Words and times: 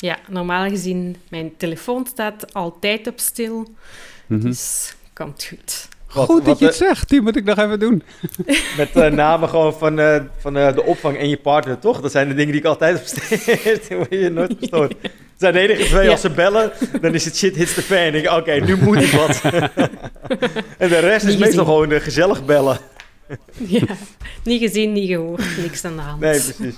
Ja, 0.00 0.18
normaal 0.28 0.68
gezien, 0.68 1.16
mijn 1.30 1.52
telefoon 1.56 2.06
staat 2.06 2.54
altijd 2.54 3.06
op 3.06 3.18
stil. 3.20 3.68
Mhm. 4.26 4.40
Dus 4.40 4.94
komt 5.14 5.44
goed. 5.48 5.88
Wat- 6.14 6.24
Goed 6.26 6.44
dat 6.44 6.58
je 6.58 6.64
het 6.64 6.74
zegt, 6.74 7.08
die 7.08 7.20
moet 7.20 7.36
ik 7.36 7.44
nog 7.44 7.58
even 7.58 7.78
doen. 7.78 8.02
Met 8.76 8.90
eh, 8.96 9.10
namen 9.10 9.48
gewoon 9.48 9.74
van, 9.74 9.98
eh, 9.98 10.20
van 10.38 10.56
eh, 10.56 10.74
de 10.74 10.82
opvang 10.82 11.16
en 11.18 11.28
je 11.28 11.36
partner, 11.36 11.78
toch? 11.78 12.00
Dat 12.00 12.10
zijn 12.10 12.28
de 12.28 12.34
dingen 12.34 12.52
die 12.52 12.60
ik 12.60 12.66
altijd 12.66 12.98
op 12.98 13.04
steeds. 13.06 13.44
Die 13.88 13.96
word 13.96 14.10
je 14.10 14.30
nooit 14.30 14.54
gestoord. 14.60 14.94
Het 15.02 15.10
zijn 15.36 15.52
de 15.52 15.58
enige 15.60 15.84
twee, 15.84 16.04
Ja. 16.04 16.10
als 16.10 16.20
ze 16.20 16.30
bellen, 16.30 16.72
dan 17.00 17.14
is 17.14 17.24
het 17.24 17.36
shit 17.36 17.56
hits 17.56 17.74
the 17.74 17.82
fan. 17.82 17.96
En 17.98 18.14
ik 18.14 18.22
denk, 18.22 18.36
oké, 18.36 18.52
nu 18.52 18.76
moet 18.76 19.02
ik 19.02 19.10
wat. 19.10 19.40
en 20.78 20.88
de 20.88 20.98
rest 20.98 21.26
is 21.26 21.36
meestal 21.36 21.64
gewoon 21.64 21.90
gezellig 22.00 22.44
bellen. 22.44 22.78
Ja, 23.56 23.82
niet 24.44 24.60
gezien, 24.60 24.92
niet 24.92 25.08
gehoord, 25.08 25.56
niks 25.62 25.84
aan 25.84 25.96
de 25.96 26.02
hand. 26.02 26.20
Nee, 26.20 26.40
precies. 26.40 26.74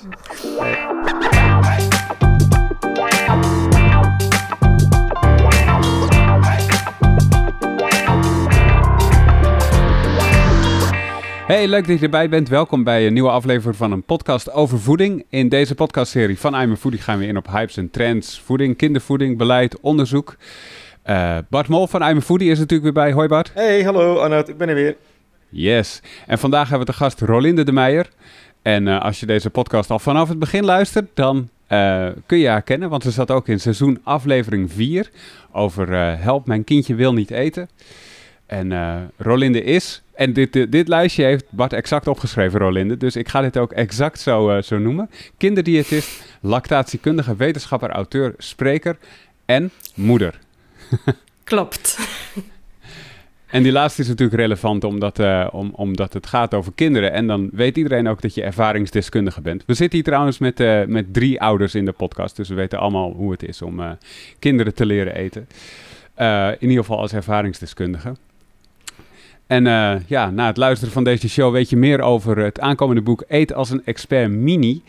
Hey, 11.50 11.68
leuk 11.68 11.86
dat 11.86 11.98
je 11.98 12.04
erbij 12.04 12.28
bent. 12.28 12.48
Welkom 12.48 12.84
bij 12.84 13.06
een 13.06 13.12
nieuwe 13.12 13.30
aflevering 13.30 13.76
van 13.76 13.92
een 13.92 14.02
podcast 14.02 14.52
over 14.52 14.80
voeding. 14.80 15.24
In 15.28 15.48
deze 15.48 15.74
podcastserie 15.74 16.38
van 16.38 16.54
I'm 16.54 16.72
a 16.72 16.76
Foodie 16.76 17.00
gaan 17.00 17.18
we 17.18 17.26
in 17.26 17.36
op 17.36 17.46
hypes 17.46 17.76
en 17.76 17.90
trends, 17.90 18.40
voeding, 18.40 18.76
kindervoeding, 18.76 19.38
beleid, 19.38 19.80
onderzoek. 19.80 20.36
Eh, 21.02 21.38
Bart 21.48 21.68
Mol 21.68 21.86
van 21.86 22.02
I'm 22.02 22.16
a 22.16 22.20
Foodie 22.20 22.50
is 22.50 22.58
natuurlijk 22.58 22.82
weer 22.82 23.04
bij. 23.04 23.12
Hoi 23.12 23.28
Bart. 23.28 23.50
Hey, 23.54 23.82
hallo 23.82 24.16
Arnoud, 24.16 24.48
ik 24.48 24.56
ben 24.56 24.68
er 24.68 24.74
weer. 24.74 24.96
Yes. 25.48 26.02
En 26.26 26.38
vandaag 26.38 26.68
hebben 26.68 26.86
we 26.86 26.92
de 26.92 26.98
gast 26.98 27.20
Rolinde 27.20 27.64
de 27.64 27.72
Meijer. 27.72 28.08
En 28.62 28.88
eh, 28.88 29.00
als 29.00 29.20
je 29.20 29.26
deze 29.26 29.50
podcast 29.50 29.90
al 29.90 29.98
vanaf 29.98 30.28
het 30.28 30.38
begin 30.38 30.64
luistert, 30.64 31.08
dan 31.14 31.48
eh, 31.66 32.08
kun 32.26 32.38
je 32.38 32.48
haar 32.48 32.62
kennen. 32.62 32.90
Want 32.90 33.02
ze 33.02 33.10
zat 33.10 33.30
ook 33.30 33.48
in 33.48 33.60
seizoen 33.60 34.00
aflevering 34.02 34.72
4 34.72 35.10
over 35.52 35.88
Help, 36.18 36.46
mijn 36.46 36.64
kindje 36.64 36.94
wil 36.94 37.12
niet 37.12 37.30
eten. 37.30 37.68
En 38.46 38.72
Rolinde 39.16 39.62
is, 39.62 40.02
en 40.20 40.32
dit, 40.32 40.52
dit, 40.52 40.72
dit 40.72 40.88
lijstje 40.88 41.24
heeft 41.24 41.44
Bart 41.50 41.72
exact 41.72 42.08
opgeschreven, 42.08 42.60
Rolinde. 42.60 42.96
Dus 42.96 43.16
ik 43.16 43.28
ga 43.28 43.40
dit 43.40 43.58
ook 43.58 43.72
exact 43.72 44.20
zo, 44.20 44.50
eh, 44.50 44.62
zo 44.62 44.78
noemen. 44.78 45.10
Kinderdiëtist, 45.36 46.38
lactatiekundige, 46.40 47.36
wetenschapper, 47.36 47.90
auteur, 47.90 48.34
spreker 48.38 48.98
en 49.44 49.70
moeder. 49.94 50.38
Klopt. 51.44 51.98
En 53.46 53.62
die 53.62 53.72
laatste 53.72 54.02
is 54.02 54.08
natuurlijk 54.08 54.38
relevant 54.38 54.84
omdat, 54.84 55.18
eh, 55.18 55.48
om, 55.52 55.70
omdat 55.74 56.12
het 56.12 56.26
gaat 56.26 56.54
over 56.54 56.72
kinderen. 56.74 57.12
En 57.12 57.26
dan 57.26 57.48
weet 57.52 57.76
iedereen 57.76 58.08
ook 58.08 58.20
dat 58.20 58.34
je 58.34 58.42
ervaringsdeskundige 58.42 59.40
bent. 59.40 59.62
We 59.66 59.74
zitten 59.74 59.98
hier 59.98 60.06
trouwens 60.06 60.38
met, 60.38 60.60
eh, 60.60 60.84
met 60.84 61.14
drie 61.14 61.40
ouders 61.40 61.74
in 61.74 61.84
de 61.84 61.92
podcast. 61.92 62.36
Dus 62.36 62.48
we 62.48 62.54
weten 62.54 62.78
allemaal 62.78 63.12
hoe 63.12 63.30
het 63.30 63.42
is 63.42 63.62
om 63.62 63.98
kinderen 64.38 64.74
te 64.74 64.86
leren 64.86 65.14
eten. 65.14 65.48
In 66.58 66.68
ieder 66.68 66.84
geval 66.84 66.98
als 66.98 67.12
ervaringsdeskundige. 67.12 68.14
En 69.50 69.66
eh, 69.66 69.94
ja, 70.06 70.30
na 70.30 70.46
het 70.46 70.56
luisteren 70.56 70.92
van 70.92 71.04
deze 71.04 71.28
show 71.28 71.52
weet 71.52 71.70
je 71.70 71.76
meer 71.76 72.00
over 72.00 72.38
het 72.38 72.60
aankomende 72.60 73.02
boek 73.02 73.24
Eet 73.28 73.54
als 73.54 73.70
een 73.70 73.84
expert 73.84 74.30
mini. 74.30 74.82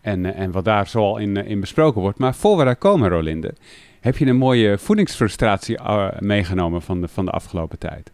En, 0.00 0.24
eh, 0.26 0.40
en 0.40 0.50
wat 0.50 0.64
daar 0.64 0.86
zoal 0.86 1.16
in, 1.16 1.36
eh, 1.36 1.50
in 1.50 1.60
besproken 1.60 2.00
wordt. 2.00 2.18
Maar 2.18 2.34
voor 2.34 2.56
we 2.56 2.64
daar 2.64 2.76
komen, 2.76 3.10
Rolinde, 3.10 3.54
heb 4.00 4.16
je 4.16 4.26
een 4.26 4.36
mooie 4.36 4.78
voedingsfrustratie 4.78 5.78
meegenomen 6.18 6.82
van 6.82 7.00
de, 7.00 7.08
van 7.08 7.24
de 7.24 7.30
afgelopen 7.30 7.78
tijd? 7.78 8.10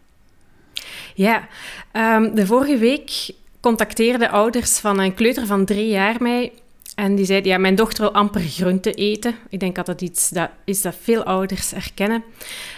Ja, 1.15 1.49
ehm, 1.93 2.35
de 2.35 2.47
vorige 2.47 2.79
week 2.79 3.31
contacteerden 3.61 4.31
ouders 4.31 4.79
van 4.79 5.01
een 5.01 5.15
kleuter 5.15 5.47
van 5.47 5.65
drie 5.65 5.89
jaar 5.89 6.17
mij. 6.21 6.53
En 6.95 7.15
die 7.15 7.25
zeiden, 7.25 7.51
ja, 7.51 7.59
mijn 7.59 7.75
dochter 7.75 8.03
wil 8.03 8.13
amper 8.15 8.41
groente 8.41 8.93
eten. 8.93 9.35
Ik 9.49 9.61
denk 9.61 9.75
dat 9.75 9.87
dat 9.87 10.01
iets 10.01 10.29
dat 10.29 10.51
is 10.65 10.83
dat 10.83 10.97
veel 11.01 11.23
ouders 11.23 11.71
herkennen. 11.71 12.23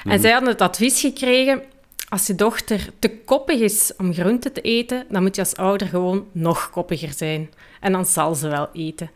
En 0.05 0.11
Mhm. 0.11 0.21
zij 0.21 0.31
hadden 0.31 0.49
het 0.49 0.61
advies 0.61 1.01
gekregen, 1.01 1.63
als 2.15 2.27
je 2.27 2.35
dochter 2.35 2.89
te 2.99 3.11
koppig 3.11 3.61
is 3.61 3.93
om 3.97 4.15
groente 4.15 4.53
te 4.53 4.61
eten, 4.61 5.07
dan 5.09 5.23
moet 5.23 5.35
je 5.35 5.43
als 5.43 5.57
ouder 5.57 5.87
gewoon 5.87 6.27
nog 6.33 6.71
koppiger 6.71 7.13
zijn. 7.13 7.51
En 7.81 7.93
dan 7.93 8.07
zal 8.07 8.35
ze 8.35 8.49
wel 8.49 8.69
eten. 8.73 9.11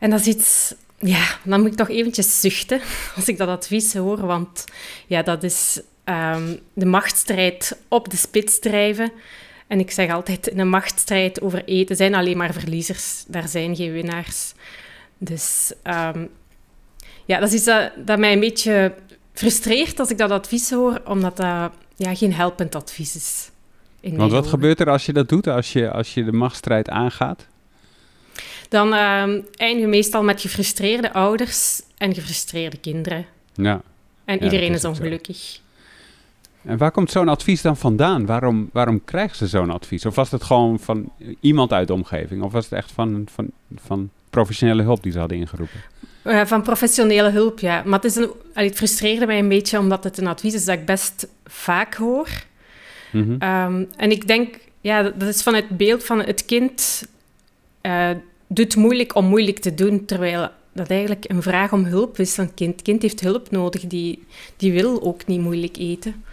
En 0.00 0.10
dat 0.10 0.20
is 0.20 0.26
iets... 0.26 0.74
Ja, 0.98 1.38
dan 1.44 1.60
moet 1.60 1.70
ik 1.70 1.76
toch 1.76 1.88
eventjes 1.88 2.40
zuchten 2.40 2.80
als 3.16 3.28
ik 3.28 3.38
dat 3.38 3.48
advies 3.48 3.94
hoor, 3.94 4.26
want 4.26 4.64
ja, 5.06 5.22
dat 5.22 5.42
is 5.42 5.80
ehm, 6.04 6.56
de 6.72 6.86
machtsstrijd 6.86 7.78
op 7.88 8.10
de 8.10 8.16
spits 8.16 8.58
drijven. 8.58 9.12
En 9.66 9.80
ik 9.80 9.90
zeg 9.90 10.10
altijd, 10.10 10.46
in 10.46 10.58
een 10.58 10.68
machtsstrijd 10.68 11.40
over 11.40 11.64
eten 11.64 11.96
zijn 11.96 12.14
alleen 12.14 12.36
maar 12.36 12.52
verliezers. 12.52 13.24
Daar 13.26 13.48
zijn 13.48 13.76
geen 13.76 13.92
winnaars. 13.92 14.52
Dus 15.18 15.72
ehm, 15.82 16.26
ja, 17.24 17.38
dat 17.38 17.48
is 17.48 17.54
iets 17.54 17.64
dat, 17.64 17.92
dat 17.96 18.18
mij 18.18 18.32
een 18.32 18.40
beetje 18.40 18.94
frustreert 19.32 19.98
als 19.98 20.10
ik 20.10 20.18
dat 20.18 20.30
advies 20.30 20.70
hoor, 20.70 21.00
omdat 21.04 21.36
dat 21.36 21.72
ja, 21.96 22.14
geen 22.14 22.32
helpend 22.32 22.74
advies 22.74 23.16
is. 23.16 23.50
Want 24.00 24.16
wat 24.30 24.32
ogen. 24.32 24.48
gebeurt 24.50 24.80
er 24.80 24.90
als 24.90 25.06
je 25.06 25.12
dat 25.12 25.28
doet, 25.28 25.46
als 25.46 25.72
je, 25.72 25.90
als 25.90 26.14
je 26.14 26.24
de 26.24 26.32
machtsstrijd 26.32 26.88
aangaat? 26.88 27.46
Dan 28.68 28.94
ehm 28.94 29.40
eindigen 29.56 29.90
we 29.90 29.96
meestal 29.96 30.22
met 30.22 30.40
gefrustreerde 30.40 31.12
ouders 31.12 31.82
en 31.98 32.14
gefrustreerde 32.14 32.76
kinderen. 32.76 33.26
Ja. 33.54 33.82
En 34.24 34.36
Ja, 34.38 34.44
iedereen 34.44 34.72
is 34.72 34.80
zo. 34.80 34.88
ongelukkig. 34.88 35.60
En 36.62 36.78
waar 36.78 36.90
komt 36.90 37.10
zo'n 37.10 37.28
advies 37.28 37.62
dan 37.62 37.76
vandaan? 37.76 38.26
Waarom, 38.26 38.68
waarom 38.72 39.04
krijgen 39.04 39.36
ze 39.36 39.46
zo'n 39.46 39.70
advies? 39.70 40.06
Of 40.06 40.14
was 40.14 40.30
het 40.30 40.42
gewoon 40.42 40.78
van 40.80 41.12
iemand 41.40 41.72
uit 41.72 41.86
de 41.86 41.92
omgeving? 41.94 42.42
Of 42.42 42.52
was 42.52 42.64
het 42.64 42.72
echt 42.72 42.92
van, 42.92 43.26
van, 43.32 43.50
van 43.76 44.10
professionele 44.30 44.82
hulp 44.82 45.02
die 45.02 45.12
ze 45.12 45.18
hadden 45.18 45.38
ingeroepen? 45.38 45.80
Eh, 46.22 46.44
van 46.44 46.62
professionele 46.62 47.30
hulp, 47.30 47.58
ja. 47.58 47.82
Maar 47.84 48.00
het, 48.00 48.04
is 48.04 48.16
een, 48.16 48.30
allee, 48.54 48.68
het 48.68 48.76
frustreerde 48.76 49.26
mij 49.26 49.38
een 49.38 49.48
beetje 49.48 49.78
omdat 49.78 50.04
het 50.04 50.18
een 50.18 50.26
advies 50.26 50.54
is 50.54 50.64
dat 50.64 50.78
ik 50.78 50.86
best 50.86 51.26
vaak 51.44 51.94
hoor. 51.94 52.28
Mhm. 53.12 53.36
Ehm, 53.38 53.84
en 53.96 54.10
ik 54.10 54.26
denk, 54.26 54.58
ja, 54.80 55.02
dat 55.02 55.28
is 55.28 55.42
van 55.42 55.54
het 55.54 55.68
beeld 55.68 56.04
van 56.04 56.18
het 56.18 56.44
kind 56.44 57.06
eh, 57.80 58.10
doet 58.46 58.76
moeilijk 58.76 59.14
om 59.14 59.24
moeilijk 59.24 59.58
te 59.58 59.74
doen, 59.74 60.04
terwijl 60.04 60.48
dat 60.72 60.90
eigenlijk 60.90 61.24
een 61.28 61.42
vraag 61.42 61.72
om 61.72 61.84
hulp 61.84 62.18
is 62.18 62.34
van 62.34 62.54
kind. 62.54 62.72
Het 62.72 62.82
kind 62.82 63.02
heeft 63.02 63.20
hulp 63.20 63.50
nodig, 63.50 63.86
die, 63.86 64.24
die 64.56 64.72
wil 64.72 65.02
ook 65.02 65.26
niet 65.26 65.40
moeilijk 65.40 65.76
eten. 65.76 66.24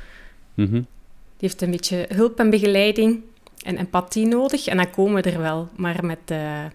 Mhm. 0.54 0.72
Die 0.72 1.48
heeft 1.48 1.62
een 1.62 1.72
beetje 1.72 2.06
hulp 2.10 2.40
en 2.40 2.50
begeleiding 2.50 3.22
en 3.64 3.78
empathie 3.78 4.26
nodig 4.26 4.68
en 4.68 4.78
dan 4.78 4.90
komen 4.90 5.24
we 5.24 5.30
er 5.32 5.40
wel. 5.40 5.70
Maar 5.76 6.06
met 6.06 6.20
eh, 6.26 6.66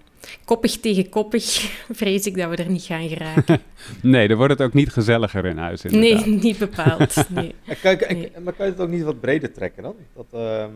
koppig 0.44 0.80
tegen 0.80 1.08
koppig 1.08 1.44
vrees 2.00 2.26
ik 2.26 2.36
dat 2.36 2.50
we 2.50 2.56
er 2.56 2.70
niet 2.70 2.82
gaan 2.82 3.08
geraken. 3.08 3.60
Nee, 4.02 4.28
dan 4.28 4.36
wordt 4.36 4.52
het 4.52 4.62
ook 4.62 4.72
niet 4.74 4.92
gezelliger 4.92 5.44
in 5.44 5.58
huis 5.58 5.84
inderdaad. 5.84 6.26
nee, 6.26 6.34
niet 6.42 6.58
bepaald. 6.58 7.28
Nee. 7.28 7.54
Kijk, 7.82 8.30
maar 8.42 8.52
kan 8.52 8.66
je 8.66 8.72
het 8.72 8.80
ook 8.80 8.88
niet 8.88 9.02
wat 9.02 9.20
breder 9.20 9.52
trekken 9.52 9.82
dan? 9.82 9.94
Dat, 10.14 10.26
ehm, 10.32 10.70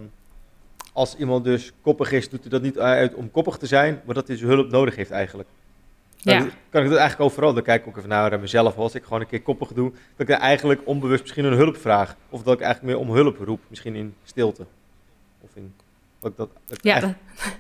als 0.92 1.16
iemand 1.16 1.44
dus 1.44 1.72
koppig 1.82 2.12
is, 2.12 2.28
doet 2.28 2.41
hij 2.41 2.50
dat 2.50 2.62
niet 2.62 2.78
uit 2.78 3.14
om 3.14 3.31
koppig 3.31 3.56
te 3.56 3.66
zijn, 3.66 4.00
maar 4.04 4.14
dat 4.14 4.26
hij 4.28 4.36
zijn 4.36 4.50
hulp 4.50 4.70
nodig 4.70 4.97
heeft 4.97 5.10
eigenlijk. 5.10 5.48
Kan, 6.22 6.34
Ja. 6.34 6.44
ik, 6.44 6.53
kan 6.70 6.82
ik 6.82 6.88
dat 6.88 6.98
eigenlijk 6.98 7.30
overal? 7.30 7.54
Dan 7.54 7.62
kijk 7.62 7.80
ik 7.82 7.88
ook 7.88 7.97
even 7.97 8.09
naar 8.09 8.41
mezelf. 8.41 8.76
Als 8.76 8.94
ik 8.94 9.03
gewoon 9.04 9.20
een 9.20 9.26
keer 9.26 9.42
koppig 9.42 9.72
doe, 9.72 9.91
dat 9.91 10.00
ik 10.16 10.26
dan 10.26 10.36
eigenlijk 10.38 10.80
onbewust 10.84 11.22
misschien 11.22 11.44
een 11.44 11.53
hulp 11.53 11.76
vraag. 11.76 12.16
Of 12.30 12.42
dat 12.42 12.54
ik 12.54 12.60
eigenlijk 12.60 12.94
meer 12.94 13.06
om 13.09 13.15
hulp 13.15 13.38
roep, 13.38 13.60
misschien 13.69 13.94
in 13.94 14.15
stilte. 14.25 14.66
Of 15.41 15.50
in... 15.54 15.75
Dat 16.20 16.30
ik 16.30 16.36
dat, 16.36 16.48
dat 16.66 16.78
Ja, 16.82 16.92
eigenlijk- 16.92 17.20
dat, 17.36 17.53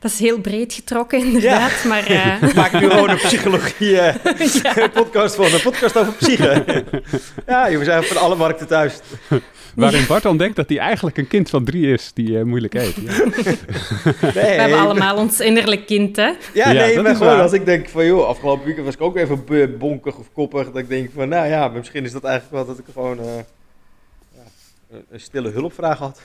dat 0.00 0.10
is 0.10 0.18
heel 0.18 0.38
breed 0.40 0.72
getrokken, 0.72 1.18
inderdaad. 1.18 1.84
Maar 1.84 2.06
eh, 2.06 2.42
Ik 2.42 2.54
maak 2.62 2.72
nu 2.72 2.90
gewoon 2.90 3.10
een 3.10 3.16
psychologie 3.16 3.98
eh, 3.98 4.84
podcast 4.94 5.34
van, 5.34 5.44
een 5.44 5.60
podcast 5.62 5.96
over 5.98 6.12
psyche. 6.12 6.84
ja, 7.46 7.68
we 7.78 7.84
zijn 7.84 8.02
van 8.02 8.16
alle 8.16 8.36
markten 8.36 8.66
thuis. 8.66 8.98
Waarin 9.74 10.06
Bart 10.06 10.24
ontdekt 10.24 10.56
dat 10.56 10.68
hij 10.68 10.78
eigenlijk 10.78 11.16
een 11.18 11.28
kind 11.28 11.50
van 11.50 11.64
drie 11.64 11.92
is 11.92 12.10
die 12.14 12.38
eh, 12.38 12.44
moeilijk 12.44 12.74
eet. 12.74 12.94
Ja. 12.94 13.10
Nee, 14.22 14.32
we 14.32 14.38
hebben 14.40 14.78
allemaal 14.78 15.16
ons 15.16 15.40
innerlijk 15.40 15.86
kind, 15.86 16.16
hè? 16.16 16.22
Ja, 16.22 16.36
Ja, 16.54 16.72
nee, 16.72 16.94
dat 16.94 17.02
maar 17.02 17.12
is 17.12 17.18
gewoon 17.18 17.32
waar. 17.34 17.42
als 17.42 17.52
ik 17.52 17.64
denk 17.64 17.88
van, 17.88 18.06
joh, 18.06 18.26
afgelopen 18.26 18.64
weekend 18.64 18.86
was 18.86 18.94
ik 18.94 19.00
ook 19.00 19.16
even 19.16 19.44
bonkig 19.78 20.16
of 20.16 20.32
koppig. 20.32 20.64
Dat 20.64 20.76
ik 20.76 20.88
denk 20.88 21.10
van, 21.14 21.28
nou 21.28 21.46
ja, 21.48 21.68
misschien 21.68 22.04
is 22.04 22.12
dat 22.12 22.24
eigenlijk 22.24 22.54
wel 22.54 22.74
dat 22.74 22.78
ik 22.78 22.92
gewoon 22.92 23.18
eh, 23.18 23.26
een 25.10 25.20
stille 25.20 25.50
hulpvraag 25.50 25.98
had. 25.98 26.20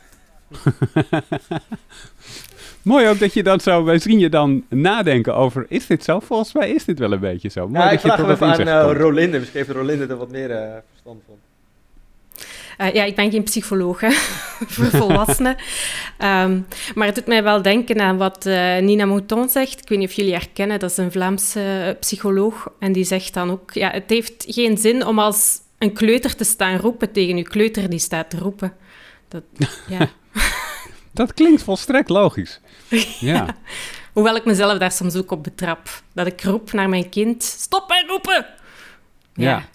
Mooi 2.85 3.07
ook 3.07 3.19
dat 3.19 3.33
je 3.33 3.43
dan 3.43 3.59
zo, 3.59 3.83
wij 3.83 3.99
zien 3.99 4.19
je 4.19 4.29
dan 4.29 4.63
nadenken 4.69 5.35
over, 5.35 5.65
is 5.69 5.87
dit 5.87 6.03
zo? 6.03 6.19
Volgens 6.19 6.53
mij 6.53 6.69
is 6.69 6.85
dit 6.85 6.99
wel 6.99 7.11
een 7.11 7.19
beetje 7.19 7.49
zo. 7.49 7.67
Mooi 7.67 7.79
Ja, 7.79 7.83
dat 7.83 7.93
ik 7.93 7.99
je 7.99 8.07
vraag 8.07 8.17
hem 8.17 8.29
even 8.29 8.73
aan 8.73 8.89
eh. 8.89 8.97
Rolinde. 8.97 9.39
Misschien 9.39 9.59
heeft 9.59 9.71
Rolinde 9.71 10.05
er 10.05 10.17
wat 10.17 10.31
meer 10.31 10.51
eh, 10.51 10.73
verstand 10.91 11.21
van. 11.25 11.35
Eh, 12.77 12.93
ja, 12.93 13.03
ik 13.03 13.15
ben 13.15 13.31
geen 13.31 13.43
psycholoog 13.43 13.99
hè, 13.99 14.11
voor 14.75 14.85
volwassenen. 14.85 15.55
Ehm, 16.17 16.59
maar 16.95 17.05
het 17.05 17.15
doet 17.15 17.27
mij 17.27 17.43
wel 17.43 17.61
denken 17.61 18.01
aan 18.01 18.17
wat 18.17 18.45
eh, 18.45 18.77
Nina 18.77 19.05
Mouton 19.05 19.49
zegt. 19.49 19.81
Ik 19.81 19.89
weet 19.89 19.99
niet 19.99 20.09
of 20.09 20.15
jullie 20.15 20.33
haar 20.33 20.49
kennen, 20.53 20.79
dat 20.79 20.91
is 20.91 20.97
een 20.97 21.11
Vlaamse 21.11 21.97
psycholoog. 21.99 22.71
En 22.79 22.91
die 22.91 23.03
zegt 23.03 23.33
dan 23.33 23.51
ook, 23.51 23.73
ja, 23.73 23.91
het 23.91 24.09
heeft 24.09 24.45
geen 24.47 24.77
zin 24.77 25.05
om 25.05 25.19
als 25.19 25.59
een 25.77 25.93
kleuter 25.93 26.35
te 26.35 26.43
staan 26.43 26.77
roepen 26.77 27.11
tegen 27.11 27.37
uw 27.37 27.43
kleuter 27.43 27.89
die 27.89 27.99
staat 27.99 28.29
te 28.29 28.37
roepen. 28.37 28.73
Dat, 29.27 29.43
ja. 29.87 30.09
Dat 31.15 31.33
klinkt 31.33 31.63
volstrekt 31.63 32.09
logisch. 32.09 32.59
Ja. 33.19 33.55
Hoewel 34.13 34.35
ik 34.35 34.45
mezelf 34.45 34.77
daar 34.77 34.91
soms 34.91 35.15
ook 35.15 35.31
op 35.31 35.43
betrap. 35.43 35.89
Dat 36.13 36.27
ik 36.27 36.43
roep 36.43 36.71
naar 36.71 36.89
mijn 36.89 37.09
kind, 37.09 37.43
stop 37.43 37.87
bij 37.87 38.03
roepen! 38.07 38.45
Ja. 39.33 39.65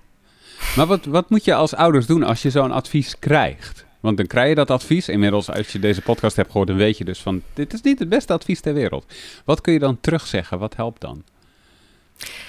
Maar 0.77 0.87
wat, 0.87 1.05
wat 1.05 1.31
moet 1.31 1.45
je 1.45 1.55
als 1.55 1.75
ouders 1.75 2.07
doen 2.07 2.23
als 2.23 2.43
je 2.43 2.51
zo'n 2.51 2.73
advies 2.73 3.19
krijgt? 3.19 3.85
Want 4.01 4.17
dan 4.17 4.27
krijg 4.27 4.49
je 4.49 4.55
dat 4.55 4.71
advies. 4.71 5.09
Inmiddels, 5.09 5.51
als 5.51 5.73
je 5.73 5.79
deze 5.79 6.03
podcast 6.03 6.37
hebt 6.37 6.51
gehoord, 6.51 6.69
dan 6.69 6.77
weet 6.77 6.99
je 6.99 7.05
dus 7.05 7.21
van... 7.21 7.43
dit 7.55 7.73
is 7.73 7.81
niet 7.81 7.99
het 7.99 8.09
beste 8.09 8.33
advies 8.33 8.61
ter 8.61 8.75
wereld. 8.75 9.15
Wat 9.45 9.61
kun 9.61 9.73
je 9.73 9.79
dan 9.79 10.01
terugzeggen? 10.01 10.59
Wat 10.59 10.77
helpt 10.77 11.01
dan? 11.01 11.25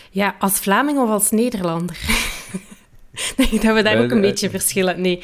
Ja, 0.09 0.35
als 0.39 0.59
Vlaming 0.59 0.99
of 0.99 1.09
als 1.09 1.31
Nederlander? 1.31 1.97
dat 3.61 3.75
we 3.75 3.81
daar 3.83 3.97
ook 3.97 4.03
een 4.03 4.09
Eh, 4.11 4.15
eh, 4.15 4.21
beetje 4.21 4.49
verschillen. 4.49 5.01
Nee, 5.01 5.21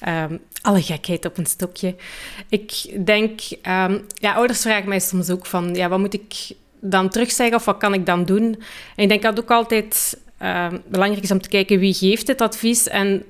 Ehm, 0.00 0.36
alle 0.62 0.82
gekheid 0.82 1.24
op 1.24 1.38
een 1.38 1.46
stokje. 1.46 1.94
Ik 2.48 2.72
denk, 3.06 3.40
ehm, 3.62 3.98
ja, 4.14 4.32
ouders 4.32 4.60
vragen 4.60 4.88
mij 4.88 5.00
soms 5.00 5.30
ook 5.30 5.46
van, 5.46 5.74
ja, 5.74 5.88
wat 5.88 5.98
moet 5.98 6.14
ik 6.14 6.50
dan 6.80 7.08
terugzeggen 7.08 7.56
of 7.56 7.64
wat 7.64 7.76
kan 7.76 7.94
ik 7.94 8.06
dan 8.06 8.24
doen? 8.24 8.42
En 8.96 9.02
ik 9.02 9.08
denk 9.08 9.22
dat 9.22 9.36
het 9.36 9.42
ook 9.42 9.50
altijd 9.50 10.18
ehm, 10.38 10.78
belangrijk 10.86 11.24
is 11.24 11.30
om 11.30 11.40
te 11.40 11.48
kijken 11.48 11.78
wie 11.78 11.94
geeft 11.94 12.26
het 12.26 12.40
advies 12.40 12.88
en 12.88 13.24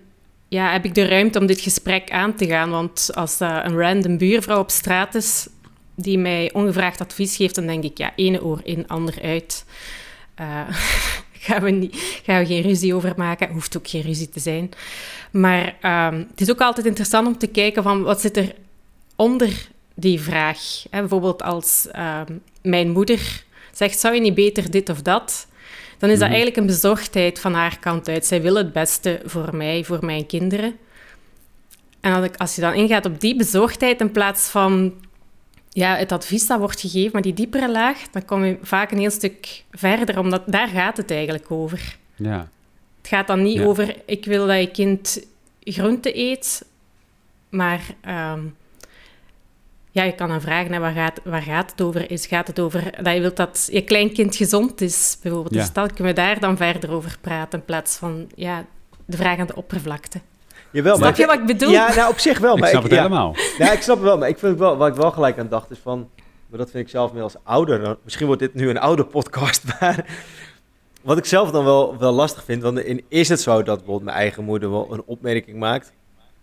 ja, 0.49 0.73
heb 0.73 0.85
ik 0.85 0.95
de 0.95 1.07
ruimte 1.07 1.39
om 1.39 1.47
dit 1.47 1.61
gesprek 1.61 2.11
aan 2.11 2.35
te 2.35 2.47
gaan? 2.47 2.71
Want 2.71 3.11
als 3.15 3.39
dat 3.39 3.65
een 3.65 3.79
random 3.79 4.19
buurvrouw 4.19 4.59
op 4.59 4.71
straat 4.71 5.15
is 5.15 5.49
die 5.95 6.19
mij 6.19 6.51
ongevraagd 6.53 7.01
advies 7.01 7.37
geeft, 7.37 7.55
dan 7.55 7.67
denk 7.67 7.85
ik, 7.85 7.99
ja, 7.99 8.13
ene 8.17 8.43
oor 8.43 8.61
in, 8.63 8.89
ander 8.89 9.15
uit. 9.23 9.65
Eh, 10.35 10.69
gaan, 11.41 11.63
we 11.63 11.71
niet, 11.71 12.21
gaan 12.25 12.39
we 12.41 12.47
geen 12.47 12.63
ruzie 12.63 12.95
over 12.95 13.13
maken. 13.17 13.51
Hoeft 13.51 13.77
ook 13.77 13.89
geen 13.89 14.03
ruzie 14.03 14.29
te 14.29 14.41
zijn. 14.41 14.71
Maar 15.31 15.77
ehm, 15.81 16.19
het 16.31 16.41
is 16.41 16.51
ook 16.51 16.61
altijd 16.61 16.87
interessant 16.87 17.27
om 17.27 17.39
te 17.39 17.47
kijken 17.47 17.83
van 17.83 18.03
wat 18.03 18.21
zit 18.21 18.37
er 18.37 18.55
onder 19.17 19.69
die 19.95 20.21
vraag. 20.21 20.59
Hè, 20.91 21.01
bijvoorbeeld 21.01 21.43
als 21.43 21.89
ehm, 21.93 22.33
mijn 22.63 22.91
moeder 22.91 23.45
zegt, 23.73 23.99
zou 23.99 24.15
je 24.15 24.21
niet 24.21 24.35
beter 24.35 24.71
dit 24.71 24.89
of 24.89 25.03
dat? 25.03 25.47
Dan 25.99 26.11
is 26.11 26.19
dat 26.19 26.29
Mhm. 26.29 26.37
eigenlijk 26.37 26.57
een 26.57 26.67
bezorgdheid 26.67 27.39
van 27.39 27.55
haar 27.55 27.79
kant 27.79 28.09
uit. 28.09 28.27
Zij 28.27 28.43
wil 28.43 28.55
het 28.55 28.73
beste 28.73 29.21
voor 29.25 29.57
mij, 29.57 29.85
voor 29.85 30.05
mijn 30.05 30.27
kinderen. 30.27 30.77
En 32.01 32.37
als, 32.37 32.55
je 32.55 32.61
dan 32.61 32.75
ingaat 32.75 33.07
op 33.07 33.21
die 33.21 33.37
bezorgdheid 33.37 34.01
in 34.01 34.13
plaats 34.13 34.49
van 34.49 34.95
ja, 35.73 35.97
het 35.97 36.13
advies 36.13 36.47
dat 36.47 36.59
wordt 36.59 36.81
gegeven, 36.81 37.11
maar 37.13 37.23
die 37.23 37.35
diepere 37.35 37.71
laag, 37.71 37.99
dan 38.11 38.25
kom 38.25 38.45
je 38.45 38.59
vaak 38.63 38.91
een 38.91 38.99
heel 38.99 39.11
stuk 39.11 39.65
verder, 39.71 40.19
omdat 40.19 40.43
daar 40.47 40.69
gaat 40.69 40.97
het 40.97 41.11
eigenlijk 41.11 41.51
over. 41.51 41.97
Ja. 42.17 42.49
Het 42.99 43.09
gaat 43.09 43.27
dan 43.27 43.43
niet 43.43 43.59
Ja. 43.59 43.65
over, 43.65 43.97
ik 44.07 44.25
wil 44.25 44.47
dat 44.47 44.61
je 44.61 44.71
kind 44.71 45.27
groente 45.61 46.19
eet, 46.19 46.65
maar 47.49 47.81
ehm, 48.01 48.41
ja, 49.91 50.03
je 50.03 50.15
kan 50.15 50.29
dan 50.29 50.41
vragen, 50.41 50.73
hè, 50.73 50.79
waar, 50.79 50.93
gaat, 50.93 51.21
waar 51.25 51.43
gaat 51.43 51.71
het 51.71 51.81
over? 51.81 52.11
Is, 52.11 52.27
gaat 52.27 52.47
het 52.47 52.61
over 52.61 53.03
dat 53.03 53.15
je 53.15 53.21
wilt 53.21 53.37
dat 53.37 53.69
je 53.73 53.83
kleinkind 53.83 54.37
gezond 54.37 54.81
is, 54.81 55.19
bijvoorbeeld? 55.23 55.55
Ja. 55.55 55.61
Dus 55.61 55.73
dan 55.73 55.87
kunnen 55.87 56.15
we 56.15 56.21
daar 56.21 56.41
dan 56.41 56.57
verder 56.57 56.91
over 56.91 57.17
praten, 57.21 57.59
in 57.59 57.65
plaats 57.65 57.97
van 57.97 58.31
ja, 58.35 58.65
de 59.05 59.17
vraag 59.17 59.39
aan 59.39 59.47
de 59.47 59.57
oppervlakte. 59.57 60.21
Jawel, 60.73 60.97
Snap 60.97 61.17
je 61.17 61.27
wat 61.27 61.35
ik 61.35 61.47
bedoel? 61.47 61.71
Ja, 61.71 61.95
nou 61.95 62.11
op 62.11 62.19
zich 62.19 62.39
wel. 62.39 62.55
Ik 62.55 62.61
maar 62.61 62.69
snap 62.69 62.83
het 62.83 62.93
ja. 62.93 63.03
helemaal. 63.03 63.35
Ja, 63.59 63.73
ik 63.73 63.83
snap 63.83 63.97
het 63.97 64.05
wel, 64.05 64.19
maar 64.19 64.29
ik 64.29 64.39
vind 64.39 64.59
wel, 64.59 64.77
wat 64.77 64.89
ik 64.89 64.95
wel 64.95 65.11
gelijk 65.11 65.39
aan 65.39 65.49
dacht 65.49 65.71
is 65.71 65.79
van, 65.83 66.09
maar 66.47 66.59
dat 66.59 66.71
vind 66.71 66.85
ik 66.85 66.91
zelf 66.91 67.13
meer 67.13 67.23
als 67.23 67.35
ouder. 67.43 67.97
Misschien 68.05 68.27
wordt 68.27 68.41
dit 68.41 68.55
nu 68.55 68.71
een 68.71 68.79
oude 68.79 69.05
podcast, 69.05 69.63
maar 69.81 70.07
wat 71.03 71.19
ik 71.19 71.25
zelf 71.25 71.51
dan 71.51 71.65
wel, 71.65 71.99
wel 71.99 72.13
lastig 72.13 72.45
vind, 72.45 72.63
want 72.63 72.79
in, 72.79 73.05
is 73.09 73.29
het 73.29 73.41
zo 73.41 73.63
dat 73.63 73.77
bijvoorbeeld 73.77 74.05
mijn 74.05 74.17
eigen 74.17 74.45
moeder 74.45 74.71
wel 74.71 74.89
een 74.93 75.03
opmerking 75.07 75.59
maakt 75.59 75.93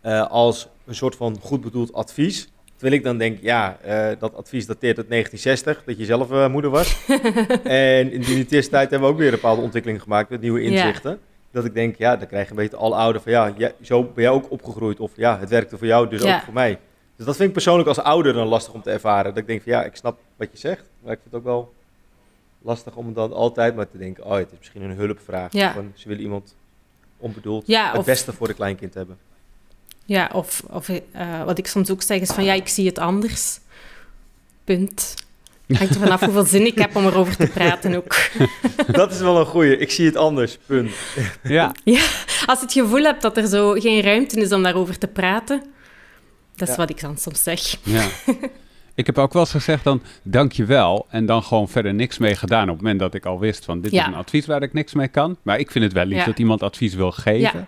eh, 0.01 0.27
als 0.29 0.67
een 0.85 0.95
soort 0.95 1.15
van 1.15 1.37
goed 1.41 1.61
bedoeld 1.61 1.93
advies. 1.93 2.47
Terwijl 2.75 2.97
ik 2.97 3.03
dan 3.03 3.17
denk, 3.17 3.37
ja, 3.41 3.77
eh, 3.81 4.09
dat 4.19 4.35
advies 4.35 4.65
dateert 4.65 4.97
uit 4.97 5.09
1960, 5.09 5.83
dat 5.85 5.97
je 5.97 6.05
zelf 6.05 6.31
eh, 6.31 6.47
moeder 6.47 6.71
was. 6.71 7.05
en 7.63 8.11
in 8.11 8.21
die 8.21 8.45
tussentijd 8.45 8.89
hebben 8.89 9.07
we 9.07 9.13
ook 9.13 9.19
weer 9.19 9.27
een 9.27 9.33
bepaalde 9.33 9.61
ontwikkeling 9.61 10.01
gemaakt 10.01 10.29
met 10.29 10.41
nieuwe 10.41 10.61
Ja. 10.61 10.69
inzichten. 10.69 11.19
Dat 11.51 11.65
ik 11.65 11.73
denk, 11.73 11.95
ja, 11.97 12.15
dan 12.15 12.27
krijg 12.27 12.43
je 12.45 12.49
een 12.51 12.55
beetje 12.57 12.77
al 12.77 12.97
ouder 12.97 13.21
van, 13.21 13.31
ja, 13.31 13.53
jij- 13.57 13.73
zo 13.81 14.03
ben 14.03 14.23
jij 14.23 14.29
ook 14.31 14.51
opgegroeid. 14.51 14.99
Of 14.99 15.11
ja, 15.15 15.39
het 15.39 15.49
werkte 15.49 15.77
voor 15.77 15.87
jou, 15.87 16.09
dus 16.09 16.21
Ja. 16.21 16.35
ook 16.35 16.41
voor 16.43 16.53
mij. 16.53 16.79
Dus 17.15 17.25
dat 17.25 17.35
vind 17.35 17.47
ik 17.47 17.53
persoonlijk 17.53 17.87
als 17.87 17.99
ouder 17.99 18.33
dan 18.33 18.47
lastig 18.47 18.73
om 18.73 18.81
te 18.81 18.91
ervaren. 18.91 19.25
Dat 19.29 19.37
ik 19.37 19.47
denk 19.47 19.61
van, 19.63 19.71
ja, 19.71 19.83
ik 19.83 19.95
snap 19.95 20.19
wat 20.35 20.47
je 20.51 20.57
zegt. 20.57 20.83
Maar 21.03 21.11
ik 21.13 21.19
vind 21.21 21.33
het 21.33 21.41
ook 21.41 21.47
wel 21.47 21.73
lastig 22.61 22.95
om 22.95 23.13
dan 23.13 23.33
altijd 23.33 23.75
maar 23.75 23.89
te 23.89 23.97
denken, 23.97 24.25
oh, 24.25 24.35
het 24.35 24.51
is 24.51 24.57
misschien 24.57 24.81
een 24.81 24.97
hulpvraag. 24.97 25.51
Ja. 25.51 25.75
Een- 25.75 25.91
ze 25.95 26.07
willen 26.07 26.23
iemand 26.23 26.55
onbedoeld 27.17 27.67
Ja, 27.67 27.89
het 27.89 27.97
of- 27.97 28.05
beste 28.05 28.33
voor 28.33 28.47
de 28.47 28.53
kleinkind 28.53 28.93
hebben. 28.93 29.17
Ja, 30.05 30.29
of, 30.33 30.61
of 30.69 30.89
eh, 30.89 31.43
wat 31.43 31.57
ik 31.57 31.67
soms 31.67 31.91
ook 31.91 32.01
zeg 32.01 32.21
is 32.21 32.29
van 32.31 32.43
ja, 32.43 32.53
ik 32.53 32.67
zie 32.67 32.87
het 32.87 32.97
anders. 32.99 33.59
Punt. 34.63 35.15
Hangt 35.67 35.93
er 35.95 35.99
vanaf 36.01 36.19
hoeveel 36.23 36.45
zin 36.45 36.65
ik 36.65 36.77
heb 36.77 36.95
om 36.95 37.05
erover 37.05 37.35
te 37.35 37.47
praten 37.47 37.95
ook. 37.95 38.15
dat 38.91 39.11
is 39.11 39.19
wel 39.19 39.39
een 39.39 39.45
goeie. 39.45 39.77
Ik 39.77 39.91
zie 39.91 40.05
het 40.05 40.15
anders. 40.15 40.57
Punt. 40.65 40.91
Ja. 41.43 41.71
Als 42.45 42.59
je 42.59 42.65
het 42.65 42.71
gevoel 42.71 43.03
hebt 43.03 43.21
dat 43.21 43.37
er 43.37 43.47
zo 43.47 43.71
geen 43.71 44.01
ruimte 44.01 44.39
is 44.41 44.51
om 44.51 44.63
daarover 44.63 44.97
te 44.97 45.07
praten, 45.07 45.63
dat 46.55 46.67
is 46.67 46.73
Ja. 46.73 46.79
wat 46.79 46.89
ik 46.89 47.01
dan 47.01 47.17
soms 47.17 47.43
zeg. 47.43 47.75
Ja. 47.83 48.07
Ik 48.95 49.05
heb 49.05 49.17
ook 49.17 49.33
wel 49.33 49.41
eens 49.41 49.51
gezegd 49.51 49.83
dan, 49.83 50.01
dankjewel. 50.23 51.05
En 51.09 51.25
dan 51.25 51.43
gewoon 51.43 51.69
verder 51.69 51.93
niks 51.93 52.17
mee 52.17 52.35
gedaan. 52.35 52.63
Op 52.63 52.67
het 52.69 52.77
moment 52.81 52.99
dat 52.99 53.13
ik 53.13 53.25
al 53.25 53.39
wist 53.39 53.65
van, 53.65 53.81
dit 53.81 53.91
Ja. 53.91 54.01
is 54.01 54.07
een 54.07 54.13
advies 54.13 54.45
waar 54.45 54.61
ik 54.61 54.73
niks 54.73 54.93
mee 54.93 55.07
kan. 55.07 55.37
Maar 55.41 55.59
ik 55.59 55.71
vind 55.71 55.83
het 55.83 55.93
wel 55.93 56.05
lief 56.05 56.17
Ja. 56.17 56.25
dat 56.25 56.39
iemand 56.39 56.63
advies 56.63 56.93
wil 56.93 57.11
geven. 57.11 57.67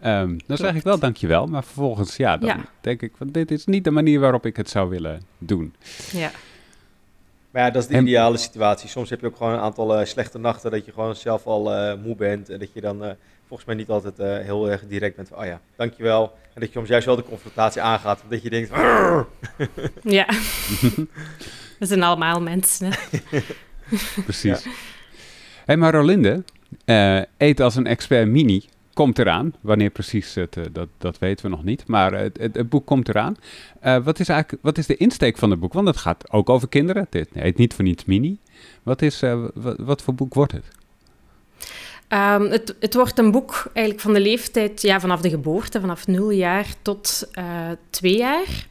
Ehm, 0.00 0.38
dan 0.46 0.56
zeg 0.56 0.74
ik 0.74 0.82
wel 0.82 0.98
dankjewel. 0.98 1.46
Maar 1.46 1.64
vervolgens, 1.64 2.16
ja, 2.16 2.36
dan 2.36 2.48
Ja. 2.48 2.64
denk 2.80 3.02
ik 3.02 3.12
van, 3.16 3.28
dit 3.30 3.50
is 3.50 3.64
niet 3.66 3.84
de 3.84 3.90
manier 3.90 4.20
waarop 4.20 4.46
ik 4.46 4.56
het 4.56 4.70
zou 4.70 4.88
willen 4.88 5.22
doen. 5.38 5.74
Ja, 6.12 6.30
Maar 7.54 7.62
ja, 7.62 7.70
dat 7.70 7.82
is 7.82 7.88
de 7.88 7.94
En- 7.94 8.02
ideale 8.02 8.36
situatie. 8.36 8.88
Soms 8.88 9.10
heb 9.10 9.20
je 9.20 9.26
ook 9.26 9.36
gewoon 9.36 9.52
een 9.52 9.58
aantal 9.58 9.96
eh, 9.98 10.06
slechte 10.06 10.38
nachten 10.38 10.70
dat 10.70 10.84
je 10.84 10.92
gewoon 10.92 11.16
zelf 11.16 11.46
al 11.46 11.72
eh, 11.74 11.94
moe 12.02 12.16
bent. 12.16 12.48
En 12.50 12.58
dat 12.58 12.72
je 12.72 12.80
dan 12.80 13.04
eh, 13.04 13.10
volgens 13.46 13.68
mij 13.68 13.76
niet 13.76 13.88
altijd 13.88 14.18
eh, 14.18 14.38
heel 14.38 14.70
erg 14.70 14.86
direct 14.86 15.16
bent 15.16 15.28
van, 15.28 15.38
oh 15.38 15.44
ja, 15.44 15.60
dankjewel. 15.76 16.22
En 16.54 16.60
dat 16.60 16.68
je 16.68 16.74
soms 16.74 16.88
juist 16.88 17.06
wel 17.06 17.16
de 17.16 17.22
confrontatie 17.22 17.82
aangaat. 17.82 18.22
Dat 18.28 18.42
je 18.42 18.50
denkt, 18.50 18.70
"Arr." 18.70 19.26
ja. 20.02 20.26
We 21.78 21.86
zijn 21.86 22.02
allemaal 22.02 22.40
mensen. 22.40 22.90
Hè? 22.92 23.38
Precies. 24.24 24.66
hey, 25.64 25.76
maar 25.76 25.92
Rolinde, 25.94 26.42
eh, 26.84 27.20
Eet 27.38 27.60
als 27.60 27.76
een 27.76 27.86
expert 27.86 28.28
mini 28.28 28.64
komt 28.94 29.18
eraan. 29.18 29.54
Wanneer 29.60 29.90
precies, 29.90 30.34
het, 30.34 30.56
eh, 30.56 30.64
dat, 30.72 30.88
dat 30.98 31.18
weten 31.18 31.44
we 31.44 31.50
nog 31.50 31.64
niet. 31.64 31.86
Maar 31.86 32.12
het, 32.12 32.38
het, 32.40 32.68
boek 32.68 32.86
komt 32.86 33.08
eraan. 33.08 33.36
Eh, 33.80 34.04
wat 34.04 34.20
is 34.20 34.28
eigenlijk 34.28 34.62
wat 34.62 34.78
is 34.78 34.86
de 34.86 34.96
insteek 34.96 35.38
van 35.38 35.50
het 35.50 35.60
boek? 35.60 35.72
Want 35.72 35.86
het 35.86 35.96
gaat 35.96 36.32
ook 36.32 36.48
over 36.48 36.68
kinderen. 36.68 37.06
Het 37.10 37.28
heet 37.32 37.58
niet 37.58 37.74
voor 37.74 37.84
niets 37.84 38.04
mini. 38.04 38.38
Wat, 38.82 39.02
is, 39.02 39.22
eh, 39.22 39.44
wat, 39.76 40.02
voor 40.02 40.14
boek 40.14 40.34
wordt 40.34 40.52
het? 40.52 40.64
Ehm, 42.08 42.42
het, 42.42 42.76
het 42.80 42.94
wordt 42.94 43.18
een 43.18 43.30
boek 43.30 43.64
eigenlijk 43.72 44.00
van 44.00 44.12
de 44.14 44.20
leeftijd 44.20 44.82
ja, 44.82 45.00
vanaf 45.00 45.20
de 45.20 45.30
geboorte, 45.30 45.80
vanaf 45.80 46.06
nul 46.06 46.30
jaar 46.30 46.66
tot 46.82 47.28
twee 47.90 48.16
jaar. 48.16 48.66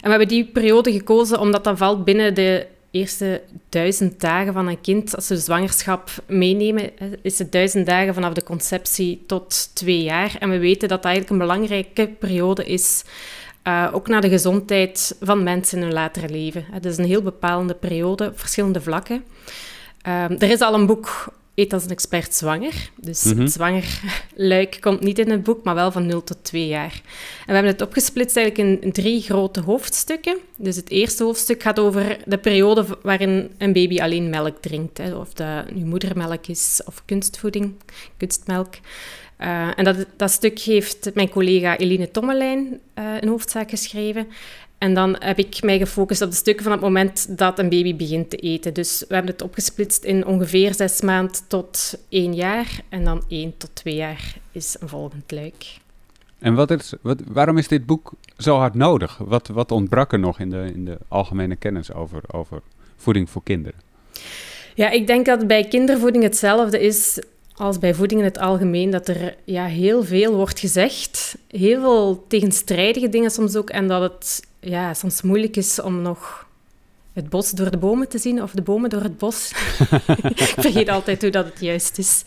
En 0.00 0.02
we 0.02 0.08
hebben 0.08 0.28
die 0.28 0.44
periode 0.44 0.92
gekozen 0.92 1.40
omdat 1.40 1.64
dat 1.64 1.78
valt 1.78 2.04
binnen 2.04 2.34
de 2.34 2.66
eerste 2.90 3.42
duizend 3.68 4.20
dagen 4.20 4.52
van 4.52 4.66
een 4.66 4.80
kind. 4.80 5.16
Als 5.16 5.26
de 5.26 5.36
zwangerschap 5.36 6.10
meenemen, 6.26 6.90
is 7.22 7.38
het 7.38 7.52
duizend 7.52 7.86
dagen 7.86 8.14
vanaf 8.14 8.32
de 8.32 8.42
conceptie 8.42 9.22
tot 9.26 9.70
twee 9.74 10.02
jaar. 10.02 10.36
En 10.38 10.50
we 10.50 10.58
weten 10.58 10.88
dat 10.88 11.02
dat 11.02 11.12
eigenlijk 11.12 11.30
een 11.30 11.48
belangrijke 11.48 12.08
periode 12.08 12.64
is, 12.64 13.04
eh, 13.62 13.88
ook 13.92 14.08
naar 14.08 14.20
de 14.20 14.28
gezondheid 14.28 15.16
van 15.20 15.42
mensen 15.42 15.78
in 15.78 15.84
hun 15.84 15.92
latere 15.92 16.28
leven. 16.28 16.64
Het 16.70 16.84
is 16.84 16.96
een 16.96 17.04
heel 17.04 17.22
bepalende 17.22 17.74
periode 17.74 18.26
op 18.26 18.38
verschillende 18.38 18.80
vlakken. 18.80 19.24
Ehm, 20.02 20.34
er 20.38 20.50
is 20.50 20.60
al 20.60 20.74
een 20.74 20.86
boek 20.86 21.32
Eet 21.60 21.72
als 21.72 21.84
een 21.84 21.90
expert 21.90 22.34
zwanger. 22.34 22.90
Dus 23.00 23.24
Mhm. 23.24 23.40
het 23.40 23.52
zwanger 23.52 24.00
luik 24.34 24.76
komt 24.80 25.00
niet 25.00 25.18
in 25.18 25.30
het 25.30 25.42
boek, 25.42 25.64
maar 25.64 25.74
wel 25.74 25.92
van 25.92 26.06
0 26.06 26.24
tot 26.24 26.36
2 26.42 26.66
jaar. 26.66 27.00
En 27.40 27.46
we 27.46 27.52
hebben 27.52 27.72
het 27.72 27.82
opgesplitst 27.82 28.36
eigenlijk 28.36 28.82
in, 28.82 28.92
drie 28.92 29.20
grote 29.22 29.60
hoofdstukken. 29.60 30.36
Dus 30.56 30.76
het 30.76 30.90
eerste 30.90 31.24
hoofdstuk 31.24 31.62
gaat 31.62 31.78
over 31.78 32.16
de 32.26 32.38
periode 32.38 32.84
waarin 33.02 33.50
een 33.58 33.72
baby 33.72 34.00
alleen 34.00 34.30
melk 34.30 34.56
drinkt. 34.60 34.98
Hè, 34.98 35.14
of 35.14 35.32
dat 35.32 35.70
nu 35.70 35.84
moedermelk 35.84 36.46
is 36.46 36.80
of 36.84 37.02
kunstvoeding, 37.04 37.72
kunstmelk. 38.16 38.74
Eh, 39.36 39.78
en 39.78 39.84
dat, 39.84 40.06
dat 40.16 40.30
stuk 40.30 40.58
heeft 40.58 41.10
mijn 41.14 41.28
collega 41.30 41.76
Eline 41.78 42.10
Tommelijn 42.10 42.80
eh 42.94 43.04
een 43.20 43.28
hoofdzaak 43.28 43.70
geschreven. 43.70 44.26
En 44.80 44.94
dan 44.94 45.16
heb 45.18 45.38
ik 45.38 45.62
mij 45.62 45.78
gefocust 45.78 46.22
op 46.22 46.30
de 46.30 46.36
stukken 46.36 46.64
van 46.64 46.72
het 46.72 46.80
moment 46.80 47.38
dat 47.38 47.58
een 47.58 47.68
baby 47.68 47.96
begint 47.96 48.30
te 48.30 48.36
eten. 48.36 48.74
Dus 48.74 49.04
we 49.08 49.14
hebben 49.14 49.32
het 49.32 49.42
opgesplitst 49.42 50.04
in 50.04 50.26
ongeveer 50.26 50.74
zes 50.74 51.00
maanden 51.00 51.36
tot 51.48 51.98
één 52.08 52.34
jaar. 52.34 52.80
En 52.88 53.04
dan 53.04 53.24
één 53.28 53.56
tot 53.56 53.70
twee 53.72 53.94
jaar 53.94 54.34
is 54.52 54.76
een 54.80 54.88
volgend 54.88 55.32
luik. 55.32 55.78
En 56.38 56.54
wat 56.54 56.70
is, 56.70 56.94
wat, 57.00 57.20
waarom 57.32 57.58
is 57.58 57.68
dit 57.68 57.86
boek 57.86 58.12
zo 58.36 58.56
hard 58.56 58.74
nodig? 58.74 59.18
Wat, 59.18 59.48
wat 59.48 59.72
ontbrak 59.72 60.12
er 60.12 60.18
nog 60.18 60.38
in 60.38 60.50
de, 60.50 60.70
in 60.74 60.84
de 60.84 60.98
algemene 61.08 61.56
kennis 61.56 61.92
over, 61.92 62.22
over 62.32 62.62
voeding 62.96 63.30
voor 63.30 63.42
kinderen? 63.42 63.80
Ja, 64.74 64.90
ik 64.90 65.06
denk 65.06 65.26
dat 65.26 65.46
bij 65.46 65.64
kindervoeding 65.64 66.24
hetzelfde 66.24 66.80
is 66.80 67.22
als 67.54 67.78
bij 67.78 67.94
voeding 67.94 68.20
in 68.20 68.26
het 68.26 68.38
algemeen. 68.38 68.90
Dat 68.90 69.08
er 69.08 69.36
ja, 69.44 69.64
heel 69.64 70.04
veel 70.04 70.34
wordt 70.34 70.60
gezegd. 70.60 71.38
Heel 71.48 71.80
veel 71.80 72.24
tegenstrijdige 72.28 73.08
dingen 73.08 73.30
soms 73.30 73.56
ook. 73.56 73.70
En 73.70 73.88
dat 73.88 74.02
het 74.02 74.48
ja, 74.60 74.94
soms 74.94 75.22
moeilijk 75.22 75.56
is 75.56 75.80
om 75.80 76.02
nog 76.02 76.48
het 77.12 77.28
bos 77.28 77.50
door 77.50 77.70
de 77.70 77.78
bomen 77.78 78.08
te 78.08 78.18
zien 78.18 78.42
of 78.42 78.50
de 78.50 78.62
bomen 78.62 78.90
door 78.90 79.02
het 79.02 79.18
bos. 79.18 79.50
ik 80.34 80.38
vergeet 80.38 80.88
altijd 80.88 81.22
hoe 81.22 81.30
dat 81.30 81.44
het 81.44 81.60
juist 81.60 81.98
is. 81.98 82.22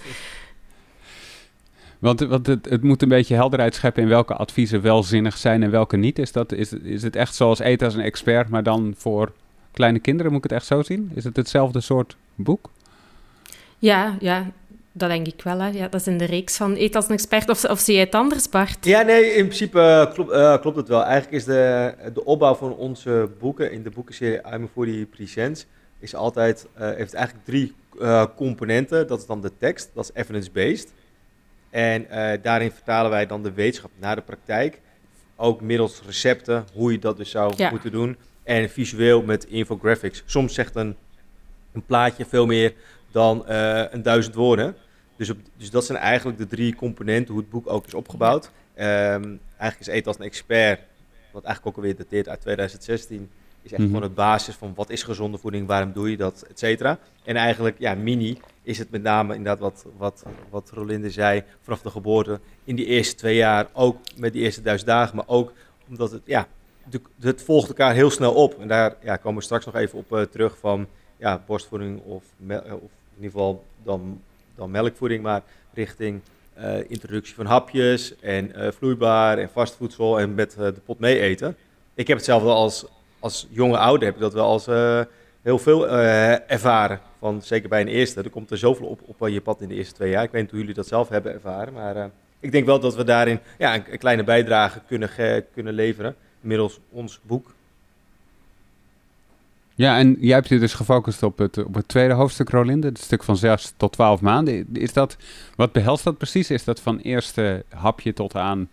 Want, 1.99 2.19
want 2.19 2.47
het, 2.47 2.69
het, 2.69 2.83
moet 2.83 3.01
een 3.01 3.09
beetje 3.09 3.35
helderheid 3.35 3.75
scheppen 3.75 4.03
in 4.03 4.09
welke 4.09 4.33
adviezen 4.33 4.81
wel 4.81 5.03
zinnig 5.03 5.37
zijn 5.37 5.63
en 5.63 5.71
welke 5.71 5.97
niet. 5.97 6.19
Is, 6.19 6.31
dat, 6.31 6.51
is, 6.51 6.73
is 6.73 7.03
het 7.03 7.15
echt 7.15 7.35
zoals 7.35 7.59
eten 7.59 7.85
als 7.85 7.95
een 7.95 8.01
expert, 8.01 8.49
maar 8.49 8.63
dan 8.63 8.93
voor 8.97 9.31
kleine 9.71 9.99
kinderen? 9.99 10.31
Moet 10.31 10.43
ik 10.43 10.49
het 10.49 10.59
echt 10.59 10.69
zo 10.69 10.81
zien? 10.81 11.11
Is 11.13 11.23
het 11.23 11.35
hetzelfde 11.35 11.81
soort 11.81 12.15
boek? 12.35 12.69
Ja, 13.79 14.15
ja 14.19 14.51
dat 14.93 15.09
denk 15.09 15.27
ik 15.27 15.41
wel. 15.43 15.59
Hè. 15.59 15.67
Ja, 15.67 15.87
dat 15.87 15.99
is 15.99 16.07
in 16.07 16.17
de 16.17 16.25
reeks 16.25 16.57
van 16.57 16.75
Eet 16.75 16.95
als 16.95 17.05
een 17.05 17.13
expert. 17.13 17.49
Of, 17.49 17.63
of 17.63 17.79
zie 17.79 17.93
je 17.93 17.99
het 17.99 18.15
anders, 18.15 18.49
Bart? 18.49 18.85
Ja, 18.85 19.01
nee, 19.01 19.23
in 19.23 19.45
principe 19.45 19.79
uh, 19.79 20.13
klopt, 20.13 20.31
uh, 20.31 20.57
klopt 20.57 20.77
het 20.77 20.87
wel. 20.87 21.03
Eigenlijk 21.03 21.33
is 21.33 21.45
de, 21.45 21.93
de 22.13 22.25
opbouw 22.25 22.55
van 22.55 22.75
onze 22.75 23.29
boeken, 23.39 23.71
in 23.71 23.83
de 23.83 23.89
boekenserie 23.89 24.41
I'm 24.53 24.69
for 24.73 24.85
the 24.85 25.07
Presents, 25.11 25.65
is 25.99 26.15
altijd, 26.15 26.67
uh, 26.79 26.91
heeft 26.91 27.13
eigenlijk 27.13 27.45
drie 27.45 27.73
componenten. 28.35 29.07
Dat 29.07 29.19
is 29.19 29.25
dan 29.25 29.41
de 29.41 29.51
tekst, 29.57 29.91
dat 29.93 30.03
is 30.03 30.21
evidence-based. 30.21 30.93
En 31.69 32.07
daarin 32.41 32.71
vertalen 32.71 33.11
wij 33.11 33.25
dan 33.25 33.43
de 33.43 33.51
wetenschap 33.51 33.91
naar 33.99 34.15
de 34.15 34.21
praktijk. 34.21 34.81
Ook 35.35 35.61
middels 35.61 36.01
recepten, 36.05 36.65
hoe 36.73 36.91
je 36.91 36.99
dat 36.99 37.17
dus 37.17 37.29
zou 37.29 37.53
ja. 37.57 37.69
moeten 37.69 37.91
doen. 37.91 38.17
En 38.43 38.69
visueel 38.69 39.21
met 39.21 39.45
infographics. 39.45 40.23
Soms 40.25 40.53
zegt 40.53 40.75
een, 40.75 40.95
een 41.73 41.85
plaatje 41.85 42.25
veel 42.25 42.45
meer 42.45 42.73
dan 43.13 43.43
een 43.47 44.01
duizend 44.01 44.35
woorden. 44.35 44.75
Dus, 45.15 45.29
op, 45.29 45.37
dus 45.57 45.69
dat 45.69 45.85
zijn 45.85 45.97
eigenlijk 45.97 46.37
de 46.37 46.47
drie 46.47 46.75
componenten 46.75 47.33
hoe 47.33 47.41
het 47.41 47.51
boek 47.51 47.69
ook 47.69 47.85
is 47.85 47.93
opgebouwd. 47.93 48.45
Um, 48.45 49.39
eigenlijk 49.57 49.79
is 49.79 49.87
Eet 49.87 50.07
als 50.07 50.17
een 50.19 50.25
expert, 50.25 50.79
wat 51.31 51.43
eigenlijk 51.43 51.65
ook 51.65 51.83
alweer 51.83 51.95
dateert 51.95 52.29
uit 52.29 52.41
2016, 52.41 53.29
is 53.61 53.71
echt 53.71 53.81
mm 53.81 53.87
gewoon 53.87 54.01
het 54.01 54.15
basis 54.15 54.55
van 54.55 54.73
wat 54.75 54.89
is 54.89 55.03
gezonde 55.03 55.37
voeding, 55.37 55.67
waarom 55.67 55.93
doe 55.93 56.09
je 56.09 56.17
dat, 56.17 56.45
et 56.49 56.59
cetera. 56.59 56.99
En 57.23 57.35
eigenlijk, 57.35 57.79
ja, 57.79 57.95
mini 57.95 58.37
is 58.63 58.77
het 58.77 58.89
met 58.89 59.01
name 59.01 59.35
inderdaad 59.35 59.59
wat, 59.59 59.85
wat, 59.97 60.25
wat 60.49 60.69
Rolinde 60.73 61.09
zei, 61.09 61.43
vanaf 61.61 61.81
de 61.81 61.89
geboorte, 61.89 62.39
in 62.63 62.75
die 62.75 62.85
eerste 62.85 63.15
twee 63.15 63.35
jaar, 63.35 63.67
ook 63.73 63.97
met 64.17 64.33
die 64.33 64.41
eerste 64.41 64.61
duizend 64.61 64.89
dagen, 64.89 65.15
maar 65.15 65.27
ook 65.27 65.53
omdat 65.89 66.11
het, 66.11 66.21
ja, 66.25 66.47
de, 66.89 67.01
het 67.19 67.43
volgt 67.43 67.67
elkaar 67.67 67.93
heel 67.93 68.09
snel 68.09 68.33
op. 68.33 68.59
En 68.59 68.67
daar 68.67 68.95
ja, 69.03 69.15
komen 69.15 69.37
we 69.37 69.43
straks 69.43 69.65
nog 69.65 69.75
even 69.75 69.97
op 69.97 70.11
uh, 70.11 70.21
terug 70.21 70.57
van, 70.57 70.87
ja, 71.17 71.43
borstvoeding 71.45 72.01
of, 72.01 72.23
of 72.81 72.91
in 73.15 73.23
ieder 73.23 73.31
geval 73.31 73.63
dan 73.83 74.21
dan 74.55 74.71
melkvoeding, 74.71 75.23
maar 75.23 75.41
richting 75.73 76.21
uh, 76.57 76.89
introductie 76.89 77.35
van 77.35 77.45
hapjes 77.45 78.19
en 78.19 78.51
uh, 78.55 78.71
vloeibaar 78.71 79.37
en 79.37 79.49
vastvoedsel 79.49 80.19
en 80.19 80.33
met 80.33 80.55
uh, 80.59 80.65
de 80.65 80.81
pot 80.85 80.99
mee 80.99 81.19
eten. 81.19 81.55
Ik 81.93 82.07
heb 82.07 82.17
het 82.17 82.25
zelf 82.25 82.43
wel 82.43 82.55
als, 82.55 82.85
als 83.19 83.47
jonge 83.49 83.77
ouder, 83.77 84.05
heb 84.05 84.15
ik 84.15 84.21
dat 84.21 84.33
wel 84.33 84.45
als 84.45 84.65
heel 85.41 85.59
veel 85.59 85.89
ervaren. 85.89 86.99
Van, 87.19 87.41
zeker 87.41 87.69
bij 87.69 87.81
een 87.81 87.87
eerste, 87.87 88.21
er 88.21 88.29
komt 88.29 88.51
er 88.51 88.57
zoveel 88.57 88.87
op, 88.87 88.99
op 89.05 89.27
je 89.27 89.41
pad 89.41 89.61
in 89.61 89.67
de 89.67 89.75
eerste 89.75 89.93
twee 89.93 90.09
jaar. 90.09 90.23
Ik 90.23 90.31
weet 90.31 90.41
niet 90.41 90.51
hoe 90.51 90.59
jullie 90.59 90.75
dat 90.75 90.87
zelf 90.87 91.09
hebben 91.09 91.33
ervaren, 91.33 91.73
maar 91.73 92.09
ik 92.39 92.51
denk 92.51 92.65
wel 92.65 92.79
dat 92.79 92.95
we 92.95 93.03
daarin 93.03 93.39
ja, 93.57 93.75
een 93.75 93.97
kleine 93.97 94.23
bijdrage 94.23 94.81
kunnen, 94.87 95.09
kunnen 95.53 95.73
leveren 95.73 96.15
middels 96.39 96.79
ons 96.89 97.19
boek. 97.23 97.52
Ja, 99.75 99.97
en 99.97 100.17
jij 100.19 100.35
hebt 100.35 100.47
je 100.47 100.59
dus 100.59 100.73
gefocust 100.73 101.23
op 101.23 101.37
het, 101.37 101.65
op 101.65 101.73
het 101.73 101.87
tweede 101.87 102.13
hoofdstuk, 102.13 102.49
Rolinde, 102.49 102.87
het 102.87 102.99
stuk 102.99 103.23
van 103.23 103.37
6 103.37 103.73
tot 103.77 103.91
12 103.91 104.21
maanden. 104.21 104.67
Is 104.73 104.93
dat, 104.93 105.17
wat 105.55 105.71
behelst 105.71 106.03
dat 106.03 106.17
precies? 106.17 106.49
Is 106.49 106.63
dat 106.63 106.79
van 106.79 106.97
eerste 106.97 107.65
hapje 107.69 108.13
tot 108.13 108.35
aan 108.35 108.69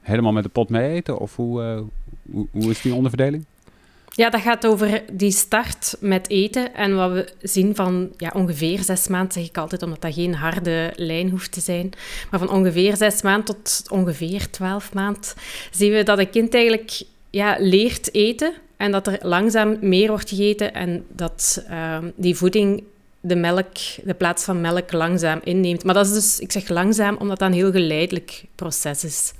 helemaal 0.00 0.32
met 0.32 0.42
de 0.42 0.48
pot 0.48 0.68
mee 0.68 0.90
eten? 0.90 1.18
Of 1.18 1.36
hoe, 1.36 1.62
uh, 1.62 1.80
hoe, 2.32 2.46
hoe 2.50 2.70
is 2.70 2.82
die 2.82 2.94
onderverdeling? 2.94 3.44
Ja, 4.18 4.30
dat 4.30 4.40
gaat 4.40 4.66
over 4.66 5.02
die 5.12 5.30
start 5.30 5.96
met 6.00 6.28
eten. 6.28 6.74
En 6.74 6.96
wat 6.96 7.12
we 7.12 7.32
zien 7.40 7.74
van 7.74 8.12
ja, 8.16 8.32
ongeveer 8.34 8.82
zes 8.82 9.08
maanden, 9.08 9.32
zeg 9.32 9.44
ik 9.44 9.58
altijd, 9.58 9.82
omdat 9.82 10.00
dat 10.00 10.14
geen 10.14 10.34
harde 10.34 10.92
lijn 10.96 11.30
hoeft 11.30 11.52
te 11.52 11.60
zijn. 11.60 11.90
Maar 12.30 12.40
van 12.40 12.50
ongeveer 12.50 12.96
zes 12.96 13.22
maanden 13.22 13.44
tot 13.44 13.82
ongeveer 13.90 14.50
twaalf 14.50 14.94
maanden 14.94 15.22
zien 15.70 15.92
we 15.92 16.02
dat 16.02 16.18
een 16.18 16.30
kind 16.30 16.54
eigenlijk 16.54 17.02
ja, 17.30 17.56
leert 17.58 18.14
eten. 18.14 18.52
En 18.78 18.92
dat 18.92 19.06
er 19.06 19.18
langzaam 19.22 19.76
meer 19.80 20.08
wordt 20.08 20.28
gegeten 20.28 20.74
en 20.74 21.04
dat 21.08 21.64
uh, 21.70 21.98
die 22.16 22.36
voeding 22.36 22.84
de 23.20 23.36
melk, 23.36 23.76
de 24.04 24.14
plaats 24.14 24.44
van 24.44 24.60
melk 24.60 24.92
langzaam 24.92 25.40
inneemt. 25.44 25.84
Maar 25.84 25.94
dat 25.94 26.06
is 26.06 26.12
dus, 26.12 26.38
ik 26.38 26.52
zeg 26.52 26.68
langzaam, 26.68 27.16
omdat 27.16 27.38
dat 27.38 27.48
een 27.48 27.54
heel 27.54 27.72
geleidelijk 27.72 28.44
proces 28.54 29.04
is. 29.04 29.32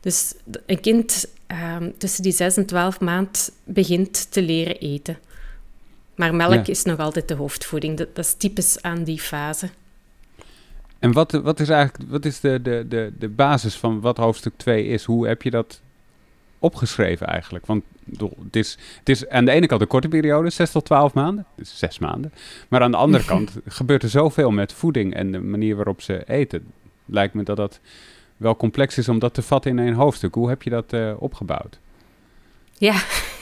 Dus 0.00 0.34
een 0.66 0.80
kind 0.80 1.26
uh, 1.52 1.76
tussen 1.98 2.22
die 2.22 2.32
6 2.32 2.56
en 2.56 2.66
12 2.66 3.00
maand 3.00 3.52
begint 3.64 4.32
te 4.32 4.42
leren 4.42 4.78
eten. 4.78 5.18
Maar 6.14 6.34
melk 6.34 6.66
is 6.66 6.82
nog 6.82 6.98
altijd 6.98 7.28
de 7.28 7.34
hoofdvoeding. 7.34 7.96
Dat, 7.96 8.16
dat, 8.16 8.24
is 8.24 8.34
typisch 8.34 8.82
aan 8.82 9.04
die 9.04 9.20
fase. 9.20 9.68
En 10.98 11.12
wat, 11.12 11.32
wat 11.32 11.60
is 11.60 11.68
eigenlijk 11.68 12.10
wat 12.10 12.24
is 12.24 12.40
de, 12.40 12.62
de, 12.62 12.84
de, 12.88 13.12
de 13.18 13.28
basis 13.28 13.74
van 13.74 14.00
wat 14.00 14.16
hoofdstuk 14.16 14.52
2 14.56 14.86
is? 14.86 15.04
Hoe 15.04 15.26
heb 15.26 15.42
je 15.42 15.50
dat 15.50 15.80
opgeschreven 16.58 17.26
eigenlijk? 17.26 17.66
Want 17.66 17.84
het 18.44 18.56
is, 18.56 18.78
het 18.98 19.08
is 19.08 19.28
aan 19.28 19.44
de 19.44 19.50
ene 19.50 19.66
kant 19.66 19.80
een 19.80 19.86
korte 19.86 20.08
periode, 20.08 20.50
6 20.50 20.70
tot 20.70 20.84
12 20.84 21.14
maanden, 21.14 21.46
dus 21.56 21.78
6 21.78 21.98
maanden. 21.98 22.32
Maar 22.68 22.80
aan 22.80 22.90
de 22.90 22.96
andere 22.96 23.24
kant 23.34 23.52
gebeurt 23.66 24.02
er 24.02 24.08
zoveel 24.08 24.50
met 24.50 24.72
voeding 24.72 25.14
en 25.14 25.32
de 25.32 25.38
manier 25.38 25.76
waarop 25.76 26.00
ze 26.00 26.24
eten. 26.26 26.72
Lijkt 27.04 27.34
me 27.34 27.42
dat 27.42 27.56
dat 27.56 27.80
wel 28.36 28.56
complex 28.56 28.98
is 28.98 29.08
om 29.08 29.18
dat 29.18 29.34
te 29.34 29.42
vatten 29.42 29.70
in 29.70 29.78
één 29.78 29.94
hoofdstuk. 29.94 30.34
Hoe 30.34 30.48
heb 30.48 30.62
je 30.62 30.70
dat 30.70 30.92
uh, 30.92 31.12
opgebouwd? 31.18 31.78
Ja, 32.78 32.94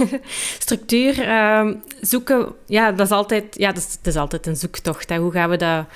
structuur 0.59 1.27
uh, 1.27 1.71
zoeken, 2.01 2.53
ja, 2.67 2.93
dat 2.93 3.07
is 3.07 3.13
altijd, 3.13 3.45
ja, 3.57 3.73
dat 3.73 3.83
is, 3.83 3.99
is 4.03 4.17
altijd 4.17 4.47
een 4.47 4.57
zoektocht. 4.57 5.09
Hè. 5.09 5.19
Hoe 5.19 5.33
gaan 5.33 5.51
we 5.51 5.57
dat 5.57 5.87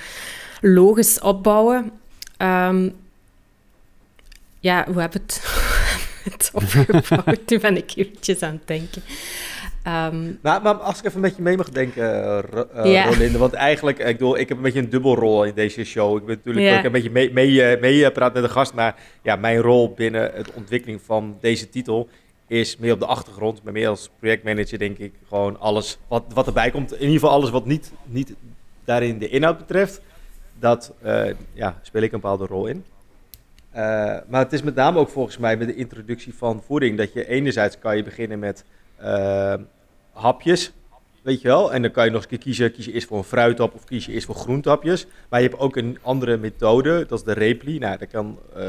logisch 0.60 1.20
opbouwen? 1.20 1.90
Um, 2.38 2.94
ja, 4.60 4.84
hoe 4.86 5.00
heb 5.00 5.12
het 5.12 5.42
het 6.32 6.50
opgebouwd. 6.52 7.46
Toen 7.46 7.60
ben 7.60 7.76
ik 7.76 7.92
eventjes 7.96 8.42
aan 8.42 8.52
het 8.52 8.66
denken. 8.66 9.02
Um, 9.86 10.38
maar, 10.42 10.62
maar, 10.62 10.74
als 10.74 10.98
ik 10.98 11.04
even 11.04 11.16
een 11.16 11.28
beetje 11.28 11.42
mee 11.42 11.56
mag 11.56 11.68
denken, 11.70 12.04
uh. 12.74 13.04
Rolinde, 13.04 13.38
want 13.38 13.52
eigenlijk, 13.52 13.98
ik, 13.98 14.04
bedoel, 14.04 14.38
ik 14.38 14.48
heb 14.48 14.56
een 14.56 14.62
beetje 14.62 14.80
een 14.80 14.90
dubbelrol 14.90 15.44
in 15.44 15.54
deze 15.54 15.84
show. 15.84 16.16
Ik 16.16 16.26
ben 16.26 16.40
natuurlijk 16.44 16.76
ook 16.76 16.84
een 16.84 16.92
beetje 16.92 17.10
mee, 17.10 17.32
mee, 17.32 17.78
mee 17.78 18.10
praat 18.10 18.34
met 18.34 18.42
de 18.42 18.48
gast, 18.48 18.74
maar 18.74 18.96
ja, 19.22 19.36
mijn 19.36 19.60
rol 19.60 19.92
binnen 19.92 20.44
de 20.44 20.52
ontwikkeling 20.54 21.00
van 21.04 21.36
deze 21.40 21.68
titel 21.68 22.08
is 22.46 22.76
meer 22.76 22.92
op 22.92 23.00
de 23.00 23.06
achtergrond. 23.06 23.62
Maar 23.62 23.72
meer 23.72 23.88
als 23.88 24.10
projectmanager 24.18 24.78
denk 24.78 24.98
ik 24.98 25.12
gewoon 25.28 25.60
alles 25.60 25.98
wat, 26.08 26.24
wat 26.34 26.46
erbij 26.46 26.70
komt. 26.70 26.92
In 26.92 27.00
ieder 27.00 27.14
geval 27.14 27.30
alles 27.30 27.50
wat 27.50 27.66
niet, 27.66 27.92
niet 28.04 28.34
daarin 28.84 29.18
de 29.18 29.28
inhoud 29.28 29.58
betreft. 29.58 30.00
Dat 30.58 30.92
uh, 31.04 31.24
ja, 31.52 31.78
speel 31.82 32.02
ik 32.02 32.12
een 32.12 32.20
bepaalde 32.20 32.46
rol 32.46 32.66
in. 32.66 32.84
Uh, 33.78 33.84
maar 34.28 34.42
het 34.42 34.52
is 34.52 34.62
met 34.62 34.74
name 34.74 34.98
ook 34.98 35.08
volgens 35.08 35.38
mij 35.38 35.56
met 35.56 35.66
de 35.66 35.74
introductie 35.74 36.34
van 36.34 36.62
voeding 36.66 36.96
dat 36.96 37.12
je 37.12 37.28
enerzijds 37.28 37.78
kan 37.78 37.96
je 37.96 38.02
beginnen 38.02 38.38
met 38.38 38.64
uh, 39.02 39.54
hapjes, 40.12 40.72
weet 41.22 41.40
je 41.40 41.48
wel. 41.48 41.72
En 41.72 41.82
dan 41.82 41.90
kan 41.90 42.04
je 42.04 42.10
nog 42.10 42.26
eens 42.28 42.42
kiezen, 42.42 42.72
kies 42.72 42.86
eerst 42.86 43.06
voor 43.06 43.18
een 43.18 43.24
fruithap 43.24 43.74
of 43.74 43.84
kies 43.84 44.06
eerst 44.06 44.26
voor 44.26 44.34
groentapjes. 44.34 45.06
Maar 45.28 45.42
je 45.42 45.48
hebt 45.48 45.60
ook 45.60 45.76
een 45.76 45.98
andere 46.02 46.36
methode, 46.36 47.06
dat 47.06 47.18
is 47.18 47.24
de 47.24 47.32
repli. 47.32 47.78
Nou, 47.78 47.98
daar 47.98 48.08
kan 48.08 48.38
uh, 48.56 48.64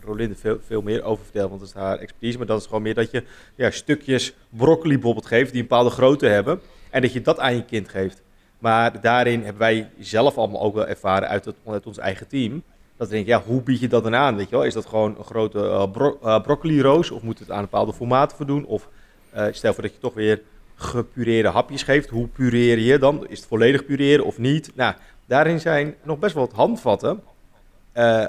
Rolinde 0.00 0.34
veel, 0.34 0.58
veel 0.66 0.82
meer 0.82 1.02
over 1.02 1.24
vertellen, 1.24 1.48
want 1.48 1.60
dat 1.60 1.68
is 1.68 1.74
haar 1.74 1.98
expertise. 1.98 2.38
Maar 2.38 2.46
dat 2.46 2.60
is 2.60 2.66
gewoon 2.66 2.82
meer 2.82 2.94
dat 2.94 3.10
je 3.10 3.24
ja, 3.54 3.70
stukjes 3.70 4.34
broccoli 4.48 4.94
bijvoorbeeld 4.94 5.26
geeft 5.26 5.52
die 5.52 5.62
een 5.62 5.68
bepaalde 5.68 5.90
grootte 5.90 6.26
hebben. 6.26 6.60
En 6.90 7.02
dat 7.02 7.12
je 7.12 7.20
dat 7.20 7.38
aan 7.38 7.54
je 7.54 7.64
kind 7.64 7.88
geeft. 7.88 8.22
Maar 8.58 9.00
daarin 9.00 9.42
hebben 9.42 9.58
wij 9.58 9.90
zelf 9.98 10.38
allemaal 10.38 10.62
ook 10.62 10.74
wel 10.74 10.86
ervaren 10.86 11.28
uit, 11.28 11.44
het, 11.44 11.56
uit 11.66 11.86
ons 11.86 11.98
eigen 11.98 12.28
team 12.28 12.62
dat 12.96 13.08
denk 13.08 13.22
ik, 13.22 13.28
ja, 13.28 13.42
hoe 13.46 13.62
bied 13.62 13.80
je 13.80 13.88
dat 13.88 14.02
dan 14.02 14.14
aan? 14.14 14.36
Weet 14.36 14.48
je 14.48 14.56
wel? 14.56 14.64
Is 14.64 14.74
dat 14.74 14.86
gewoon 14.86 15.14
een 15.18 15.24
grote 15.24 15.58
uh, 15.58 15.90
bro 15.92 16.40
broccoli-roos? 16.40 17.10
Of 17.10 17.22
moet 17.22 17.38
het 17.38 17.50
aan 17.50 17.60
bepaalde 17.60 17.92
formaten 17.92 18.36
voldoen? 18.36 18.64
Of 18.64 18.88
uh, 19.36 19.46
stel 19.50 19.74
voor 19.74 19.82
dat 19.82 19.92
je 19.92 19.98
toch 19.98 20.14
weer 20.14 20.42
gepureerde 20.74 21.48
hapjes 21.48 21.82
geeft. 21.82 22.10
Hoe 22.10 22.26
pureer 22.26 22.78
je 22.78 22.98
dan? 22.98 23.26
Is 23.28 23.38
het 23.38 23.48
volledig 23.48 23.84
pureren 23.84 24.24
of 24.24 24.38
niet? 24.38 24.70
Nou, 24.74 24.94
daarin 25.26 25.60
zijn 25.60 25.94
nog 26.02 26.18
best 26.18 26.34
wel 26.34 26.46
wat 26.46 26.54
handvatten. 26.54 27.22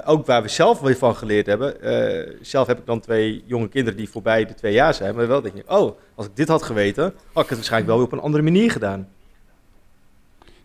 ook 0.04 0.26
waar 0.26 0.42
we 0.42 0.48
zelf 0.48 0.80
weer 0.80 0.96
van 0.96 1.16
geleerd 1.16 1.46
hebben. 1.46 1.74
zelf 2.40 2.66
heb 2.66 2.78
ik 2.78 2.86
dan 2.86 3.00
twee 3.00 3.44
jonge 3.46 3.68
kinderen 3.68 3.98
die 3.98 4.08
voorbij 4.08 4.44
de 4.46 4.54
twee 4.54 4.72
jaar 4.72 4.94
zijn. 4.94 5.14
Maar 5.14 5.28
wel 5.28 5.40
denk 5.40 5.56
je, 5.56 5.64
oh, 5.66 5.98
als 6.14 6.26
ik 6.26 6.36
dit 6.36 6.48
had 6.48 6.62
geweten, 6.62 7.04
had 7.04 7.42
ik 7.42 7.48
het 7.48 7.58
waarschijnlijk 7.58 7.86
wel 7.86 7.96
weer 7.96 8.06
op 8.06 8.12
een 8.12 8.24
andere 8.24 8.42
manier 8.42 8.70
gedaan. 8.70 9.08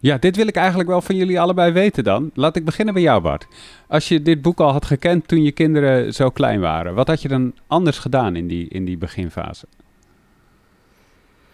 Ja, 0.01 0.17
dit 0.17 0.35
wil 0.35 0.47
ik 0.47 0.55
eigenlijk 0.55 0.89
wel 0.89 1.01
van 1.01 1.15
jullie 1.15 1.39
allebei 1.39 1.71
weten 1.71 2.03
dan. 2.03 2.31
Laat 2.33 2.55
ik 2.55 2.65
beginnen 2.65 2.93
bij 2.93 3.03
jou, 3.03 3.21
Bart. 3.21 3.47
Als 3.87 4.07
je 4.07 4.21
dit 4.21 4.41
boek 4.41 4.59
al 4.59 4.71
had 4.71 4.85
gekend 4.85 5.27
toen 5.27 5.43
je 5.43 5.51
kinderen 5.51 6.13
zo 6.13 6.29
klein 6.29 6.59
waren, 6.59 6.93
wat 6.93 7.07
had 7.07 7.21
je 7.21 7.27
dan 7.27 7.53
anders 7.67 7.97
gedaan 7.97 8.35
in 8.35 8.47
die, 8.47 8.67
in 8.67 8.85
die 8.85 8.97
beginfase? 8.97 9.65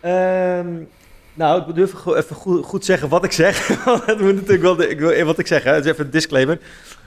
Um, 0.05 0.87
nou, 1.33 1.61
ik 1.61 1.67
moet 1.67 1.77
even, 1.77 2.35
goed, 2.63 2.85
zeggen 2.85 3.09
wat 3.09 3.23
ik 3.23 3.31
zeg. 3.31 3.67
dat 4.05 4.19
moet 4.19 4.35
natuurlijk 4.35 4.61
wel 4.61 4.81
ik 4.81 4.99
wil, 4.99 5.25
wat 5.25 5.39
ik 5.39 5.47
zeg, 5.47 5.63
hè. 5.63 5.73
Het 5.73 5.85
is 5.85 5.91
even 5.91 6.05
een 6.05 6.11
disclaimer. 6.11 6.59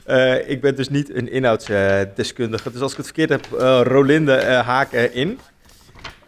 Uh, 0.07 0.49
ik 0.49 0.61
ben 0.61 0.77
dus 0.77 0.89
niet 0.89 1.15
een 1.15 1.31
inhoudsdeskundige. 1.31 2.71
dus 2.71 2.81
als 2.81 2.91
ik 2.91 2.97
het 2.97 3.07
verkeerd 3.07 3.31
heb, 3.31 3.47
uh, 3.55 3.81
Rolinde 3.85 4.43
uh, 4.45 4.67
haken 4.67 5.15
in. 5.15 5.29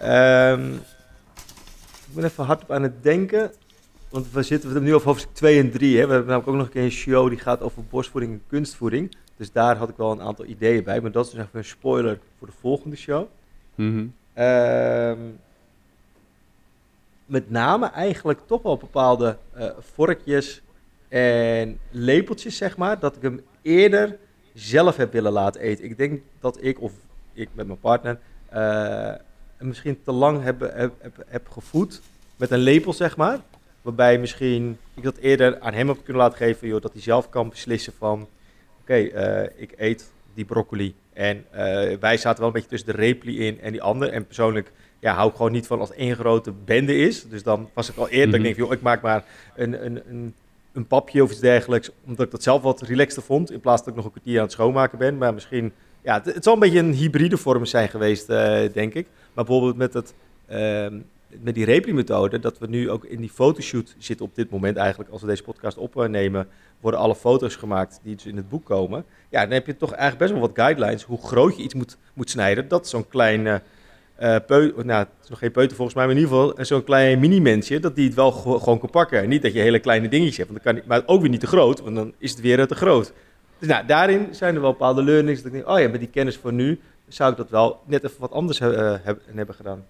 Um, 0.02 0.74
ik 2.08 2.14
ben 2.14 2.24
even 2.24 2.44
hard 2.44 2.70
aan 2.70 2.82
het 2.82 3.02
denken. 3.02 3.50
Want 4.12 4.32
we 4.32 4.42
zitten 4.42 4.68
we 4.68 4.74
hebben 4.74 4.90
nu 4.90 4.94
over 4.94 5.08
hoofdstuk 5.08 5.34
2 5.34 5.58
en 5.58 5.70
3. 5.70 5.98
Hè. 5.98 6.06
We 6.06 6.12
hebben 6.12 6.30
namelijk 6.30 6.48
ook 6.48 6.54
nog 6.54 6.66
een 6.66 6.72
keer 6.72 6.82
een 6.82 6.90
show 6.90 7.28
die 7.28 7.38
gaat 7.38 7.60
over 7.60 7.84
borstvoeding 7.90 8.32
en 8.32 8.42
kunstvoeding. 8.46 9.16
Dus 9.36 9.52
daar 9.52 9.76
had 9.76 9.88
ik 9.88 9.96
wel 9.96 10.12
een 10.12 10.20
aantal 10.20 10.44
ideeën 10.44 10.84
bij. 10.84 11.00
Maar 11.00 11.10
dat 11.10 11.24
is 11.26 11.30
dus 11.30 11.40
even 11.40 11.58
een 11.58 11.64
spoiler 11.64 12.18
voor 12.38 12.46
de 12.46 12.52
volgende 12.60 12.96
show. 12.96 13.26
Mhm. 13.74 14.06
Ehm, 14.32 15.18
met 17.26 17.50
name 17.50 17.86
eigenlijk 17.86 18.40
toch 18.46 18.62
wel 18.62 18.76
bepaalde 18.76 19.36
eh, 19.52 19.70
vorkjes 19.78 20.62
en 21.08 21.78
lepeltjes, 21.90 22.56
zeg 22.56 22.76
maar. 22.76 22.98
Dat 22.98 23.16
ik 23.16 23.22
hem 23.22 23.40
eerder 23.62 24.18
zelf 24.54 24.96
heb 24.96 25.12
willen 25.12 25.32
laten 25.32 25.60
eten. 25.60 25.84
Ik 25.84 25.96
denk 25.96 26.20
dat 26.40 26.58
ik, 26.64 26.80
of 26.80 26.92
ik 27.32 27.48
met 27.52 27.66
mijn 27.66 27.80
partner, 27.80 28.18
hem 28.48 29.66
misschien 29.68 30.02
te 30.02 30.12
lang 30.12 30.42
heb, 30.42 30.60
heb, 30.60 30.92
heb, 30.98 31.24
heb 31.26 31.48
gevoed 31.48 32.00
met 32.36 32.50
een 32.50 32.58
lepel, 32.58 32.92
zeg 32.92 33.16
maar. 33.16 33.40
Waarbij 33.82 34.18
misschien 34.18 34.78
ik 34.94 35.02
dat 35.02 35.16
eerder 35.16 35.60
aan 35.60 35.72
hem 35.74 35.88
heb 35.88 35.96
kunnen 36.04 36.22
laten 36.22 36.38
geven, 36.38 36.68
joh, 36.68 36.80
dat 36.82 36.92
hij 36.92 37.02
zelf 37.02 37.28
kan 37.28 37.48
beslissen 37.48 37.92
van... 37.98 38.28
Oké, 38.80 38.94
eh, 38.94 39.48
ik 39.62 39.72
eet 39.76 40.10
die 40.34 40.44
broccoli. 40.44 40.94
En 41.12 41.44
eh, 41.50 41.96
wij 42.00 42.16
zaten 42.16 42.38
wel 42.38 42.46
een 42.46 42.52
beetje 42.54 42.68
tussen 42.68 42.88
de 42.92 42.96
repli 42.96 43.46
in 43.46 43.60
en 43.60 43.72
die 43.72 43.82
ander. 43.82 44.08
En 44.08 44.26
persoonlijk 44.26 44.72
ja, 44.98 45.14
hou 45.14 45.28
ik 45.30 45.36
gewoon 45.36 45.52
niet 45.52 45.66
van 45.66 45.80
als 45.80 45.92
één 45.92 46.16
grote 46.16 46.52
bende 46.64 46.96
is. 46.96 47.28
Dus 47.28 47.42
dan 47.42 47.68
was 47.72 47.90
ik 47.90 47.96
al 47.96 48.08
eerder, 48.08 48.26
dat 48.26 48.34
ik 48.34 48.40
Mhm. 48.40 48.42
denk, 48.42 48.56
joh, 48.56 48.72
ik 48.72 48.80
maak 48.82 49.02
maar 49.02 49.24
een, 49.56 49.84
een, 49.86 50.02
een, 50.08 50.34
een 50.72 50.86
papje 50.86 51.22
of 51.22 51.30
iets 51.30 51.40
dergelijks. 51.40 51.90
Omdat 52.06 52.26
ik 52.26 52.32
dat 52.32 52.42
zelf 52.42 52.62
wat 52.62 52.82
relaxter 52.82 53.22
vond. 53.22 53.50
In 53.52 53.60
plaats 53.60 53.80
dat 53.80 53.88
ik 53.88 53.94
nog 53.96 54.04
een 54.04 54.10
kwartier 54.10 54.36
aan 54.36 54.42
het 54.42 54.52
schoonmaken 54.52 54.98
ben. 54.98 55.18
Maar 55.18 55.34
misschien, 55.34 55.72
ja, 56.02 56.14
het, 56.14 56.34
het 56.34 56.44
zal 56.44 56.52
een 56.54 56.58
beetje 56.60 56.78
een 56.78 56.92
hybride 56.92 57.36
vorm 57.36 57.64
zijn 57.64 57.88
geweest, 57.88 58.28
eh, 58.28 58.72
denk 58.72 58.94
ik. 58.94 59.06
Maar 59.34 59.44
bijvoorbeeld 59.44 59.76
met, 59.76 59.94
het, 59.94 60.14
ehm, 60.46 60.98
met 61.40 61.54
die 61.54 61.64
repli-methode, 61.64 62.38
dat 62.38 62.58
we 62.58 62.66
nu 62.66 62.90
ook 62.90 63.04
in 63.04 63.20
die 63.20 63.30
fotoshoot 63.30 63.94
zitten 63.98 64.26
op 64.26 64.34
dit 64.34 64.50
moment 64.50 64.76
eigenlijk. 64.76 65.10
Als 65.10 65.20
we 65.20 65.26
deze 65.26 65.42
podcast 65.42 65.76
opnemen, 65.76 66.48
worden 66.80 67.00
alle 67.00 67.14
foto's 67.14 67.56
gemaakt 67.56 68.00
die 68.02 68.14
dus 68.14 68.26
in 68.26 68.36
het 68.36 68.48
boek 68.48 68.64
komen. 68.64 69.04
Ja, 69.30 69.40
dan 69.42 69.50
heb 69.52 69.66
je 69.66 69.76
toch 69.76 69.90
eigenlijk 69.90 70.18
best 70.18 70.32
wel 70.32 70.40
wat 70.40 70.50
guidelines 70.58 71.02
hoe 71.02 71.18
groot 71.22 71.56
je 71.56 71.62
iets 71.62 71.74
moet, 71.74 71.96
moet 72.14 72.30
snijden. 72.30 72.68
Dat 72.68 72.88
zo'n 72.88 73.08
klein, 73.08 73.46
eh 73.46 73.56
eh, 74.16 74.36
peu, 74.46 74.72
nou 74.76 74.98
het 74.98 75.08
is 75.22 75.28
nog 75.28 75.38
geen 75.38 75.50
peuter 75.52 75.76
volgens 75.76 75.96
mij, 75.96 76.06
maar 76.06 76.14
in 76.16 76.20
ieder 76.22 76.36
geval 76.36 76.56
eh, 76.56 76.64
zo'n 76.64 76.84
klein 76.84 77.18
mini-mensje, 77.20 77.80
dat 77.80 77.96
die 77.96 78.06
het 78.06 78.14
wel 78.14 78.32
ge- 78.32 78.58
gewoon 78.58 78.78
kan 78.78 78.90
pakken. 78.90 79.22
En 79.22 79.28
niet 79.28 79.42
dat 79.42 79.52
je 79.52 79.58
hele 79.60 79.78
kleine 79.78 80.08
dingetjes 80.08 80.36
hebt, 80.36 80.50
want 80.50 80.62
dan 80.64 80.74
kan 80.74 80.82
maar 80.86 81.02
ook 81.06 81.20
weer 81.20 81.30
niet 81.30 81.40
te 81.40 81.46
groot, 81.46 81.80
want 81.80 81.96
dan 81.96 82.12
is 82.18 82.30
het 82.30 82.40
weer 82.40 82.66
te 82.66 82.74
groot. 82.74 83.12
Dus 83.58 83.68
nou, 83.68 83.86
daarin 83.86 84.26
zijn 84.30 84.54
er 84.54 84.60
wel 84.60 84.70
bepaalde 84.70 85.02
learnings. 85.02 85.42
Dat 85.42 85.46
ik 85.46 85.52
denk, 85.52 85.68
oh 85.68 85.80
ja, 85.80 85.88
met 85.88 86.00
die 86.00 86.08
kennis 86.08 86.36
voor 86.36 86.52
nu 86.52 86.80
zou 87.08 87.30
ik 87.30 87.36
dat 87.36 87.50
wel 87.50 87.80
net 87.86 88.04
even 88.04 88.20
wat 88.20 88.32
anders 88.32 88.58
heb- 88.58 89.20
hebben 89.34 89.54
gedaan. 89.54 89.84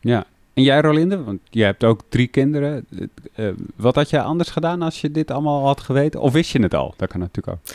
Ja. 0.00 0.24
En 0.56 0.62
jij, 0.62 0.80
Rolinde? 0.80 1.22
Want 1.22 1.40
jij 1.50 1.66
hebt 1.66 1.84
ook 1.84 2.00
drie 2.08 2.26
kinderen. 2.26 2.86
Eh, 3.34 3.48
eh, 3.48 3.54
wat 3.76 3.94
had 3.94 4.10
jij 4.10 4.20
anders 4.20 4.48
gedaan 4.48 4.82
als 4.82 5.00
je 5.00 5.10
dit 5.10 5.30
allemaal 5.30 5.66
had 5.66 5.80
geweten? 5.80 6.20
Of 6.20 6.32
wist 6.32 6.50
je 6.52 6.62
het 6.62 6.74
al? 6.74 6.94
Dat 6.96 7.08
kan 7.08 7.20
natuurlijk 7.20 7.56
ook. 7.56 7.74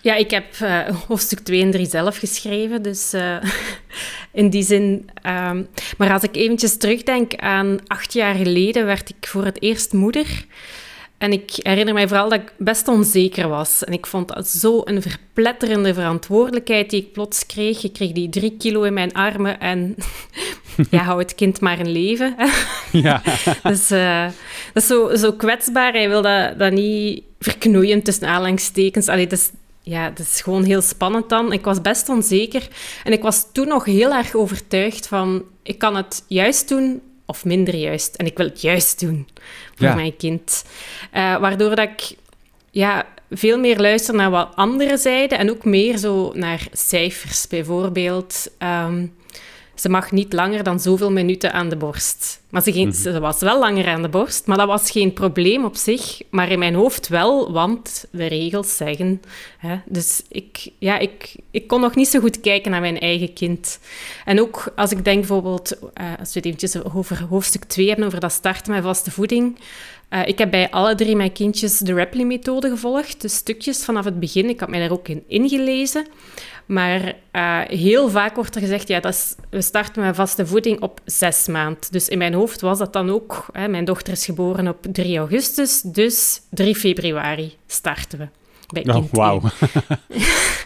Ja, 0.00 0.14
ik 0.14 0.30
heb 0.30 0.44
eh, 0.60 0.80
hoofdstuk 1.08 1.38
2 1.38 1.62
en 1.62 1.70
3 1.70 1.86
zelf 1.86 2.16
geschreven, 2.16 2.82
dus 2.82 3.14
in 4.32 4.50
die 4.50 4.62
zin... 4.62 5.10
ehm, 5.22 5.62
maar 5.98 6.12
als 6.12 6.22
ik 6.22 6.36
eventjes 6.36 6.76
terugdenk 6.76 7.34
aan 7.34 7.78
acht 7.86 8.12
jaar 8.12 8.34
geleden, 8.34 8.86
werd 8.86 9.08
ik 9.08 9.26
voor 9.26 9.44
het 9.44 9.62
eerst 9.62 9.92
moeder. 9.92 10.46
En 11.18 11.32
ik 11.32 11.50
herinner 11.62 11.94
mij 11.94 12.08
vooral 12.08 12.28
dat 12.28 12.40
ik 12.40 12.52
best 12.58 12.88
onzeker 12.88 13.48
was. 13.48 13.84
En 13.84 13.92
ik 13.92 14.06
vond 14.06 14.28
dat 14.28 14.48
zo 14.48 14.80
een 14.84 15.02
verpletterende 15.02 15.94
verantwoordelijkheid 15.94 16.90
die 16.90 17.00
ik 17.00 17.12
plots 17.12 17.46
kreeg. 17.46 17.84
Ik 17.84 17.92
kreeg 17.92 18.12
die 18.12 18.28
drie 18.28 18.56
kilo 18.58 18.82
in 18.82 18.92
mijn 18.92 19.12
armen 19.12 19.60
en 19.60 19.96
ja, 20.90 21.02
hou 21.02 21.18
het 21.18 21.34
kind 21.34 21.60
maar 21.60 21.78
in 21.78 21.90
leven. 21.90 22.34
Ja. 22.92 23.22
Dus 23.62 23.90
eh, 23.90 24.24
dat 24.72 24.82
is 24.82 24.86
zo, 24.86 25.14
zo 25.16 25.32
kwetsbaar. 25.32 25.92
Hij 25.92 26.08
wil 26.08 26.22
dat, 26.22 26.58
dat 26.58 26.72
niet 26.72 27.22
verknoeien 27.38 28.02
tussen 28.02 28.28
aanhalingstekens. 28.28 29.08
Allee, 29.08 29.26
dat 29.26 29.38
is, 29.38 29.50
ja, 29.82 30.08
dat 30.08 30.26
is 30.26 30.40
gewoon 30.40 30.64
heel 30.64 30.82
spannend 30.82 31.28
dan. 31.28 31.52
Ik 31.52 31.64
was 31.64 31.80
best 31.80 32.08
onzeker. 32.08 32.68
En 33.04 33.12
ik 33.12 33.22
was 33.22 33.46
toen 33.52 33.68
nog 33.68 33.84
heel 33.84 34.12
erg 34.12 34.34
overtuigd 34.34 35.06
van... 35.06 35.42
Ik 35.62 35.78
kan 35.78 35.96
het 35.96 36.24
juist 36.28 36.68
doen 36.68 37.00
of 37.26 37.44
minder 37.44 37.74
juist. 37.76 38.14
En 38.14 38.26
ik 38.26 38.36
wil 38.36 38.46
het 38.46 38.60
juist 38.60 39.00
doen 39.00 39.28
voor 39.74 39.86
Ja. 39.86 39.94
mijn 39.94 40.16
kind. 40.16 40.64
Eh, 41.10 41.36
waardoor 41.36 41.74
dat 41.76 41.88
ik 41.88 42.16
ja, 42.70 43.06
veel 43.30 43.58
meer 43.58 43.80
luister 43.80 44.14
naar 44.14 44.30
wat 44.30 44.52
anderen 44.54 44.98
zeiden. 44.98 45.38
En 45.38 45.50
ook 45.50 45.64
meer 45.64 45.96
zo 45.98 46.32
naar 46.34 46.66
cijfers. 46.72 47.48
Bijvoorbeeld... 47.48 48.50
ehm, 48.58 49.06
ze 49.74 49.88
mag 49.88 50.10
niet 50.10 50.32
langer 50.32 50.62
dan 50.62 50.80
zoveel 50.80 51.12
minuten 51.12 51.52
aan 51.52 51.68
de 51.68 51.76
borst. 51.76 52.42
Maar 52.48 52.62
ze, 52.62 52.72
ging, 52.72 52.94
ze 52.94 53.20
was 53.20 53.40
wel 53.40 53.58
langer 53.58 53.86
aan 53.86 54.02
de 54.02 54.08
borst, 54.08 54.46
maar 54.46 54.56
dat 54.56 54.66
was 54.66 54.90
geen 54.90 55.12
probleem 55.12 55.64
op 55.64 55.76
zich. 55.76 56.20
Maar 56.30 56.50
in 56.50 56.58
mijn 56.58 56.74
hoofd 56.74 57.08
wel, 57.08 57.52
want 57.52 58.04
de 58.10 58.26
regels 58.26 58.76
zeggen. 58.76 59.22
Hè, 59.58 59.76
dus 59.86 60.22
ik, 60.28 60.68
ja, 60.78 60.98
ik, 60.98 61.34
ik 61.50 61.66
kon 61.66 61.80
nog 61.80 61.94
niet 61.94 62.08
zo 62.08 62.20
goed 62.20 62.40
kijken 62.40 62.70
naar 62.70 62.80
mijn 62.80 63.00
eigen 63.00 63.32
kind. 63.32 63.78
En 64.24 64.40
ook 64.40 64.72
als 64.76 64.90
ik 64.90 65.04
denk 65.04 65.18
bijvoorbeeld, 65.18 65.78
eh, 65.94 66.06
als 66.18 66.32
we 66.32 66.38
het 66.38 66.44
eventjes 66.44 66.84
over 66.84 67.24
hoofdstuk 67.24 67.64
2 67.64 67.88
hebben, 67.88 68.06
over 68.06 68.20
dat 68.20 68.32
starten 68.32 68.72
met 68.72 68.82
vaste 68.82 69.10
voeding. 69.10 69.58
Eh, 70.08 70.26
ik 70.26 70.38
heb 70.38 70.50
bij 70.50 70.70
alle 70.70 70.94
drie 70.94 71.16
mijn 71.16 71.32
kindjes 71.32 71.78
de 71.78 71.94
Rapley-methode 71.94 72.68
gevolgd, 72.68 73.20
dus 73.20 73.34
stukjes 73.34 73.84
vanaf 73.84 74.04
het 74.04 74.20
begin. 74.20 74.48
Ik 74.48 74.60
had 74.60 74.68
mij 74.68 74.80
daar 74.80 74.90
ook 74.90 75.08
in 75.08 75.24
ingelezen. 75.26 76.06
Maar 76.66 77.14
eh, 77.30 77.60
heel 77.66 78.08
vaak 78.08 78.34
wordt 78.34 78.54
er 78.54 78.60
gezegd, 78.60 78.88
ja, 78.88 79.00
dat 79.00 79.12
is, 79.12 79.34
we 79.50 79.62
starten 79.62 80.02
met 80.02 80.16
vaste 80.16 80.46
voeding 80.46 80.80
op 80.80 81.00
zes 81.04 81.46
maand. 81.46 81.92
Dus 81.92 82.08
in 82.08 82.18
mijn 82.18 82.34
hoofd 82.34 82.60
was 82.60 82.78
dat 82.78 82.92
dan 82.92 83.10
ook, 83.10 83.46
hè, 83.52 83.68
mijn 83.68 83.84
dochter 83.84 84.12
is 84.12 84.24
geboren 84.24 84.68
op 84.68 84.86
3 84.92 85.18
augustus, 85.18 85.80
dus 85.80 86.40
3 86.50 86.74
februari 86.74 87.56
starten 87.66 88.18
we. 88.18 88.28
Bij 88.68 88.94
Oh, 88.94 89.04
wauw. 89.12 89.40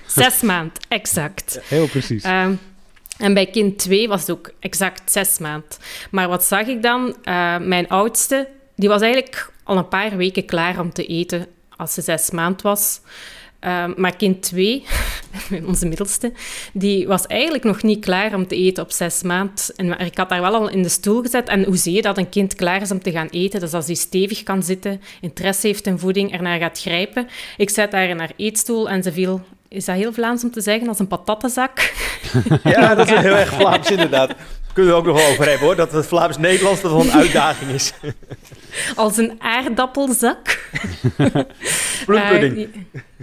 Zes 0.06 0.40
maand, 0.40 0.78
exact. 0.88 1.60
Heel 1.64 1.88
precies. 1.88 2.22
Ehm, 2.22 2.54
en 3.18 3.34
bij 3.34 3.46
kind 3.46 3.78
2 3.78 4.08
was 4.08 4.20
het 4.20 4.30
ook 4.30 4.50
exact 4.58 5.12
zes 5.12 5.38
maand. 5.38 5.78
Maar 6.10 6.28
wat 6.28 6.44
zag 6.44 6.66
ik 6.66 6.82
dan? 6.82 7.16
Eh, 7.22 7.58
mijn 7.58 7.88
oudste, 7.88 8.48
die 8.76 8.88
was 8.88 9.00
eigenlijk 9.00 9.52
al 9.64 9.76
een 9.76 9.88
paar 9.88 10.16
weken 10.16 10.44
klaar 10.44 10.80
om 10.80 10.92
te 10.92 11.06
eten 11.06 11.46
als 11.76 11.94
ze 11.94 12.02
zes 12.02 12.30
maand 12.30 12.62
was. 12.62 13.00
Ehm, 13.60 13.92
maar 13.96 14.16
kind 14.16 14.42
2, 14.42 14.84
onze 15.66 15.86
middelste, 15.86 16.32
die 16.72 17.06
was 17.06 17.26
eigenlijk 17.26 17.64
nog 17.64 17.82
niet 17.82 18.04
klaar 18.04 18.34
om 18.34 18.46
te 18.46 18.56
eten 18.56 18.82
op 18.82 18.90
zes 18.90 19.22
maand. 19.22 19.72
En 19.76 19.88
maar 19.88 20.00
ik 20.00 20.16
had 20.16 20.30
haar 20.30 20.40
wel 20.40 20.54
al 20.54 20.68
in 20.68 20.82
de 20.82 20.88
stoel 20.88 21.22
gezet. 21.22 21.48
En 21.48 21.64
hoe 21.64 21.76
zie 21.76 21.94
je 21.94 22.02
dat 22.02 22.18
een 22.18 22.28
kind 22.28 22.54
klaar 22.54 22.82
is 22.82 22.90
om 22.90 23.02
te 23.02 23.10
gaan 23.10 23.28
eten? 23.30 23.60
Dus 23.60 23.72
als 23.72 23.86
hij 23.86 23.94
stevig 23.94 24.42
kan 24.42 24.62
zitten, 24.62 25.00
interesse 25.20 25.66
heeft 25.66 25.86
in 25.86 25.98
voeding, 25.98 26.32
ernaar 26.32 26.58
gaat 26.58 26.80
grijpen. 26.80 27.28
Ik 27.56 27.70
zet 27.70 27.92
haar 27.92 28.08
in 28.08 28.18
haar 28.18 28.32
eetstoel 28.36 28.88
en 28.88 29.02
ze 29.02 29.12
viel... 29.12 29.40
Is 29.68 29.84
dat 29.84 29.96
heel 29.96 30.12
Vlaams 30.12 30.44
om 30.44 30.50
te 30.50 30.60
zeggen? 30.60 30.88
Als 30.88 30.98
een 30.98 31.06
patattenzak. 31.06 31.78
Ja, 32.62 32.94
dat 32.94 33.10
is 33.10 33.18
heel 33.18 33.36
erg 33.36 33.52
Vlaams 33.52 33.90
inderdaad. 33.90 34.34
Kunnen 34.78 34.96
we 34.96 35.02
ook 35.02 35.06
nog 35.06 35.22
wel 35.22 35.30
over 35.30 35.48
hebben 35.48 35.66
hoor, 35.66 35.76
dat 35.76 35.92
het 35.92 36.06
Vlaams-Nederlands 36.06 36.80
dat 36.80 36.90
wel 36.90 37.00
een 37.00 37.12
uitdaging 37.12 37.70
is. 37.70 37.92
Als 38.96 39.16
een 39.16 39.36
aardappelzak. 39.38 40.70
Bloempudding. 42.06 42.68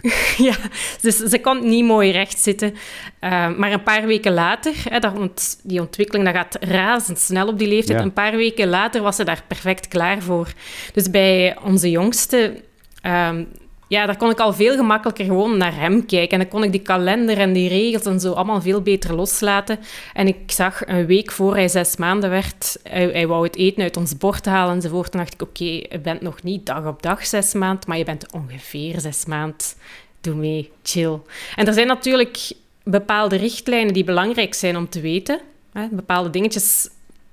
Eh, 0.01 0.11
ja, 0.37 0.55
dus 1.01 1.17
ze 1.17 1.39
kon 1.39 1.69
niet 1.69 1.85
mooi 1.85 2.11
recht 2.11 2.39
zitten. 2.39 2.73
Eh, 3.19 3.57
maar 3.57 3.71
een 3.71 3.83
paar 3.83 4.05
weken 4.05 4.33
later, 4.33 4.73
hè, 4.89 4.99
dat, 4.99 5.13
want 5.13 5.59
die 5.63 5.79
ontwikkeling 5.79 6.25
dat 6.25 6.35
gaat 6.35 6.57
razendsnel 6.59 7.47
op 7.47 7.59
die 7.59 7.67
leeftijd. 7.67 7.99
Ja. 7.99 8.05
Een 8.05 8.13
paar 8.13 8.35
weken 8.35 8.67
later 8.67 9.01
was 9.01 9.15
ze 9.15 9.23
daar 9.23 9.43
perfect 9.47 9.87
klaar 9.87 10.21
voor. 10.21 10.47
Dus 10.93 11.09
bij 11.09 11.57
onze 11.63 11.89
jongste, 11.89 12.61
ehm, 13.01 13.43
ja, 13.87 14.05
daar 14.05 14.17
kon 14.17 14.29
ik 14.29 14.39
al 14.39 14.53
veel 14.53 14.75
gemakkelijker 14.75 15.25
gewoon 15.25 15.57
naar 15.57 15.75
hem 15.75 16.05
kijken. 16.05 16.29
En 16.29 16.39
dan 16.39 16.47
kon 16.47 16.63
ik 16.63 16.71
die 16.71 16.81
kalender 16.81 17.37
en 17.37 17.53
die 17.53 17.69
regels 17.69 18.05
en 18.05 18.19
zo 18.19 18.31
allemaal 18.31 18.61
veel 18.61 18.81
beter 18.81 19.15
loslaten. 19.15 19.79
En 20.13 20.27
ik 20.27 20.51
zag 20.51 20.87
een 20.87 21.05
week 21.05 21.31
voor 21.31 21.55
hij 21.55 21.67
zes 21.67 21.95
maanden 21.95 22.29
werd, 22.29 22.77
hij, 22.83 23.05
hij 23.05 23.27
wou 23.27 23.43
het 23.43 23.55
eten 23.55 23.83
uit 23.83 23.97
ons 23.97 24.17
bord 24.17 24.45
halen 24.45 24.75
enzovoort. 24.75 25.11
Toen 25.11 25.19
dacht 25.19 25.33
ik, 25.33 25.41
oké, 25.41 25.63
je 25.63 25.99
bent 26.03 26.21
nog 26.21 26.43
niet 26.43 26.65
dag 26.65 26.85
op 26.85 27.01
dag 27.01 27.25
zes 27.25 27.53
maand, 27.53 27.87
maar 27.87 27.97
je 27.97 28.03
bent 28.03 28.31
ongeveer 28.31 28.99
zes 28.99 29.25
maand. 29.25 29.75
Doe 30.21 30.35
mee, 30.35 30.71
chill. 30.83 31.19
En 31.55 31.67
er 31.67 31.73
zijn 31.73 31.87
natuurlijk 31.87 32.51
bepaalde 32.83 33.35
richtlijnen 33.35 33.93
die 33.93 34.03
belangrijk 34.03 34.53
zijn 34.53 34.77
om 34.77 34.89
te 34.89 35.01
weten. 35.01 35.39
Hè? 35.73 35.87
Bepaalde 35.91 36.29
dingetjes 36.29 36.89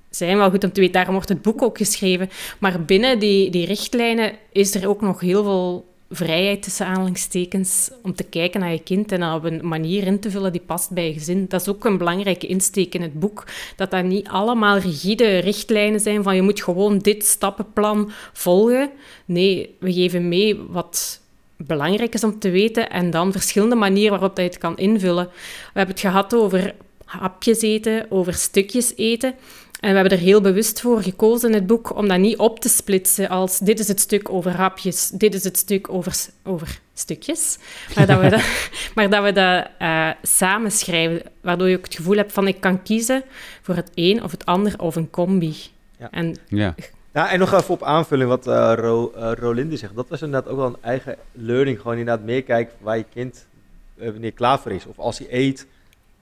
zijn 0.09 0.37
wel 0.37 0.49
goed 0.49 0.63
om 0.63 0.71
te 0.71 0.79
weten, 0.79 0.95
daarom 0.95 1.13
wordt 1.13 1.29
het 1.29 1.41
boek 1.41 1.61
ook 1.61 1.77
geschreven. 1.77 2.29
Maar 2.59 2.81
binnen 2.81 3.19
die, 3.19 3.49
die 3.49 3.65
richtlijnen 3.65 4.33
is 4.51 4.75
er 4.75 4.89
ook 4.89 5.01
nog 5.01 5.19
heel 5.19 5.43
veel 5.43 5.92
vrijheid 6.15 6.63
tussen 6.63 6.85
aanhalingstekens 6.85 7.89
om 8.03 8.15
te 8.15 8.23
kijken 8.23 8.59
naar 8.59 8.71
je 8.71 8.83
kind 8.83 9.11
en 9.11 9.23
op 9.23 9.43
een 9.43 9.67
manier 9.67 10.07
in 10.07 10.19
te 10.19 10.31
vullen 10.31 10.51
die 10.51 10.61
past 10.65 10.91
bij 10.91 11.07
je 11.07 11.13
gezin. 11.13 11.45
Dat 11.47 11.61
is 11.61 11.67
ook 11.67 11.85
een 11.85 11.97
belangrijke 11.97 12.47
insteek 12.47 12.93
in 12.93 13.01
het 13.01 13.19
boek, 13.19 13.47
dat 13.75 13.91
dat 13.91 14.03
niet 14.03 14.27
allemaal 14.27 14.77
rigide 14.77 15.37
richtlijnen 15.37 15.99
zijn 15.99 16.23
van 16.23 16.35
je 16.35 16.41
moet 16.41 16.63
gewoon 16.63 16.97
dit 16.97 17.25
stappenplan 17.25 18.11
volgen. 18.33 18.89
Nee, 19.25 19.75
we 19.79 19.93
geven 19.93 20.27
mee 20.27 20.57
wat 20.69 21.21
belangrijk 21.57 22.13
is 22.13 22.23
om 22.23 22.39
te 22.39 22.49
weten 22.49 22.89
en 22.89 23.09
dan 23.09 23.31
verschillende 23.31 23.75
manieren 23.75 24.11
waarop 24.11 24.35
dat 24.35 24.45
je 24.45 24.51
het 24.51 24.59
kan 24.59 24.77
invullen. 24.77 25.25
We 25.73 25.79
hebben 25.79 25.95
het 25.95 26.05
gehad 26.05 26.33
over 26.33 26.75
hapjes 27.05 27.61
eten, 27.61 28.05
over 28.09 28.33
stukjes 28.33 28.93
eten. 28.95 29.35
En 29.83 29.89
we 29.89 29.95
hebben 29.95 30.17
er 30.17 30.23
heel 30.23 30.41
bewust 30.41 30.81
voor 30.81 31.01
gekozen 31.01 31.49
in 31.49 31.55
het 31.55 31.67
boek 31.67 31.95
om 31.95 32.07
dat 32.07 32.19
niet 32.19 32.37
op 32.37 32.59
te 32.59 32.69
splitsen 32.69 33.29
als 33.29 33.59
dit 33.59 33.79
is 33.79 33.87
het 33.87 33.99
stuk 33.99 34.29
over 34.29 34.55
hapjes, 34.55 35.09
dit 35.09 35.33
is 35.33 35.43
het 35.43 35.57
stuk 35.57 35.89
over, 35.89 36.15
over 36.43 36.79
stukjes. 36.93 37.57
Maar 37.95 38.07
dat 38.07 38.19
we 38.19 38.29
dat, 38.29 38.41
maar 38.95 39.09
dat, 39.09 39.23
we 39.23 39.31
dat 39.31 39.67
uh, 39.81 40.09
samen 40.21 40.71
schrijven, 40.71 41.21
waardoor 41.41 41.69
je 41.69 41.77
ook 41.77 41.83
het 41.83 41.95
gevoel 41.95 42.15
hebt 42.15 42.31
van 42.31 42.47
ik 42.47 42.59
kan 42.59 42.81
kiezen 42.81 43.23
voor 43.61 43.75
het 43.75 43.91
een 43.95 44.23
of 44.23 44.31
het 44.31 44.45
ander 44.45 44.79
of 44.79 44.95
een 44.95 45.09
combi. 45.09 45.55
Ja. 45.99 46.07
En, 46.11 46.35
ja. 46.47 46.75
Ja, 47.13 47.31
en 47.31 47.39
nog 47.39 47.53
even 47.53 47.73
op 47.73 47.83
aanvulling 47.83 48.29
wat 48.29 48.47
uh, 48.47 48.73
Ro, 48.75 49.13
uh, 49.17 49.31
Rolinde 49.35 49.77
zegt. 49.77 49.95
Dat 49.95 50.09
was 50.09 50.21
inderdaad 50.21 50.51
ook 50.51 50.57
wel 50.57 50.67
een 50.67 50.81
eigen 50.81 51.15
learning. 51.31 51.77
Gewoon 51.81 51.97
inderdaad 51.97 52.25
meekijken 52.25 52.73
waar 52.79 52.97
je 52.97 53.05
kind 53.13 53.45
wanneer 53.93 54.31
klaar 54.31 54.59
voor 54.59 54.71
is. 54.71 54.85
Of 54.85 54.99
als 54.99 55.17
hij 55.17 55.27
eet, 55.29 55.67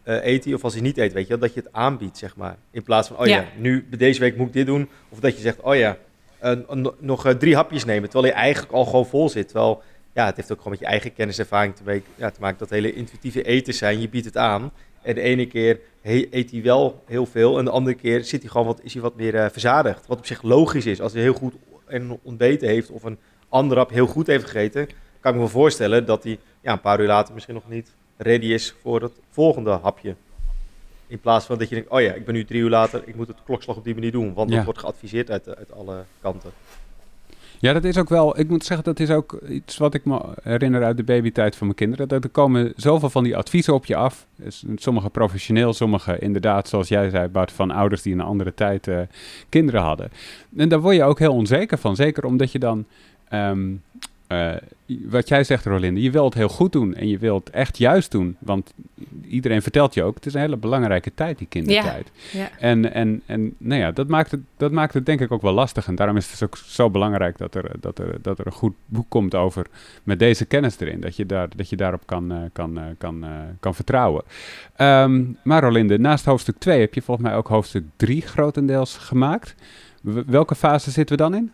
uh, 0.05 0.25
eet 0.25 0.45
hij 0.45 0.53
of 0.53 0.63
als 0.63 0.73
hij 0.73 0.81
niet 0.81 0.97
eet, 0.97 1.13
weet 1.13 1.27
je 1.27 1.37
dat 1.37 1.53
je 1.53 1.59
het 1.59 1.73
aanbiedt, 1.73 2.17
zeg 2.17 2.35
maar. 2.35 2.57
In 2.71 2.83
plaats 2.83 3.07
van, 3.07 3.17
oh 3.17 3.25
ja, 3.25 3.35
ja 3.35 3.45
nu, 3.57 3.87
deze 3.97 4.19
week 4.19 4.37
moet 4.37 4.47
ik 4.47 4.53
dit 4.53 4.65
doen. 4.65 4.89
Of 5.09 5.19
dat 5.19 5.35
je 5.35 5.41
zegt, 5.41 5.61
oh 5.61 5.75
ja, 5.75 5.97
uh, 6.43 6.85
nog 6.99 7.27
uh, 7.27 7.33
drie 7.33 7.55
hapjes 7.55 7.85
nemen, 7.85 8.09
terwijl 8.09 8.33
je 8.33 8.39
eigenlijk 8.39 8.73
al 8.73 8.85
gewoon 8.85 9.05
vol 9.05 9.29
zit. 9.29 9.47
Terwijl, 9.47 9.81
ja, 10.13 10.25
het 10.25 10.35
heeft 10.35 10.51
ook 10.51 10.57
gewoon 10.57 10.73
met 10.73 10.81
je 10.81 10.89
eigen 10.89 11.13
kenniservaring 11.13 11.75
te, 11.75 12.01
ja, 12.15 12.29
te 12.29 12.39
maken. 12.39 12.57
Dat 12.57 12.69
hele 12.69 12.93
intuïtieve 12.93 13.43
eten 13.43 13.73
zijn, 13.73 14.01
je 14.01 14.09
biedt 14.09 14.25
het 14.25 14.37
aan. 14.37 14.71
En 15.01 15.15
de 15.15 15.21
ene 15.21 15.45
keer 15.45 15.79
he, 16.01 16.27
eet 16.31 16.51
hij 16.51 16.61
wel 16.61 17.03
heel 17.05 17.25
veel 17.25 17.57
en 17.57 17.65
de 17.65 17.71
andere 17.71 17.95
keer 17.95 18.23
zit 18.23 18.41
hij 18.41 18.49
gewoon 18.49 18.67
wat, 18.67 18.79
is 18.83 18.93
hij 18.93 19.01
wat 19.01 19.15
meer 19.15 19.51
verzadigd. 19.51 20.07
Wat 20.07 20.17
op 20.17 20.25
zich 20.25 20.41
logisch 20.41 20.85
is, 20.85 21.01
als 21.01 21.13
hij 21.13 21.21
heel 21.21 21.33
goed 21.33 21.53
en 21.87 22.19
ontbeten 22.23 22.67
heeft 22.67 22.89
of 22.89 23.03
een 23.03 23.17
ander 23.49 23.77
hap 23.77 23.89
heel 23.89 24.07
goed 24.07 24.27
heeft 24.27 24.43
gegeten, 24.43 24.87
kan 25.19 25.33
ik 25.33 25.39
me 25.39 25.47
voorstellen 25.47 26.05
dat 26.05 26.23
hij 26.23 26.39
ja, 26.61 26.71
een 26.71 26.81
paar 26.81 26.99
uur 26.99 27.07
later 27.07 27.33
misschien 27.33 27.55
nog 27.55 27.69
niet 27.69 27.93
ready 28.21 28.45
is 28.45 28.75
voor 28.81 29.01
het 29.01 29.13
volgende 29.29 29.79
hapje. 29.81 30.15
In 31.07 31.19
plaats 31.19 31.45
van 31.45 31.57
dat 31.57 31.69
je 31.69 31.75
denkt, 31.75 31.89
oh 31.89 32.01
ja, 32.01 32.13
ik 32.13 32.25
ben 32.25 32.33
nu 32.33 32.45
drie 32.45 32.61
uur 32.61 32.69
later, 32.69 33.03
ik 33.05 33.15
moet 33.15 33.27
het 33.27 33.37
klokslag 33.45 33.75
op 33.75 33.83
die 33.83 33.93
manier 33.93 34.11
doen. 34.11 34.33
Want 34.33 34.51
dat 34.51 34.63
wordt 34.63 34.79
geadviseerd 34.79 35.31
uit, 35.31 35.55
uit 35.55 35.71
alle 35.71 36.03
kanten. 36.21 36.51
Ja, 37.59 37.73
dat 37.73 37.83
is 37.83 37.97
ook 37.97 38.09
wel, 38.09 38.39
ik 38.39 38.49
moet 38.49 38.65
zeggen, 38.65 38.85
dat 38.85 38.99
is 38.99 39.09
ook 39.09 39.39
iets 39.49 39.77
wat 39.77 39.93
ik 39.93 40.05
me 40.05 40.19
herinner 40.43 40.83
uit 40.83 40.97
de 40.97 41.03
babytijd 41.03 41.55
van 41.55 41.67
mijn 41.67 41.77
kinderen. 41.77 42.07
Dat 42.07 42.23
er 42.23 42.29
komen 42.29 42.73
zoveel 42.75 43.09
van 43.09 43.23
die 43.23 43.37
adviezen 43.37 43.73
op 43.73 43.85
je 43.85 43.95
af. 43.95 44.27
Dus 44.35 44.63
sommige 44.75 45.09
professioneel, 45.09 45.73
sommige 45.73 46.19
inderdaad, 46.19 46.67
zoals 46.67 46.87
jij 46.87 47.09
zei, 47.09 47.27
Bart, 47.27 47.51
van 47.51 47.71
ouders 47.71 48.01
die 48.01 48.13
in 48.13 48.19
een 48.19 48.25
andere 48.25 48.53
tijd 48.53 48.87
uh, 48.87 48.99
kinderen 49.49 49.81
hadden. 49.81 50.11
En 50.57 50.69
daar 50.69 50.81
word 50.81 50.95
je 50.95 51.03
ook 51.03 51.19
heel 51.19 51.33
onzeker 51.33 51.77
van. 51.77 51.95
Zeker 51.95 52.25
omdat 52.25 52.51
je 52.51 52.59
dan 52.59 52.85
um, 53.33 53.81
uh, 54.31 54.53
wat 55.09 55.27
jij 55.27 55.43
zegt, 55.43 55.65
Rolinde, 55.65 56.01
je 56.01 56.11
wilt 56.11 56.25
het 56.25 56.33
heel 56.33 56.49
goed 56.49 56.71
doen 56.71 56.95
en 56.95 57.07
je 57.07 57.17
wilt 57.17 57.45
het 57.45 57.55
echt 57.55 57.77
juist 57.77 58.11
doen. 58.11 58.35
Want 58.39 58.73
iedereen 59.27 59.61
vertelt 59.61 59.93
je 59.93 60.03
ook, 60.03 60.15
het 60.15 60.25
is 60.25 60.33
een 60.33 60.39
hele 60.39 60.57
belangrijke 60.57 61.13
tijd, 61.13 61.37
die 61.37 61.47
kindertijd. 61.47 62.11
Ja, 62.31 62.39
ja. 62.39 62.49
En, 62.59 62.93
en, 62.93 63.21
en 63.25 63.55
nou 63.57 63.81
ja, 63.81 63.91
dat 63.91 64.07
maakt, 64.07 64.31
het, 64.31 64.39
dat 64.57 64.71
maakt 64.71 64.93
het 64.93 65.05
denk 65.05 65.21
ik 65.21 65.31
ook 65.31 65.41
wel 65.41 65.53
lastig. 65.53 65.87
En 65.87 65.95
daarom 65.95 66.17
is 66.17 66.23
het 66.29 66.39
dus 66.39 66.43
ook 66.43 66.57
zo 66.57 66.89
belangrijk 66.89 67.37
dat 67.37 67.55
er, 67.55 67.71
dat 67.79 67.99
er, 67.99 68.17
dat 68.21 68.39
er 68.39 68.45
een 68.45 68.51
goed 68.51 68.73
boek 68.85 69.05
komt 69.09 69.35
over 69.35 69.65
met 70.03 70.19
deze 70.19 70.45
kennis 70.45 70.79
erin. 70.79 71.01
Dat 71.01 71.15
je, 71.15 71.25
daar, 71.25 71.47
dat 71.55 71.69
je 71.69 71.75
daarop 71.75 72.01
kan, 72.05 72.31
uh, 72.31 72.37
kan, 72.53 72.77
uh, 72.77 72.83
kan, 72.97 73.25
kan 73.59 73.75
vertrouwen. 73.75 74.23
Um, 74.77 75.37
maar 75.43 75.63
Rolinde, 75.63 75.99
naast 75.99 76.25
hoofdstuk 76.25 76.55
2 76.57 76.79
heb 76.79 76.93
je 76.93 77.01
volgens 77.01 77.27
mij 77.27 77.37
ook 77.37 77.47
hoofdstuk 77.47 77.83
3 77.95 78.21
grotendeels 78.21 78.97
gemaakt. 78.97 79.55
welke 80.25 80.55
fase 80.55 80.91
zitten 80.91 81.17
we 81.17 81.23
dan 81.23 81.35
in? 81.35 81.51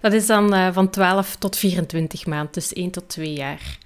Dat 0.00 0.12
is 0.12 0.26
dan 0.26 0.54
uh, 0.54 0.68
van 0.72 0.90
12 0.90 1.36
tot 1.36 1.56
24 1.56 2.26
maanden, 2.26 2.52
dus 2.52 2.72
1 2.72 2.90
tot 2.90 3.08
2 3.08 3.32
jaar. 3.32 3.78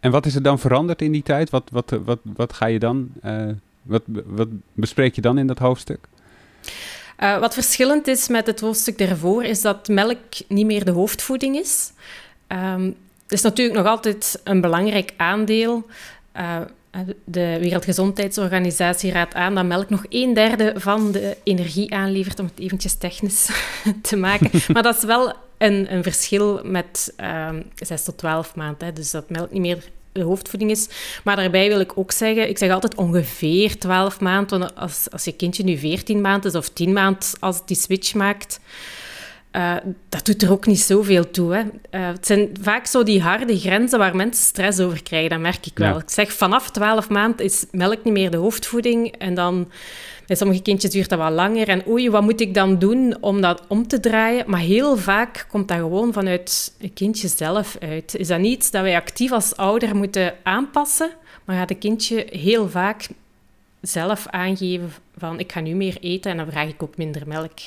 En 0.00 0.10
wat 0.10 0.26
is 0.26 0.34
er 0.34 0.42
dan 0.42 0.58
veranderd 0.58 1.02
in 1.02 1.12
die 1.12 1.22
tijd? 1.22 1.50
Wat, 1.50 1.68
wat, 1.72 1.90
wat, 2.04 2.18
wat 2.22 2.52
ga 2.52 2.66
je 2.66 2.78
dan, 2.78 3.08
uh, 3.24 3.48
wat, 3.82 4.02
wat 4.24 4.48
bespreek 4.72 5.14
je 5.14 5.20
dan 5.20 5.38
in 5.38 5.46
dat 5.46 5.58
hoofdstuk? 5.58 6.08
Uh, 7.18 7.38
wat 7.38 7.54
verschillend 7.54 8.06
is 8.06 8.28
met 8.28 8.46
het 8.46 8.60
hoofdstuk 8.60 8.98
daarvoor, 8.98 9.44
is 9.44 9.60
dat 9.60 9.88
melk 9.88 10.18
niet 10.48 10.66
meer 10.66 10.84
de 10.84 10.90
hoofdvoeding 10.90 11.56
is. 11.56 11.92
Um, 12.48 12.96
het 13.22 13.32
is 13.32 13.42
natuurlijk 13.42 13.76
nog 13.76 13.86
altijd 13.86 14.40
een 14.44 14.60
belangrijk 14.60 15.14
aandeel. 15.16 15.86
Uh, 16.36 16.60
de 17.24 17.56
Wereldgezondheidsorganisatie 17.60 19.12
raadt 19.12 19.34
aan 19.34 19.54
dat 19.54 19.64
melk 19.64 19.90
nog 19.90 20.04
een 20.08 20.34
derde 20.34 20.72
van 20.76 21.12
de 21.12 21.36
energie 21.42 21.94
aanlevert, 21.94 22.38
om 22.38 22.46
het 22.46 22.58
eventjes 22.58 22.94
technisch 22.94 23.50
te 24.02 24.16
maken. 24.16 24.50
Maar 24.72 24.82
dat 24.82 24.96
is 24.96 25.04
wel 25.04 25.32
een, 25.58 25.92
een 25.92 26.02
verschil 26.02 26.60
met 26.64 27.14
um, 27.48 27.64
6 27.74 28.04
tot 28.04 28.18
12 28.18 28.54
maanden. 28.54 28.94
Dus 28.94 29.10
dat 29.10 29.30
melk 29.30 29.50
niet 29.50 29.60
meer 29.60 29.84
de 30.12 30.22
hoofdvoeding 30.22 30.70
is. 30.70 30.88
Maar 31.24 31.36
daarbij 31.36 31.68
wil 31.68 31.80
ik 31.80 31.98
ook 31.98 32.12
zeggen, 32.12 32.48
ik 32.48 32.58
zeg 32.58 32.70
altijd 32.70 32.94
ongeveer 32.94 33.78
12 33.78 34.20
maanden. 34.20 34.58
Want 34.58 34.74
als, 34.74 35.10
als 35.10 35.24
je 35.24 35.36
kindje 35.36 35.64
nu 35.64 35.76
14 35.76 36.20
maanden 36.20 36.50
is 36.50 36.56
of 36.56 36.68
10 36.68 36.92
maanden 36.92 37.28
als 37.40 37.66
die 37.66 37.76
switch 37.76 38.14
maakt, 38.14 38.60
uh, 39.56 39.74
dat 40.08 40.26
doet 40.26 40.42
er 40.42 40.52
ook 40.52 40.66
niet 40.66 40.80
zoveel 40.80 41.30
toe. 41.30 41.54
Hè. 41.54 41.60
Uh, 41.60 42.06
het 42.06 42.26
zijn 42.26 42.48
vaak 42.60 42.86
zo 42.86 43.02
die 43.02 43.22
harde 43.22 43.58
grenzen 43.58 43.98
waar 43.98 44.16
mensen 44.16 44.44
stress 44.44 44.80
over 44.80 45.02
krijgen, 45.02 45.30
dat 45.30 45.38
merk 45.38 45.66
ik 45.66 45.78
wel. 45.78 45.94
Ja. 45.94 46.00
Ik 46.00 46.10
zeg, 46.10 46.32
vanaf 46.32 46.70
12 46.70 47.08
maanden 47.08 47.44
is 47.44 47.64
melk 47.70 48.04
niet 48.04 48.12
meer 48.12 48.30
de 48.30 48.36
hoofdvoeding. 48.36 49.14
En 49.18 49.34
dan, 49.34 49.70
bij 50.26 50.36
sommige 50.36 50.62
kindjes 50.62 50.90
duurt 50.90 51.08
dat 51.08 51.18
wat 51.18 51.32
langer. 51.32 51.68
En 51.68 51.86
oei, 51.88 52.10
wat 52.10 52.22
moet 52.22 52.40
ik 52.40 52.54
dan 52.54 52.78
doen 52.78 53.16
om 53.20 53.40
dat 53.40 53.62
om 53.68 53.86
te 53.86 54.00
draaien? 54.00 54.44
Maar 54.46 54.60
heel 54.60 54.96
vaak 54.96 55.46
komt 55.48 55.68
dat 55.68 55.78
gewoon 55.78 56.12
vanuit 56.12 56.74
het 56.78 56.92
kindje 56.94 57.28
zelf 57.28 57.76
uit. 57.80 58.14
Is 58.14 58.28
dat 58.28 58.38
niet 58.38 58.56
iets 58.56 58.70
dat 58.70 58.82
wij 58.82 58.96
actief 58.96 59.32
als 59.32 59.56
ouder 59.56 59.96
moeten 59.96 60.34
aanpassen? 60.42 61.10
Maar 61.44 61.56
gaat 61.56 61.68
het 61.68 61.78
kindje 61.78 62.26
heel 62.30 62.68
vaak 62.68 63.08
zelf 63.80 64.26
aangeven 64.26 64.92
van, 65.16 65.38
ik 65.38 65.52
ga 65.52 65.60
nu 65.60 65.74
meer 65.74 65.96
eten 66.00 66.30
en 66.30 66.36
dan 66.36 66.50
vraag 66.50 66.68
ik 66.68 66.82
ook 66.82 66.96
minder 66.96 67.22
melk. 67.26 67.58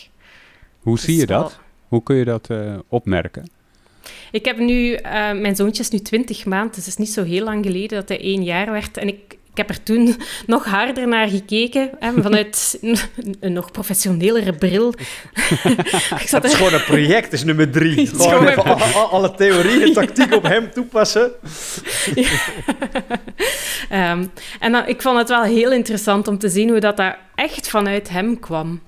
Hoe 0.79 0.99
zie 0.99 1.15
je 1.15 1.25
dat? 1.25 1.59
Hoe 1.87 2.03
kun 2.03 2.15
je 2.15 2.25
dat 2.25 2.49
uh, 2.51 2.77
opmerken? 2.87 3.49
Ik 4.31 4.45
heb 4.45 4.57
nu, 4.57 4.91
uh, 4.91 4.99
mijn 5.31 5.55
zoontje 5.55 5.83
is 5.83 5.89
nu 5.89 5.99
20 5.99 6.45
maanden, 6.45 6.67
dus 6.67 6.77
het 6.77 6.87
is 6.87 6.95
niet 6.95 7.09
zo 7.09 7.23
heel 7.23 7.43
lang 7.43 7.65
geleden 7.65 7.99
dat 7.99 8.09
hij 8.09 8.19
één 8.19 8.43
jaar 8.43 8.71
werd. 8.71 8.97
En 8.97 9.07
ik, 9.07 9.37
ik 9.51 9.57
heb 9.57 9.69
er 9.69 9.83
toen 9.83 10.15
nog 10.45 10.65
harder 10.65 11.07
naar 11.07 11.27
gekeken, 11.27 11.89
hè, 11.99 12.21
vanuit 12.21 12.79
een, 13.39 13.53
nog 13.53 13.71
professionelere 13.71 14.53
bril. 14.53 14.93
ik 16.21 16.27
zat 16.27 16.43
het 16.43 16.51
is 16.51 16.53
gewoon 16.53 16.73
een 16.73 16.83
project, 16.83 17.33
is 17.33 17.43
nummer 17.43 17.71
drie. 17.71 18.07
Gewoon, 18.07 18.47
even 18.47 18.63
alle, 18.63 18.83
alle 18.83 19.35
theorieën 19.35 19.81
en 19.81 19.93
tactiek 19.93 20.33
op 20.33 20.43
hem 20.43 20.71
toepassen. 20.71 21.31
um, 23.91 24.31
en 24.59 24.71
dan, 24.71 24.87
ik 24.87 25.01
vond 25.01 25.17
het 25.17 25.29
wel 25.29 25.43
heel 25.43 25.71
interessant 25.71 26.27
om 26.27 26.37
te 26.37 26.49
zien 26.49 26.69
hoe 26.69 26.79
dat, 26.79 26.97
dat 26.97 27.15
echt 27.35 27.69
vanuit 27.69 28.09
hem 28.09 28.39
kwam 28.39 28.81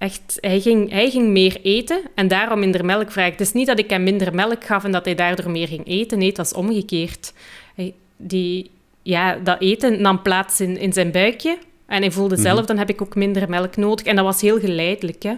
echt, 0.00 0.38
hij 0.40 0.60
ging, 0.60 0.90
hij 0.90 1.10
ging 1.10 1.28
meer 1.28 1.60
eten 1.62 2.00
en 2.14 2.28
daarom 2.28 2.58
minder 2.58 2.84
melk 2.84 3.10
vragen. 3.10 3.32
Het 3.32 3.40
is 3.40 3.52
niet 3.52 3.66
dat 3.66 3.78
ik 3.78 3.90
hem 3.90 4.02
minder 4.02 4.34
melk 4.34 4.64
gaf 4.64 4.84
en 4.84 4.92
dat 4.92 5.04
hij 5.04 5.14
daardoor 5.14 5.50
meer 5.50 5.68
ging 5.68 5.86
eten. 5.86 6.18
Nee, 6.18 6.28
het 6.28 6.36
was 6.36 6.52
omgekeerd. 6.52 7.32
Hij, 7.74 7.94
die, 8.16 8.70
ja, 9.02 9.36
dat 9.36 9.60
eten 9.60 10.02
nam 10.02 10.22
plaats 10.22 10.60
in, 10.60 10.76
in 10.76 10.92
zijn 10.92 11.10
buikje. 11.10 11.58
En 11.86 12.00
hij 12.00 12.10
voelde 12.10 12.36
zelf, 12.36 12.60
mm 12.60 12.66
dan 12.66 12.78
heb 12.78 12.88
ik 12.88 13.02
ook 13.02 13.14
minder 13.14 13.48
melk 13.48 13.76
nodig. 13.76 14.06
En 14.06 14.16
dat 14.16 14.24
was 14.24 14.40
heel 14.40 14.60
geleidelijk. 14.60 15.22
Hè? 15.22 15.34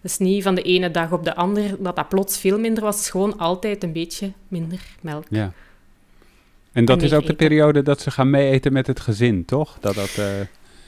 Dus 0.00 0.18
niet 0.18 0.42
van 0.42 0.54
de 0.54 0.62
ene 0.62 0.90
dag 0.90 1.12
op 1.12 1.24
de 1.24 1.34
andere 1.34 1.76
dat 1.78 1.96
dat 1.96 2.08
plots 2.08 2.38
veel 2.38 2.58
minder 2.58 2.82
was. 2.82 2.94
Het 2.94 3.04
is 3.04 3.10
gewoon 3.10 3.38
altijd 3.38 3.82
een 3.82 3.92
beetje 3.92 4.32
minder 4.48 4.80
melk. 5.00 5.24
Ja. 5.28 5.52
En 6.72 6.84
dat 6.84 7.02
is 7.02 7.12
ook 7.12 7.26
de 7.26 7.34
periode 7.34 7.82
dat 7.82 8.00
ze 8.00 8.10
gaan 8.10 8.30
meeeten 8.30 8.72
met 8.72 8.86
het 8.86 9.00
gezin, 9.00 9.44
toch? 9.44 9.76
Dat 9.80 9.94
dat... 9.94 10.16
Uh... 10.18 10.26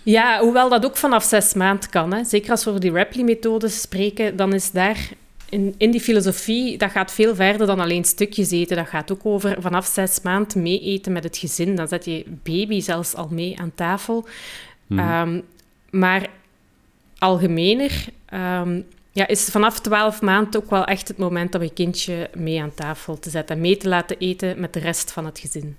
Ja, 0.07 0.41
hoewel 0.41 0.69
dat 0.69 0.85
ook 0.85 0.97
vanaf 0.97 1.25
zes 1.25 1.55
maanden 1.55 1.91
kan. 1.91 2.13
Hè. 2.13 2.25
Zeker 2.25 2.51
als 2.51 2.65
we 2.65 2.71
over 2.71 2.83
die 2.83 2.93
Rapley-methode 2.93 3.69
spreken, 3.69 4.37
dan 4.37 4.53
is 4.53 4.71
daar 4.71 5.09
in, 5.49 5.75
in 5.79 5.91
die 5.91 6.01
filosofie, 6.01 6.79
dat 6.79 6.91
gaat 6.91 7.13
veel 7.13 7.35
verder 7.35 7.67
dan 7.67 7.81
alleen 7.81 8.05
stukjes 8.05 8.51
eten. 8.51 8.77
Dat 8.77 8.89
gaat 8.89 9.13
ook 9.13 9.27
over 9.27 9.57
vanaf 9.59 9.87
zes 9.87 10.21
maanden 10.23 10.63
mee 10.63 10.81
eten 10.81 11.13
met 11.13 11.25
het 11.25 11.37
gezin. 11.37 11.77
Dan 11.77 11.89
zet 11.89 12.05
je 12.05 12.25
baby 12.43 12.81
zelfs 12.81 13.15
al 13.15 13.29
mee 13.31 13.59
aan 13.59 13.73
tafel. 13.75 14.27
Mm. 14.87 14.99
Um, 14.99 15.43
maar 15.91 16.27
algemener 17.19 18.05
um, 18.35 18.87
ja, 19.13 19.27
is 19.27 19.45
vanaf 19.45 19.81
twaalf 19.81 20.23
maanden 20.23 20.63
ook 20.63 20.71
wel 20.71 20.85
echt 20.85 21.09
het 21.09 21.19
moment 21.19 21.55
om 21.55 21.63
je 21.63 21.73
kindje 21.73 22.31
mee 22.35 22.63
aan 22.63 22.75
tafel 22.75 23.19
te 23.19 23.31
zetten. 23.31 23.61
Mee 23.61 23.77
te 23.77 23.89
laten 23.89 24.19
eten 24.19 24.61
met 24.61 24.73
de 24.73 24.81
rest 24.81 25.13
van 25.13 25.25
het 25.25 25.39
gezin. 25.39 25.77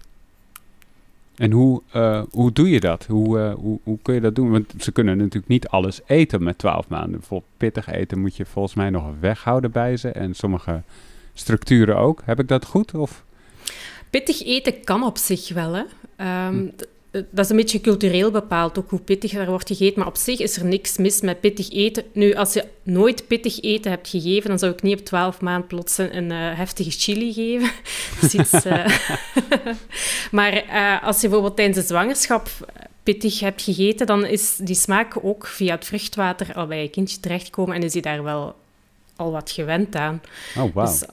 En 1.38 1.52
hoe, 1.52 1.82
uh, 1.96 2.22
hoe 2.32 2.52
doe 2.52 2.70
je 2.70 2.80
dat? 2.80 3.06
Hoe, 3.06 3.38
uh, 3.38 3.54
hoe, 3.54 3.80
hoe 3.84 3.98
kun 4.02 4.14
je 4.14 4.22
dat 4.22 4.36
doen? 4.36 4.52
Want 4.52 4.74
ze 4.78 4.92
kunnen 4.92 5.18
natuurlijk 5.18 5.48
niet 5.48 5.68
alles 5.68 6.02
eten 6.06 6.44
met 6.44 6.58
12 6.58 6.88
maanden. 6.88 7.20
Bijvoorbeeld 7.20 7.52
pittig 7.58 7.88
eten 7.88 8.20
moet 8.20 8.36
je 8.36 8.46
volgens 8.46 8.74
mij 8.74 8.90
nog 8.90 9.06
weghouden 9.20 9.72
bij 9.72 9.98
ze. 9.98 10.10
En 10.10 10.34
sommige 10.34 10.82
structuren 11.34 11.98
ook. 11.98 12.22
Heb 12.26 12.40
ik 12.40 12.48
dat 12.48 12.66
goed? 12.66 12.94
Of? 12.94 13.24
Pittig 14.10 14.44
eten 14.44 14.84
kan 14.84 15.04
op 15.04 15.18
zich 15.18 15.54
wel. 15.54 15.74
Hè? 15.74 15.84
Um, 16.48 16.58
hm. 16.58 16.84
Eh, 17.18 17.24
dat 17.30 17.46
is 17.46 17.52
een 17.52 17.58
beetje 17.58 17.82
cultureel 17.82 18.32
bepaald, 18.32 18.78
ook 18.78 18.90
hoe 18.90 19.00
pittig 19.00 19.34
er 19.34 19.50
wordt 19.50 19.68
gegeten. 19.68 20.00
Maar 20.00 20.08
op 20.08 20.16
zich 20.16 20.40
is 20.40 20.58
er 20.58 20.66
niks 20.66 20.98
mis 20.98 21.22
met 21.22 21.40
pittig 21.40 21.72
eten. 21.72 22.04
Nu, 22.14 22.34
als 22.34 22.54
je 22.54 22.66
nooit 22.84 23.28
pittig 23.28 23.62
eten 23.62 23.92
hebt 23.92 24.10
gegeven, 24.10 24.50
dan 24.50 24.60
zou 24.60 24.72
ik 24.72 24.82
niet 24.82 25.00
op 25.00 25.06
12 25.06 25.42
maanden 25.42 25.68
plots 25.68 25.98
een, 25.98 26.32
uh, 26.32 26.58
heftige 26.58 26.92
chili 26.92 27.34
geven. 27.34 27.72
iets, 28.42 28.66
uh... 28.66 28.86
maar 30.38 30.54
uh, 30.66 31.04
als 31.04 31.16
je 31.16 31.28
bijvoorbeeld 31.28 31.56
tijdens 31.56 31.78
de 31.78 31.84
zwangerschap 31.84 32.50
pittig 33.04 33.40
hebt 33.40 33.62
gegeten, 33.62 34.08
dan 34.08 34.26
is 34.26 34.56
die 34.56 34.76
smaak 34.76 35.26
ook 35.26 35.48
via 35.48 35.76
het 35.76 35.86
vruchtwater 35.86 36.54
al 36.54 36.68
bij 36.68 36.82
je 36.82 36.90
kindje 36.90 37.20
terechtkomen 37.20 37.76
en 37.76 37.84
is 37.84 37.94
hij 37.94 38.02
daar 38.02 38.24
wel 38.24 38.56
al 39.16 39.32
wat 39.32 39.52
gewend 39.52 39.96
aan. 39.96 40.22
Oh, 40.58 40.74
wauw. 40.74 40.86
Dus, 40.86 41.04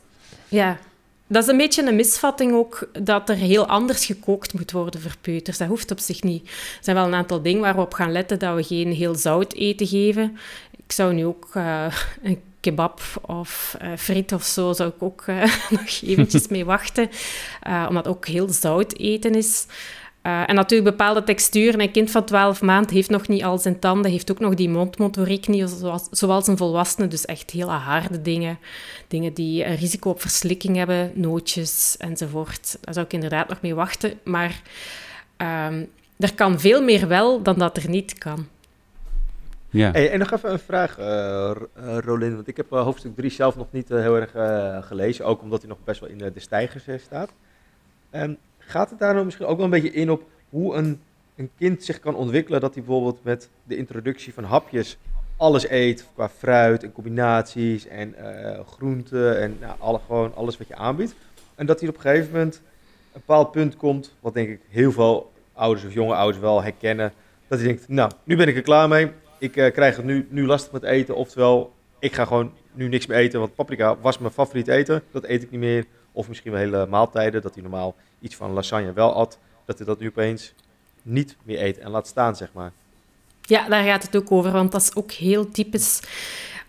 ja, 0.48 0.78
dat 1.26 1.42
is 1.42 1.48
een 1.48 1.56
beetje 1.56 1.86
een 1.86 1.96
misvatting 1.96 2.52
ook, 2.52 2.88
dat 3.02 3.28
er 3.28 3.36
heel 3.36 3.66
anders 3.66 4.06
gekookt 4.06 4.52
moet 4.52 4.72
worden 4.72 5.00
voor 5.00 5.16
peuters. 5.20 5.58
Dat 5.58 5.68
hoeft 5.68 5.90
op 5.90 5.98
zich 5.98 6.22
niet. 6.22 6.46
Er 6.46 6.78
zijn 6.80 6.96
wel 6.96 7.06
een 7.06 7.14
aantal 7.14 7.42
dingen 7.42 7.60
waar 7.60 7.74
we 7.74 7.80
op 7.80 7.94
gaan 7.94 8.12
letten, 8.12 8.38
dat 8.38 8.54
we 8.54 8.62
geen 8.62 8.92
heel 8.92 9.14
zout 9.14 9.52
eten 9.52 9.86
geven. 9.86 10.38
Ik 10.86 10.92
zou 10.92 11.14
nu 11.14 11.24
ook 11.24 11.50
uh, 11.54 11.86
een 12.22 12.40
kebab 12.60 13.00
of 13.26 13.76
uh, 13.82 13.88
friet 13.96 14.32
of 14.32 14.42
zo, 14.42 14.72
zou 14.72 14.88
ik 14.88 15.02
ook 15.02 15.24
uh, 15.26 15.42
nog 15.70 16.00
eventjes 16.02 16.48
mee 16.48 16.64
wachten. 16.64 17.10
omdat 17.88 18.06
ook 18.06 18.26
heel 18.26 18.48
zout 18.48 18.94
eten 18.96 19.34
is. 19.34 19.66
Uh, 20.26 20.48
en 20.48 20.54
natuurlijk 20.54 20.90
bepaalde 20.90 21.24
texturen. 21.24 21.80
Een 21.80 21.90
kind 21.90 22.10
van 22.10 22.24
12 22.24 22.62
maanden 22.62 22.94
heeft 22.94 23.10
nog 23.10 23.28
niet 23.28 23.44
al 23.44 23.58
zijn 23.58 23.78
tanden, 23.78 24.10
heeft 24.10 24.30
ook 24.30 24.38
nog 24.38 24.54
die 24.54 24.68
mondmotoriek 24.68 25.48
niet, 25.48 25.70
zoals, 25.70 26.08
zoals 26.10 26.46
een 26.46 26.56
volwassene. 26.56 27.08
Dus 27.08 27.24
echt 27.24 27.50
hele 27.50 27.70
harde 27.70 28.22
dingen. 28.22 28.58
Dingen 29.08 29.32
die 29.32 29.64
een 29.64 29.76
risico 29.76 30.10
op 30.10 30.20
verslikking 30.20 30.76
hebben, 30.76 31.12
nootjes 31.14 31.96
enzovoort. 31.98 32.78
Daar 32.80 32.94
zou 32.94 33.06
ik 33.06 33.12
inderdaad 33.12 33.48
nog 33.48 33.60
mee 33.60 33.74
wachten. 33.74 34.18
Maar 34.22 34.62
um, 35.36 35.90
er 36.18 36.34
kan 36.34 36.60
veel 36.60 36.82
meer 36.82 37.08
wel 37.08 37.42
dan 37.42 37.58
dat 37.58 37.76
er 37.76 37.88
niet 37.88 38.18
kan. 38.18 38.46
Ja. 39.70 39.90
Hey, 39.90 40.10
en 40.10 40.18
nog 40.18 40.32
even 40.32 40.52
een 40.52 40.58
vraag, 40.58 40.98
uh, 40.98 41.50
Rolin. 42.00 42.34
Want 42.34 42.48
ik 42.48 42.56
heb 42.56 42.72
uh, 42.72 42.82
hoofdstuk 42.82 43.16
3 43.16 43.30
zelf 43.30 43.56
nog 43.56 43.66
niet 43.70 43.88
heel 43.88 44.16
erg 44.16 44.30
gelezen. 44.86 45.24
Ook 45.24 45.42
omdat 45.42 45.60
hij 45.60 45.68
nog 45.68 45.78
best 45.84 46.00
wel 46.00 46.08
in 46.08 46.18
de 46.18 46.32
stijgers 46.40 47.02
staat. 47.02 47.30
Um, 48.12 48.38
Gaat 48.66 48.90
het 48.90 48.98
daar 48.98 49.12
nou 49.12 49.24
misschien 49.24 49.46
ook 49.46 49.56
wel 49.56 49.64
een 49.64 49.70
beetje 49.70 49.92
in 49.92 50.10
op 50.10 50.22
hoe 50.48 50.74
een, 50.74 51.00
een 51.36 51.50
kind 51.58 51.84
zich 51.84 52.00
kan 52.00 52.14
ontwikkelen? 52.14 52.60
Dat 52.60 52.74
hij 52.74 52.82
bijvoorbeeld 52.82 53.24
met 53.24 53.48
de 53.62 53.76
introductie 53.76 54.34
van 54.34 54.44
hapjes 54.44 54.98
alles 55.36 55.68
eet 55.68 56.06
qua 56.14 56.28
fruit 56.28 56.82
en 56.82 56.92
combinaties 56.92 57.86
en 57.86 58.14
uh, 58.18 58.58
groenten 58.66 59.40
en 59.40 59.56
nou, 59.60 59.74
alle, 59.78 60.00
gewoon 60.06 60.34
alles 60.34 60.58
wat 60.58 60.68
je 60.68 60.74
aanbiedt. 60.74 61.14
En 61.54 61.66
dat 61.66 61.80
hij 61.80 61.88
op 61.88 61.94
een 61.94 62.00
gegeven 62.00 62.32
moment 62.32 62.54
een 62.54 63.20
bepaald 63.26 63.50
punt 63.50 63.76
komt, 63.76 64.14
wat 64.20 64.34
denk 64.34 64.48
ik 64.48 64.60
heel 64.68 64.92
veel 64.92 65.32
ouders 65.52 65.86
of 65.86 65.92
jonge 65.92 66.14
ouders 66.14 66.38
wel 66.38 66.62
herkennen. 66.62 67.12
Dat 67.48 67.58
hij 67.58 67.68
denkt, 67.68 67.88
nou, 67.88 68.10
nu 68.24 68.36
ben 68.36 68.48
ik 68.48 68.56
er 68.56 68.62
klaar 68.62 68.88
mee. 68.88 69.10
Ik 69.38 69.56
uh, 69.56 69.72
krijg 69.72 69.96
het 69.96 70.04
nu, 70.04 70.26
nu 70.30 70.46
lastig 70.46 70.72
met 70.72 70.82
eten. 70.82 71.16
Oftewel, 71.16 71.72
ik 71.98 72.14
ga 72.14 72.24
gewoon 72.24 72.52
nu 72.72 72.88
niks 72.88 73.06
meer 73.06 73.18
eten, 73.18 73.40
want 73.40 73.54
paprika 73.54 73.96
was 74.00 74.18
mijn 74.18 74.32
favoriet 74.32 74.68
eten. 74.68 75.02
Dat 75.10 75.24
eet 75.24 75.42
ik 75.42 75.50
niet 75.50 75.60
meer. 75.60 75.84
Of 76.14 76.28
misschien 76.28 76.52
wel 76.52 76.60
hele 76.60 76.86
maaltijden, 76.86 77.42
dat 77.42 77.54
hij 77.54 77.62
normaal 77.62 77.94
iets 78.20 78.34
van 78.34 78.50
lasagne 78.50 78.92
wel 78.92 79.14
at, 79.14 79.38
dat 79.64 79.78
hij 79.78 79.86
dat 79.86 79.98
nu 79.98 80.08
opeens 80.08 80.52
niet 81.02 81.36
meer 81.42 81.62
eet 81.62 81.78
en 81.78 81.90
laat 81.90 82.06
staan, 82.06 82.36
zeg 82.36 82.48
maar. 82.52 82.72
Ja, 83.42 83.68
daar 83.68 83.84
gaat 83.84 84.02
het 84.02 84.16
ook 84.16 84.32
over, 84.32 84.52
want 84.52 84.72
dat 84.72 84.80
is 84.80 84.94
ook 84.94 85.12
heel 85.12 85.50
typisch 85.50 86.00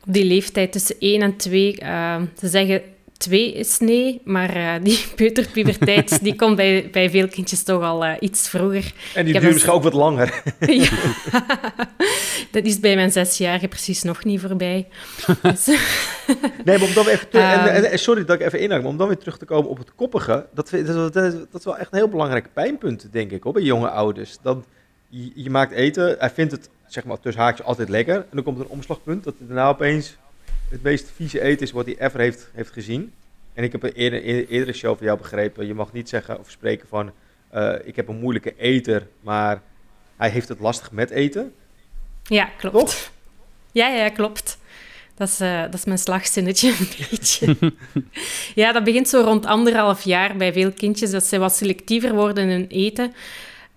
op 0.05 0.13
die 0.13 0.25
leeftijd 0.25 0.71
tussen 0.71 0.95
1 0.99 1.21
en 1.21 1.37
2. 1.37 1.81
Uh, 1.81 2.21
ze 2.37 2.47
zeggen 2.47 2.81
twee 3.17 3.53
is 3.53 3.79
nee, 3.79 4.21
maar 4.23 4.57
uh, 4.57 4.73
die 4.83 5.05
peuterpuberteit 5.15 6.23
die 6.23 6.35
komt 6.35 6.55
bij, 6.55 6.89
bij 6.91 7.09
veel 7.09 7.27
kindjes 7.27 7.63
toch 7.63 7.81
al 7.81 8.05
uh, 8.05 8.13
iets 8.19 8.49
vroeger. 8.49 8.93
En 9.13 9.25
die 9.25 9.39
duurt 9.39 9.53
misschien 9.53 9.73
ook 9.73 9.83
wat 9.83 9.93
langer. 9.93 10.43
ja, 10.59 10.89
dat 12.51 12.65
is 12.65 12.79
bij 12.79 12.95
mijn 12.95 13.11
zesjarige 13.11 13.67
precies 13.67 14.03
nog 14.03 14.23
niet 14.23 14.41
voorbij. 14.41 14.87
Dus 15.41 15.65
nee, 16.65 16.77
maar 16.77 16.87
om 16.87 16.93
dan 16.93 17.07
even 17.07 17.29
te, 17.29 17.39
en, 17.39 17.91
en, 17.91 17.99
sorry 17.99 18.25
dat 18.25 18.39
ik 18.39 18.45
even 18.45 18.59
inhaak, 18.59 18.81
maar 18.81 18.91
om 18.91 18.97
dan 18.97 19.07
weer 19.07 19.17
terug 19.17 19.37
te 19.37 19.45
komen 19.45 19.69
op 19.69 19.77
het 19.77 19.95
koppige, 19.95 20.45
dat, 20.53 20.69
dat, 20.69 20.85
dat, 20.85 21.13
dat 21.13 21.59
is 21.59 21.65
wel 21.65 21.77
echt 21.77 21.91
een 21.91 21.97
heel 21.97 22.09
belangrijk 22.09 22.53
pijnpunt, 22.53 23.07
denk 23.11 23.31
ik, 23.31 23.43
hoor, 23.43 23.53
bij 23.53 23.61
jonge 23.61 23.89
ouders. 23.89 24.37
Dan, 24.41 24.65
je, 25.09 25.31
je 25.35 25.49
maakt 25.49 25.71
eten, 25.71 26.15
hij 26.19 26.29
vindt 26.29 26.51
het, 26.51 26.69
zeg 26.87 27.03
maar, 27.03 27.19
tussen 27.19 27.43
haakjes 27.43 27.65
altijd 27.65 27.89
lekker, 27.89 28.15
en 28.15 28.25
dan 28.31 28.43
komt 28.43 28.57
er 28.57 28.63
een 28.63 28.71
omslagpunt 28.71 29.23
dat 29.23 29.33
hij 29.37 29.47
daarna 29.47 29.69
opeens 29.69 30.17
het 30.69 30.83
meest 30.83 31.11
vieze 31.15 31.41
eten 31.41 31.65
is 31.65 31.71
wat 31.71 31.85
hij 31.85 31.95
ever 31.99 32.19
heeft, 32.19 32.49
heeft 32.53 32.71
gezien. 32.71 33.13
En 33.53 33.63
ik 33.63 33.71
heb 33.71 33.83
een 33.83 33.91
eerder, 33.91 34.23
eerdere 34.23 34.73
show 34.73 34.97
van 34.97 35.05
jou 35.05 35.17
begrepen, 35.17 35.67
je 35.67 35.73
mag 35.73 35.93
niet 35.93 36.09
zeggen 36.09 36.39
of 36.39 36.49
spreken 36.49 36.87
van, 36.87 37.11
uh, 37.55 37.73
ik 37.83 37.95
heb 37.95 38.07
een 38.07 38.19
moeilijke 38.19 38.53
eter, 38.57 39.07
maar 39.21 39.61
hij 40.15 40.29
heeft 40.29 40.47
het 40.47 40.59
lastig 40.59 40.91
met 40.91 41.09
eten. 41.09 41.53
Ja, 42.23 42.45
klopt. 42.57 42.75
Toch? 42.75 43.13
Ja, 43.71 43.87
ja, 43.87 44.09
klopt. 44.09 44.57
Dat 45.15 45.27
is, 45.27 45.41
uh, 45.41 45.61
dat 45.61 45.73
is 45.73 45.85
mijn 45.85 45.97
slagzinnetje 45.97 46.69
een 46.69 46.87
beetje. 47.09 47.73
ja, 48.55 48.71
dat 48.71 48.83
begint 48.83 49.09
zo 49.09 49.21
rond 49.21 49.45
anderhalf 49.45 50.03
jaar 50.03 50.37
bij 50.37 50.53
veel 50.53 50.71
kindjes, 50.71 51.11
dat 51.11 51.23
ze 51.23 51.37
wat 51.37 51.55
selectiever 51.55 52.13
worden 52.13 52.43
in 52.43 52.49
hun 52.49 52.67
eten. 52.67 53.13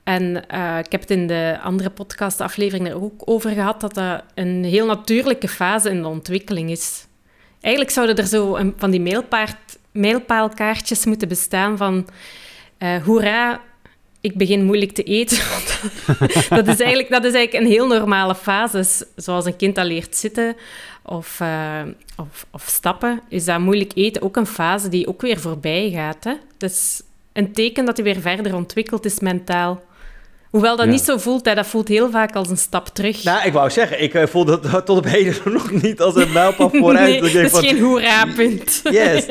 En 0.09 0.45
uh, 0.55 0.79
ik 0.79 0.93
heb 0.93 1.01
het 1.01 1.11
in 1.11 1.27
de 1.27 1.59
andere 1.63 1.91
podcastaflevering 1.91 2.89
er 2.89 3.03
ook 3.03 3.23
over 3.25 3.51
gehad, 3.51 3.81
dat 3.81 3.95
dat 3.95 4.23
een 4.35 4.65
heel 4.65 4.87
natuurlijke 4.87 5.49
fase 5.49 5.91
in 5.91 6.03
de 6.03 6.09
ontwikkeling 6.09 6.71
is. 6.71 7.07
Eigenlijk 7.61 7.95
zouden 7.95 8.17
er 8.17 8.27
zo 8.27 8.59
van 8.77 8.91
die 8.91 9.01
mijlpaard, 9.01 9.79
mijlpaalkaartjes 9.93 11.05
moeten 11.05 11.29
bestaan 11.29 11.77
van... 11.77 12.09
Uh, 12.79 13.03
hoera, 13.05 13.61
ik 14.21 14.37
begin 14.37 14.65
moeilijk 14.65 14.93
te 14.93 15.03
eten. 15.03 15.39
dat, 16.49 16.69
is 16.69 16.81
eigenlijk, 16.81 17.09
dat 17.09 17.25
is 17.25 17.33
eigenlijk 17.35 17.53
een 17.53 17.71
heel 17.71 17.87
normale 17.87 18.35
fase. 18.35 19.07
Zoals 19.17 19.45
een 19.45 19.57
kind 19.57 19.75
dat 19.75 19.87
leert 19.87 20.17
zitten 20.17 20.57
of, 21.03 21.41
uh, 21.43 21.83
of, 22.51 22.65
stappen, 22.67 23.21
is 23.29 23.45
dat 23.45 23.61
moeilijk 23.61 23.93
eten 23.95 24.23
ook 24.23 24.37
een 24.37 24.47
fase 24.47 24.89
die 24.89 25.09
ook 25.09 25.21
weer 25.21 25.41
voorbij 25.41 25.91
gaat. 25.91 26.25
Hè? 26.25 26.35
Dus 26.57 27.03
een 27.33 27.53
teken 27.53 27.85
dat 27.85 27.97
hij 27.97 28.05
weer 28.05 28.21
verder 28.21 28.55
ontwikkeld 28.55 29.05
is 29.05 29.21
mentaal. 29.21 29.87
Hoewel 30.51 30.77
dat 30.77 30.87
niet 30.87 31.01
zo 31.01 31.19
voelt, 31.19 31.45
hè. 31.45 31.55
dat 31.55 31.67
voelt 31.67 31.89
heel 31.89 32.11
vaak 32.11 32.35
als 32.35 32.49
een 32.49 32.57
stap 32.57 32.87
terug. 32.87 33.25
Nou, 33.25 33.47
ik 33.47 33.53
wou 33.53 33.71
zeggen, 33.71 34.03
ik 34.03 34.15
uh, 34.15 34.27
voel 34.27 34.45
dat 34.45 34.63
tot 34.63 34.89
op 34.99 35.05
heden 35.05 35.35
nog 35.53 35.71
niet 35.71 36.01
als 36.01 36.15
een 36.15 36.33
mijlpaal 36.33 36.71
vooruit. 36.71 37.21
nee, 37.23 37.33
dat 37.33 37.53
is 37.53 37.69
geen 37.69 37.81
hoera-punt. 37.81 38.81
Yes. 38.91 39.27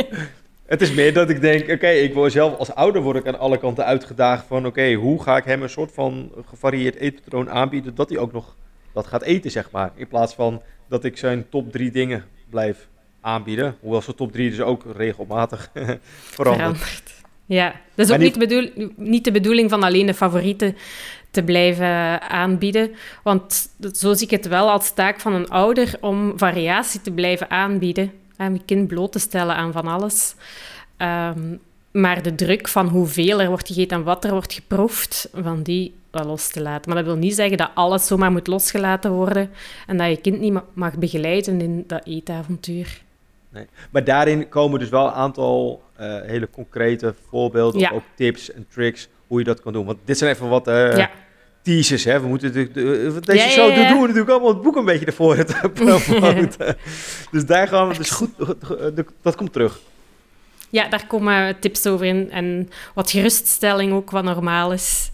Het 0.66 0.82
is 0.82 0.92
meer 0.92 1.14
dat 1.14 1.30
ik 1.30 1.42
denk, 1.42 1.70
oké, 1.70 1.90
ik 1.90 2.14
word 2.14 2.32
zelf 2.32 2.58
als 2.58 2.74
ouder 2.74 3.02
word 3.02 3.18
ik 3.18 3.28
aan 3.28 3.40
alle 3.40 3.58
kanten 3.58 3.86
uitgedaagd 3.86 4.46
van, 4.48 4.66
oké, 4.66 4.94
hoe 4.94 5.24
ga 5.24 5.38
ik 5.38 5.44
hem 5.44 5.62
een 5.62 5.70
soort 5.70 5.92
van 5.94 6.32
gevarieerd 6.50 6.96
eetpatroon 6.96 7.50
aanbieden 7.50 7.96
dat 7.96 8.10
hij 8.10 8.18
ook 8.18 8.34
nog 8.34 8.56
dat 8.94 9.08
gaat 9.08 9.22
eten, 9.22 9.52
zeg 9.52 9.72
maar. 9.72 9.92
In 9.96 10.08
plaats 10.08 10.34
van 10.34 10.62
dat 10.90 11.04
ik 11.04 11.18
zijn 11.18 11.50
top 11.50 11.72
drie 11.72 11.92
dingen 11.92 12.26
blijf 12.50 12.88
aanbieden. 13.22 13.76
Hoewel 13.80 14.02
zijn 14.02 14.16
top 14.16 14.32
drie 14.32 14.50
dus 14.50 14.62
ook 14.62 14.84
regelmatig 14.96 15.70
verandert. 15.74 16.02
verandert. 16.32 17.14
Ja, 17.48 17.76
dat 17.96 18.08
is 18.08 18.14
ook 18.14 18.20
niet, 18.20 18.38
bedoel, 18.38 18.92
niet 18.96 19.24
de 19.24 19.32
bedoeling 19.32 19.70
van 19.70 19.84
alleen 19.84 20.06
de 20.06 20.14
favorieten 20.14 20.76
te 21.32 21.44
blijven 21.44 22.22
aanbieden. 22.22 22.92
Want 23.24 23.70
zo 23.94 24.14
zie 24.14 24.26
ik 24.26 24.32
het 24.32 24.48
wel 24.48 24.70
als 24.70 24.94
taak 24.94 25.20
van 25.20 25.34
een 25.34 25.50
ouder 25.50 25.98
om 26.02 26.34
variatie 26.36 27.02
te 27.02 27.12
blijven 27.12 27.50
aanbieden. 27.50 28.12
En 28.38 28.54
je 28.54 28.62
kind 28.66 28.88
bloot 28.88 29.12
te 29.12 29.20
stellen 29.20 29.56
aan 29.56 29.72
van 29.72 29.88
alles. 29.88 30.36
Ehm, 30.98 31.56
maar 31.92 32.22
de 32.22 32.36
druk 32.36 32.68
van 32.68 32.88
hoeveel 32.88 33.42
er 33.42 33.48
wordt 33.48 33.68
gegeten 33.68 33.98
en 33.98 34.04
wat 34.04 34.24
er 34.24 34.32
wordt 34.32 34.54
geproefd, 34.54 35.30
van 35.34 35.64
die 35.64 35.94
wel 36.12 36.26
los 36.26 36.50
te 36.50 36.62
laten. 36.62 36.92
Maar 36.92 37.04
dat 37.04 37.14
wil 37.14 37.22
niet 37.22 37.36
zeggen 37.36 37.58
dat 37.58 37.72
alles 37.74 38.08
zomaar 38.08 38.32
moet 38.32 38.48
losgelaten 38.48 39.12
worden 39.12 39.50
en 39.88 39.98
dat 39.98 40.10
je 40.10 40.18
kind 40.18 40.40
niet 40.40 40.60
mag 40.74 40.98
begeleiden 40.98 41.62
in 41.62 41.84
dat 41.88 42.06
eetavontuur. 42.06 43.02
Nee. 43.50 43.66
Maar 43.90 44.04
daarin 44.04 44.50
komen 44.50 44.80
dus 44.80 44.90
wel 44.90 45.06
een 45.08 45.14
aantal 45.14 45.82
uh, 46.00 46.22
hele 46.22 46.50
concrete 46.50 47.14
voorbeelden, 47.30 47.80
ja. 47.80 47.92
ook 47.92 48.04
tips 48.16 48.52
en 48.52 48.66
tricks 48.70 49.08
hoe 49.28 49.40
je 49.40 49.46
dat 49.46 49.62
kan 49.62 49.74
doen. 49.74 49.86
Want 49.86 49.98
dit 50.06 50.18
zijn 50.18 50.34
even 50.34 50.50
wat 50.50 50.68
uh, 50.68 50.98
ja. 50.98 51.10
teasers. 51.62 52.04
Hè? 52.04 52.20
We 52.20 52.28
moeten 52.28 52.54
de, 52.54 52.72
de, 52.72 53.18
deze 53.22 53.44
ja, 53.44 53.50
show 53.50 53.76
doen 53.76 54.02
we 54.02 54.08
natuurlijk 54.08 54.30
allemaal 54.30 54.54
het 54.54 54.62
boek 54.62 54.76
een 54.76 54.86
beetje 54.86 55.06
ervoor 55.06 55.44
te 55.46 55.70
promoten. 55.74 56.78
dus 57.32 57.46
daar 57.46 57.68
gaan 57.68 57.88
we 57.88 57.98
dus 57.98 58.10
goed, 58.10 58.30
dat 59.22 59.36
komt 59.36 59.54
terug. 59.54 59.80
Ja, 60.70 60.88
daar 60.88 61.08
komen 61.08 61.60
tips 61.60 61.88
over 61.88 62.06
in 62.06 62.32
en 62.32 62.70
wat 62.94 63.12
geruststelling 63.12 63.94
ook, 63.94 64.12
wat 64.12 64.24
normaal 64.24 64.74
is. 64.74 65.12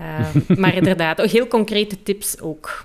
Uh, 0.00 0.34
maar 0.60 0.74
inderdaad, 0.74 1.20
ook 1.20 1.26
heel 1.26 1.46
concrete 1.46 2.02
tips 2.02 2.40
ook. 2.40 2.84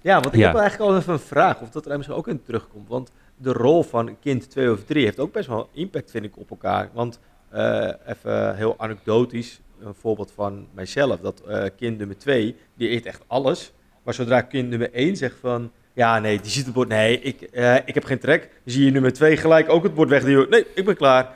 Ja, 0.00 0.20
want 0.20 0.34
ik 0.34 0.40
heb 0.40 0.54
eigenlijk 0.54 0.90
al 0.90 0.96
even 0.98 1.12
een 1.12 1.18
vraag, 1.18 1.60
of 1.60 1.70
dat 1.70 1.86
er 1.86 1.96
misschien 1.96 2.16
ook 2.16 2.28
in 2.28 2.42
terugkomt. 2.42 2.88
Want 2.88 3.10
de 3.42 3.52
rol 3.52 3.82
van 3.82 4.16
kind 4.20 4.50
2 4.50 4.70
of 4.70 4.84
3 4.84 5.04
heeft 5.04 5.18
ook 5.18 5.32
best 5.32 5.48
wel 5.48 5.68
impact, 5.72 6.10
vind 6.10 6.24
ik, 6.24 6.36
op 6.36 6.50
elkaar. 6.50 6.90
Want 6.92 7.18
uh, 7.54 7.90
even 8.06 8.56
heel 8.56 8.74
anekdotisch, 8.78 9.60
een 9.80 9.94
voorbeeld 9.94 10.32
van 10.32 10.66
mijzelf. 10.74 11.20
Dat 11.20 11.42
uh, 11.48 11.64
kind 11.76 11.98
nummer 11.98 12.18
2, 12.18 12.56
die 12.74 12.90
eet 12.90 13.06
echt 13.06 13.22
alles. 13.26 13.72
Maar 14.02 14.14
zodra 14.14 14.40
kind 14.40 14.68
nummer 14.68 14.92
1 14.92 15.16
zegt 15.16 15.36
van... 15.40 15.70
Ja, 15.92 16.18
nee, 16.18 16.40
die 16.40 16.50
ziet 16.50 16.64
het 16.64 16.74
bord. 16.74 16.88
Nee, 16.88 17.20
ik, 17.20 17.48
uh, 17.52 17.74
ik 17.74 17.94
heb 17.94 18.04
geen 18.04 18.18
trek. 18.18 18.48
Zie 18.64 18.84
je 18.84 18.90
nummer 18.90 19.12
2 19.12 19.36
gelijk 19.36 19.68
ook 19.68 19.82
het 19.82 19.94
bord 19.94 20.08
wegduwen. 20.08 20.50
Nee, 20.50 20.66
ik 20.74 20.84
ben 20.84 20.96
klaar. 20.96 21.34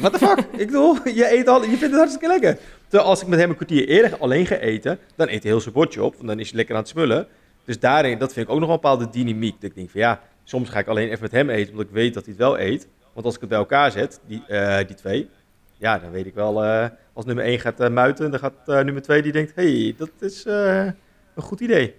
Wat 0.00 0.12
de 0.12 0.18
fuck? 0.18 0.38
ik 0.62 0.66
bedoel, 0.66 0.96
je 1.08 1.32
eet 1.32 1.48
al, 1.48 1.62
je 1.62 1.68
vindt 1.68 1.82
het 1.82 1.94
hartstikke 1.94 2.26
lekker. 2.26 2.58
Terwijl 2.88 3.10
als 3.10 3.22
ik 3.22 3.28
met 3.28 3.38
hem 3.38 3.50
een 3.50 3.56
kwartier 3.56 3.88
eerder 3.88 4.18
alleen 4.18 4.46
ga 4.46 4.56
eten, 4.56 4.98
dan 5.16 5.28
eet 5.28 5.42
hij 5.42 5.52
heel 5.52 5.60
zijn 5.60 5.74
bordje 5.74 6.02
op. 6.02 6.14
Want 6.14 6.28
dan 6.28 6.38
is 6.38 6.48
hij 6.48 6.56
lekker 6.56 6.74
aan 6.74 6.80
het 6.80 6.90
smullen. 6.90 7.26
Dus 7.64 7.78
daarin, 7.78 8.18
dat 8.18 8.32
vind 8.32 8.46
ik 8.46 8.52
ook 8.52 8.60
nog 8.60 8.68
een 8.68 8.74
bepaalde 8.74 9.10
dynamiek. 9.10 9.60
Dat 9.60 9.70
ik 9.70 9.76
denk 9.76 9.90
van 9.90 10.00
ja, 10.00 10.20
Soms 10.44 10.68
ga 10.68 10.78
ik 10.78 10.86
alleen 10.86 11.08
even 11.08 11.22
met 11.22 11.32
hem 11.32 11.50
eten, 11.50 11.70
omdat 11.70 11.86
ik 11.86 11.92
weet 11.92 12.14
dat 12.14 12.24
hij 12.24 12.32
het 12.32 12.42
wel 12.42 12.58
eet. 12.58 12.88
Want 13.12 13.26
als 13.26 13.34
ik 13.34 13.40
het 13.40 13.48
bij 13.48 13.58
elkaar 13.58 13.90
zet, 13.90 14.20
die, 14.26 14.42
uh, 14.48 14.76
die 14.76 14.96
twee, 14.96 15.28
ja, 15.76 15.98
dan 15.98 16.10
weet 16.10 16.26
ik 16.26 16.34
wel, 16.34 16.64
eh, 16.64 16.86
als 17.12 17.24
nummer 17.24 17.44
1 17.44 17.60
gaat 17.60 17.80
eh, 17.80 17.90
muiten, 17.90 18.30
dan 18.30 18.40
gaat 18.40 18.54
eh, 18.66 18.80
nummer 18.80 19.02
2 19.02 19.22
die 19.22 19.32
denkt, 19.32 19.52
hey, 19.54 19.94
dat 19.98 20.10
is 20.20 20.44
eh, 20.44 20.84
een 21.34 21.42
goed 21.42 21.60
idee. 21.60 21.94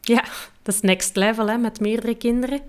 Ja, 0.00 0.24
dat 0.62 0.74
is 0.74 0.80
next 0.80 1.16
level 1.16 1.48
hè, 1.48 1.56
met 1.56 1.80
meerdere 1.80 2.16
kinderen. 2.16 2.60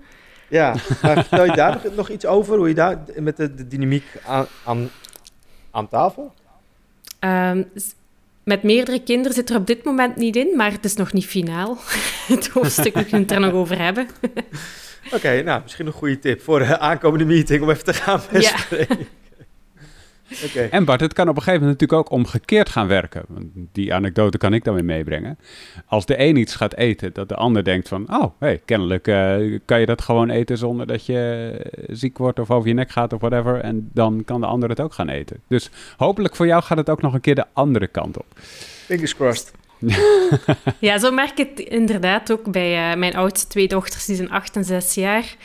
Ja, 0.48 0.74
maar 1.02 1.24
vertel 1.24 1.44
je 1.44 1.52
daar 1.52 1.80
nog, 1.84 1.94
nog 1.94 2.08
iets 2.08 2.26
over, 2.26 2.56
hoe 2.56 2.68
je 2.68 2.74
daar 2.74 2.98
met 3.16 3.36
de, 3.36 3.54
de 3.54 3.68
dynamiek 3.68 4.04
aan, 4.26 4.46
aan, 4.64 4.90
aan 5.70 5.88
tafel? 5.88 6.34
Ehm, 7.18 7.62
met 8.44 8.62
meerdere 8.62 9.02
kinderen 9.02 9.32
zit 9.32 9.50
er 9.50 9.56
op 9.56 9.66
dit 9.66 9.84
moment 9.84 10.16
niet 10.16 10.36
in, 10.36 10.56
maar 10.56 10.70
het 10.70 10.84
is 10.84 10.94
nog 10.94 11.12
niet 11.12 11.26
finaal. 11.26 11.78
Het 12.28 12.48
hoofdstuk, 12.48 12.94
we 12.94 13.02
kunnen 13.02 13.22
het 13.22 13.30
er 13.30 13.40
nog 13.40 13.52
over 13.52 13.78
hebben. 13.78 14.06
Oké, 15.12 15.42
nou, 15.42 15.62
misschien 15.62 15.86
een 15.86 15.92
goede 15.92 16.18
tip 16.18 16.40
voor 16.40 16.58
de 16.58 16.78
aankomende 16.78 17.24
meeting 17.24 17.62
om 17.62 17.70
even 17.70 17.84
te 17.84 17.94
gaan 17.94 18.20
bespreken. 18.32 18.98
Oké. 20.44 20.60
En 20.60 20.84
Bart, 20.84 21.00
het 21.00 21.12
kan 21.12 21.28
op 21.28 21.36
een 21.36 21.42
gegeven 21.42 21.60
moment 21.60 21.80
natuurlijk 21.80 22.10
ook 22.10 22.18
omgekeerd 22.18 22.68
gaan 22.68 22.86
werken. 22.86 23.24
Die 23.72 23.94
anekdote 23.94 24.38
kan 24.38 24.54
ik 24.54 24.64
dan 24.64 24.74
weer 24.74 24.84
meebrengen. 24.84 25.38
Als 25.86 26.06
de 26.06 26.20
een 26.20 26.36
iets 26.36 26.54
gaat 26.54 26.74
eten, 26.74 27.12
dat 27.12 27.28
de 27.28 27.34
ander 27.34 27.64
denkt 27.64 27.88
van... 27.88 28.14
oh, 28.14 28.24
hey, 28.38 28.60
kennelijk 28.64 29.08
eh, 29.08 29.58
kan 29.64 29.80
je 29.80 29.86
dat 29.86 30.02
gewoon 30.02 30.30
eten 30.30 30.58
zonder 30.58 30.86
dat 30.86 31.06
je 31.06 31.50
eh, 31.62 31.84
ziek 31.94 32.18
wordt 32.18 32.38
of 32.38 32.50
over 32.50 32.68
je 32.68 32.74
nek 32.74 32.90
gaat 32.90 33.12
of 33.12 33.20
whatever. 33.20 33.60
En 33.60 33.90
dan 33.92 34.22
kan 34.24 34.40
de 34.40 34.46
ander 34.46 34.68
het 34.68 34.80
ook 34.80 34.92
gaan 34.92 35.08
eten. 35.08 35.40
Dus 35.48 35.70
hopelijk 35.96 36.36
voor 36.36 36.46
jou 36.46 36.62
gaat 36.62 36.78
het 36.78 36.90
ook 36.90 37.02
nog 37.02 37.14
een 37.14 37.20
keer 37.20 37.34
de 37.34 37.46
andere 37.52 37.86
kant 37.86 38.18
op. 38.18 38.26
Fingers 38.86 39.14
crossed. 39.14 39.52
Ja, 40.78 40.98
zo 40.98 41.10
merk 41.10 41.38
ik 41.38 41.48
het 41.56 41.68
inderdaad 41.68 42.32
ook 42.32 42.50
bij 42.50 42.90
eh, 42.90 42.98
mijn 42.98 43.16
oudste 43.16 43.46
twee 43.46 43.68
dochters, 43.68 44.04
die 44.04 44.16
zijn 44.16 44.30
acht 44.30 44.56
en 44.56 44.64
zes 44.64 44.94
jaar. 44.94 45.36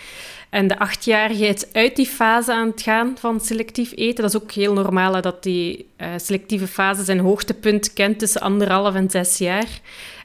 En 0.50 0.68
de 0.68 0.80
achtjarige 0.80 1.48
is 1.48 1.74
uit 1.74 1.96
die 1.96 2.06
fase 2.06 2.54
aan 2.54 2.68
het 2.68 2.82
gaan 2.82 3.16
van 3.20 3.40
selectief 3.40 3.92
eten. 3.96 4.24
Dat 4.24 4.34
is 4.34 4.42
ook 4.42 4.52
heel 4.52 4.74
normaal, 4.74 5.14
hè, 5.14 5.22
dat 5.22 5.44
die 5.44 5.88
eh, 5.96 6.10
selectieve 6.16 6.68
fase 6.68 7.04
zijn 7.04 7.20
hoogtepunt 7.20 7.94
kent 7.94 8.20
tussen 8.20 8.42
anderhalf 8.42 8.96
en 8.96 9.10
zes 9.10 9.38
jaar. 9.38 9.68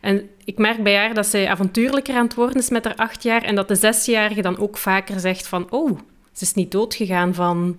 En 0.01 0.29
ik 0.44 0.59
merk 0.59 0.83
bij 0.83 0.96
haar 0.96 1.14
dat 1.14 1.27
zij 1.27 1.48
avontuurlijker 1.48 2.14
aan 2.14 2.25
het 2.25 2.35
worden 2.35 2.62
is 2.62 2.68
met 2.68 2.85
haar 2.85 2.96
acht 2.96 3.22
jaar. 3.22 3.42
En 3.42 3.55
dat 3.55 3.68
de 3.68 3.75
zesjarige 3.75 4.42
dan 4.42 4.59
ook 4.59 4.77
vaker 4.77 5.20
zegt 5.20 5.46
van... 5.46 5.66
Oh, 5.70 5.98
ze 6.33 6.44
is 6.44 6.55
niet 6.55 6.70
doodgegaan 6.72 7.35
van 7.35 7.79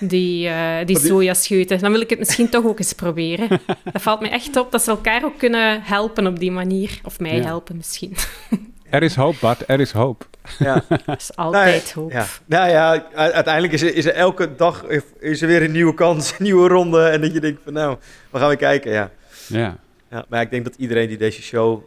die, 0.00 0.48
eh 0.48 0.86
die 0.86 0.98
sojascheuten. 0.98 1.78
Dan 1.78 1.92
wil 1.92 2.00
ik 2.00 2.10
het 2.10 2.18
misschien 2.18 2.48
toch 2.48 2.64
ook 2.64 2.78
eens 2.78 2.92
proberen. 2.92 3.48
Dat 3.92 4.02
valt 4.02 4.20
me 4.20 4.28
echt 4.28 4.56
op 4.56 4.72
dat 4.72 4.82
ze 4.82 4.90
elkaar 4.90 5.24
ook 5.24 5.38
kunnen 5.38 5.82
helpen 5.82 6.26
op 6.26 6.38
die 6.38 6.50
manier. 6.50 7.00
Of 7.04 7.20
mij 7.20 7.36
Ja. 7.36 7.42
helpen 7.44 7.76
misschien. 7.76 8.16
Er 8.90 9.02
is 9.02 9.14
hoop, 9.14 9.36
Bart, 9.40 9.64
er 9.66 9.80
is 9.80 9.92
hoop. 9.92 10.26
Ja. 10.58 10.84
Dat 11.06 11.20
is 11.20 11.36
altijd 11.36 11.92
hoop. 11.92 12.10
Ja. 12.10 12.26
Nou 12.44 12.70
ja, 12.70 13.04
uiteindelijk 13.14 13.72
is 13.72 13.82
er, 13.82 13.94
is 13.94 14.04
er 14.04 14.12
elke 14.14 14.54
dag 14.56 14.84
is 15.18 15.42
er 15.42 15.46
weer 15.48 15.62
een 15.62 15.72
nieuwe 15.72 15.94
kans, 15.94 16.30
een 16.30 16.36
nieuwe 16.44 16.68
ronde. 16.68 17.02
En 17.08 17.20
dat 17.20 17.32
je 17.32 17.40
denkt 17.40 17.60
van 17.64 17.72
nou, 17.72 17.96
we 18.30 18.38
gaan 18.38 18.48
weer 18.48 18.56
kijken. 18.56 18.90
Ja. 18.92 19.10
Ja, 19.48 19.76
Ja, 20.10 20.24
maar 20.28 20.40
ik 20.40 20.50
denk 20.50 20.64
dat 20.64 20.74
iedereen 20.76 21.08
die 21.08 21.16
deze 21.16 21.42
show 21.42 21.82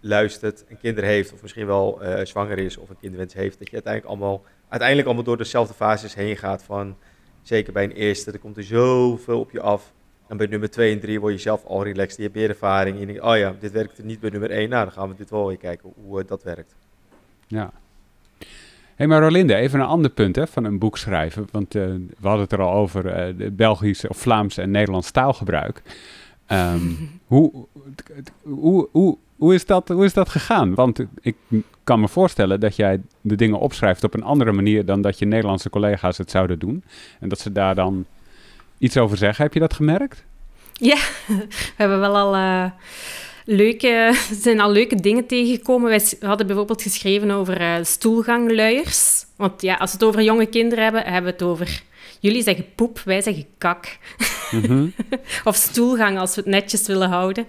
luistert, 0.00 0.64
een 0.68 0.78
kinder 0.80 1.04
heeft, 1.04 1.32
of 1.32 1.42
misschien 1.42 1.66
wel 1.66 2.02
eh, 2.02 2.24
zwanger 2.24 2.58
is 2.58 2.76
of 2.76 2.88
een 2.88 2.98
kinderwens 3.00 3.34
heeft, 3.34 3.58
dat 3.58 3.66
je 3.68 3.74
uiteindelijk 3.74 4.12
allemaal, 4.12 4.44
uiteindelijk 4.68 5.06
allemaal 5.08 5.24
door 5.26 5.36
dezelfde 5.36 5.74
fases 5.74 6.14
heen 6.14 6.36
gaat 6.36 6.62
van, 6.62 6.96
zeker 7.44 7.72
bij 7.72 7.84
een 7.84 7.92
eerste, 7.92 8.32
er 8.32 8.38
komt 8.38 8.56
er 8.56 8.64
zoveel 8.64 9.40
op 9.40 9.50
je 9.50 9.60
af. 9.60 9.92
En 10.28 10.36
bij 10.36 10.46
nummer 10.46 10.70
2 10.70 10.92
en 10.92 11.00
3 11.00 11.20
word 11.20 11.32
je 11.32 11.38
zelf 11.38 11.64
al 11.64 11.84
relaxed, 11.84 12.16
je 12.16 12.22
hebt 12.22 12.34
meer 12.34 12.48
ervaring. 12.48 12.94
En 12.94 13.00
je 13.00 13.06
denkt, 13.06 13.22
oh 13.22 13.36
ja, 13.36 13.54
dit 13.60 13.72
werkt 13.72 13.98
er 13.98 14.04
niet 14.04 14.20
bij 14.20 14.30
nummer 14.30 14.50
1, 14.50 14.68
nou 14.68 14.84
dan 14.84 14.92
gaan 14.92 15.08
we 15.08 15.14
dit 15.14 15.30
wel 15.30 15.46
weer 15.46 15.56
kijken 15.56 15.92
hoe 16.04 16.20
eh, 16.20 16.28
dat 16.28 16.42
werkt. 16.42 16.74
ja. 17.46 17.72
Hé, 18.94 19.06
maar 19.06 19.20
Rolinde, 19.20 19.54
even 19.54 19.80
een 19.80 19.86
ander 19.86 20.10
punt 20.10 20.36
hè, 20.36 20.46
van 20.46 20.64
een 20.64 20.78
boek 20.78 20.98
schrijven. 20.98 21.48
Want 21.50 21.74
eh, 21.74 21.82
we 22.18 22.28
hadden 22.28 22.42
het 22.42 22.52
er 22.52 22.60
al 22.60 22.72
over 22.72 23.06
eh, 23.06 23.34
de 23.38 23.50
Belgisch 23.50 24.08
of 24.08 24.16
Vlaams 24.16 24.56
en 24.56 24.70
Nederlands 24.70 25.10
taalgebruik. 25.10 25.82
Ehm, 26.46 26.80
hoe, 27.26 27.66
hoe, 28.42 28.88
hoe, 28.92 29.18
hoe, 29.36 29.54
is 29.54 29.66
dat, 29.66 29.88
hoe 29.88 30.04
is 30.04 30.12
dat 30.12 30.28
gegaan? 30.28 30.74
Want 30.74 31.04
ik 31.20 31.36
kan 31.84 32.00
me 32.00 32.08
voorstellen 32.08 32.60
dat 32.60 32.76
jij 32.76 33.00
de 33.20 33.34
dingen 33.34 33.58
opschrijft 33.58 34.04
op 34.04 34.14
een 34.14 34.22
andere 34.22 34.52
manier 34.52 34.84
dan 34.84 35.00
dat 35.00 35.18
je 35.18 35.26
Nederlandse 35.26 35.70
collega's 35.70 36.18
het 36.18 36.30
zouden 36.30 36.58
doen. 36.58 36.84
En 37.20 37.28
dat 37.28 37.40
ze 37.40 37.52
daar 37.52 37.74
dan 37.74 38.06
iets 38.78 38.96
over 38.96 39.16
zeggen. 39.16 39.44
Heb 39.44 39.54
je 39.54 39.60
dat 39.60 39.74
gemerkt? 39.74 40.24
Ja, 40.72 40.96
we 41.26 41.74
hebben 41.76 42.00
wel 42.00 42.16
al 42.16 42.34
eh, 42.34 42.70
leuke, 43.44 44.14
zijn 44.44 44.60
al 44.60 44.70
leuke 44.70 44.96
dingen 44.96 45.26
tegengekomen. 45.26 45.88
Wij 45.88 46.02
hadden 46.20 46.46
bijvoorbeeld 46.46 46.82
geschreven 46.82 47.30
over 47.30 47.60
eh, 47.60 47.74
stoelgangluiers. 47.82 49.24
Want 49.36 49.62
ja, 49.62 49.74
als 49.74 49.90
we 49.90 49.96
het 49.96 50.06
over 50.06 50.22
jonge 50.22 50.46
kinderen 50.46 50.84
hebben, 50.84 51.02
hebben 51.02 51.24
we 51.24 51.30
het 51.30 51.42
over... 51.42 51.82
Jullie 52.20 52.42
zeggen 52.42 52.64
poep, 52.74 53.00
wij 53.04 53.22
zeggen 53.22 53.46
kak. 53.58 53.98
Mhm. 54.50 54.86
Of 55.44 55.56
stoelgang, 55.56 56.18
als 56.18 56.34
we 56.34 56.40
het 56.40 56.50
netjes 56.50 56.86
willen 56.86 57.08
houden. 57.08 57.46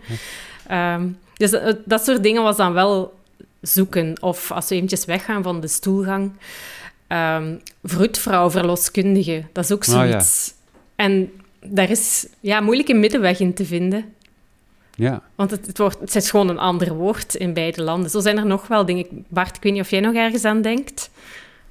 Ehm, 0.67 1.07
dus 1.37 1.51
dat, 1.51 1.77
dat 1.85 2.03
soort 2.03 2.23
dingen 2.23 2.43
was 2.43 2.57
dan 2.57 2.73
wel 2.73 3.13
zoeken. 3.67 4.21
Of 4.21 4.51
als 4.51 4.69
we 4.69 4.75
eventjes 4.75 5.05
weggaan 5.05 5.43
van 5.43 5.59
de 5.59 5.67
stoelgang. 5.67 6.31
ehm 7.07 7.55
vroedvrouw, 7.83 8.49
verloskundige, 8.51 9.43
dat 9.53 9.63
is 9.63 9.71
ook 9.71 9.85
Oh, 9.87 9.93
ja. 9.93 10.07
zoiets. 10.07 10.53
En 10.95 11.31
daar 11.65 11.89
is 11.89 12.27
ja, 12.39 12.59
moeilijk 12.61 12.89
een 12.89 12.99
middenweg 12.99 13.39
in 13.39 13.53
te 13.53 13.65
vinden. 13.65 14.05
Ja. 14.95 15.21
Want 15.35 15.51
het, 15.51 15.65
het, 15.65 15.77
wordt, 15.77 15.99
het 15.99 16.15
is 16.15 16.29
gewoon 16.29 16.49
een 16.49 16.59
ander 16.59 16.93
woord 16.93 17.35
in 17.35 17.53
beide 17.53 17.83
landen. 17.83 18.09
Zo 18.09 18.19
zijn 18.19 18.37
er 18.37 18.45
nog 18.45 18.67
wel 18.67 18.85
dingen. 18.85 19.05
Bart, 19.27 19.55
ik 19.55 19.63
weet 19.63 19.73
niet 19.73 19.81
of 19.81 19.89
jij 19.89 19.99
nog 19.99 20.13
ergens 20.13 20.45
aan 20.45 20.61
denkt. 20.61 21.09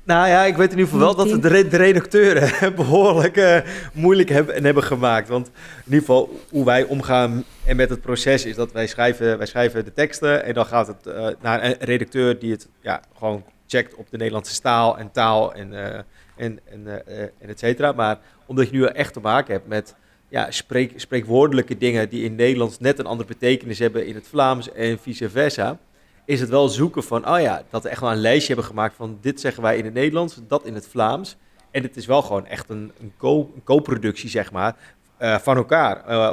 Nou 0.04 0.28
ja, 0.28 0.44
ik 0.44 0.56
weet 0.56 0.72
in 0.72 0.78
ieder 0.78 0.92
geval 0.92 1.06
wel 1.06 1.14
dat 1.14 1.24
Meeting. 1.24 1.42
de, 1.42 1.48
re- 1.48 1.68
de 1.68 1.76
redacteuren 1.76 2.74
behoorlijk 2.76 3.36
eh, 3.36 3.60
moeilijk 3.92 4.28
hebben 4.28 4.54
en 4.54 4.64
hebben 4.64 4.82
gemaakt. 4.82 5.28
Want 5.28 5.46
in 5.46 5.52
ieder 5.84 5.98
geval 5.98 6.40
hoe 6.50 6.64
wij 6.64 6.84
omgaan 6.84 7.44
en 7.66 7.76
met 7.76 7.90
het 7.90 8.00
proces 8.00 8.44
is 8.44 8.54
dat 8.54 8.72
wij 8.72 8.86
schrijven, 8.86 9.38
wij 9.38 9.46
schrijven 9.46 9.84
de 9.84 9.92
teksten 9.92 10.44
en 10.44 10.54
dan 10.54 10.66
gaat 10.66 10.86
het 10.86 11.06
eh, 11.06 11.28
naar 11.40 11.64
een 11.64 11.76
redacteur 11.78 12.38
die 12.38 12.50
het 12.52 12.68
ja, 12.80 13.00
gewoon 13.18 13.44
checkt 13.66 13.94
op 13.94 14.06
de 14.10 14.16
Nederlandse 14.16 14.60
taal 14.60 14.98
en 14.98 15.10
taal 15.10 15.54
en, 15.54 15.84
eh, 15.84 16.00
en, 16.36 16.58
en, 16.70 17.06
en 17.40 17.48
et 17.48 17.58
cetera. 17.58 17.92
Maar 17.92 18.18
omdat 18.46 18.70
je 18.70 18.76
nu 18.76 18.84
echt 18.84 19.12
te 19.12 19.20
maken 19.20 19.52
hebt 19.54 19.68
met 19.68 19.94
ja, 20.28 20.50
spreek, 20.50 20.92
spreekwoordelijke 20.96 21.78
dingen 21.78 22.08
die 22.08 22.24
in 22.24 22.34
Nederlands 22.34 22.78
net 22.78 22.98
een 22.98 23.06
andere 23.06 23.28
betekenis 23.28 23.78
hebben 23.78 24.06
in 24.06 24.14
het 24.14 24.26
Vlaams 24.28 24.72
en 24.72 24.98
vice 24.98 25.30
versa 25.30 25.78
is 26.24 26.40
het 26.40 26.48
wel 26.48 26.68
zoeken 26.68 27.02
van, 27.02 27.28
oh 27.28 27.40
ja, 27.40 27.62
dat 27.70 27.82
we 27.82 27.88
echt 27.88 28.00
wel 28.00 28.10
een 28.10 28.16
lijstje 28.16 28.46
hebben 28.46 28.64
gemaakt 28.64 28.94
van 28.96 29.18
dit 29.20 29.40
zeggen 29.40 29.62
wij 29.62 29.76
in 29.76 29.84
het 29.84 29.94
Nederlands, 29.94 30.40
dat 30.48 30.64
in 30.66 30.74
het 30.74 30.86
Vlaams. 30.88 31.36
En 31.70 31.82
het 31.82 31.96
is 31.96 32.06
wel 32.06 32.22
gewoon 32.22 32.46
echt 32.46 32.68
een, 32.68 32.92
een, 33.00 33.12
co- 33.16 33.50
een 33.54 33.64
co-productie, 33.64 34.28
zeg 34.30 34.52
maar, 34.52 34.76
eh, 35.16 35.38
van 35.38 35.56
elkaar. 35.56 36.04
Eh, 36.06 36.32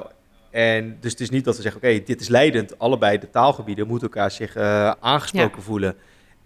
en 0.50 0.98
dus 1.00 1.12
het 1.12 1.20
is 1.20 1.30
niet 1.30 1.46
dat 1.46 1.56
we 1.56 1.62
zeggen, 1.62 1.82
oké, 1.82 2.04
dit 2.04 2.22
is 2.22 2.28
leidend. 2.28 2.80
Allebei 2.80 3.18
de 3.20 3.30
taalgebieden 3.30 3.88
moeten 3.88 4.08
elkaar 4.08 4.32
zich 4.32 4.56
eh, 4.56 4.92
aangesproken 5.00 5.62
voelen. 5.62 5.96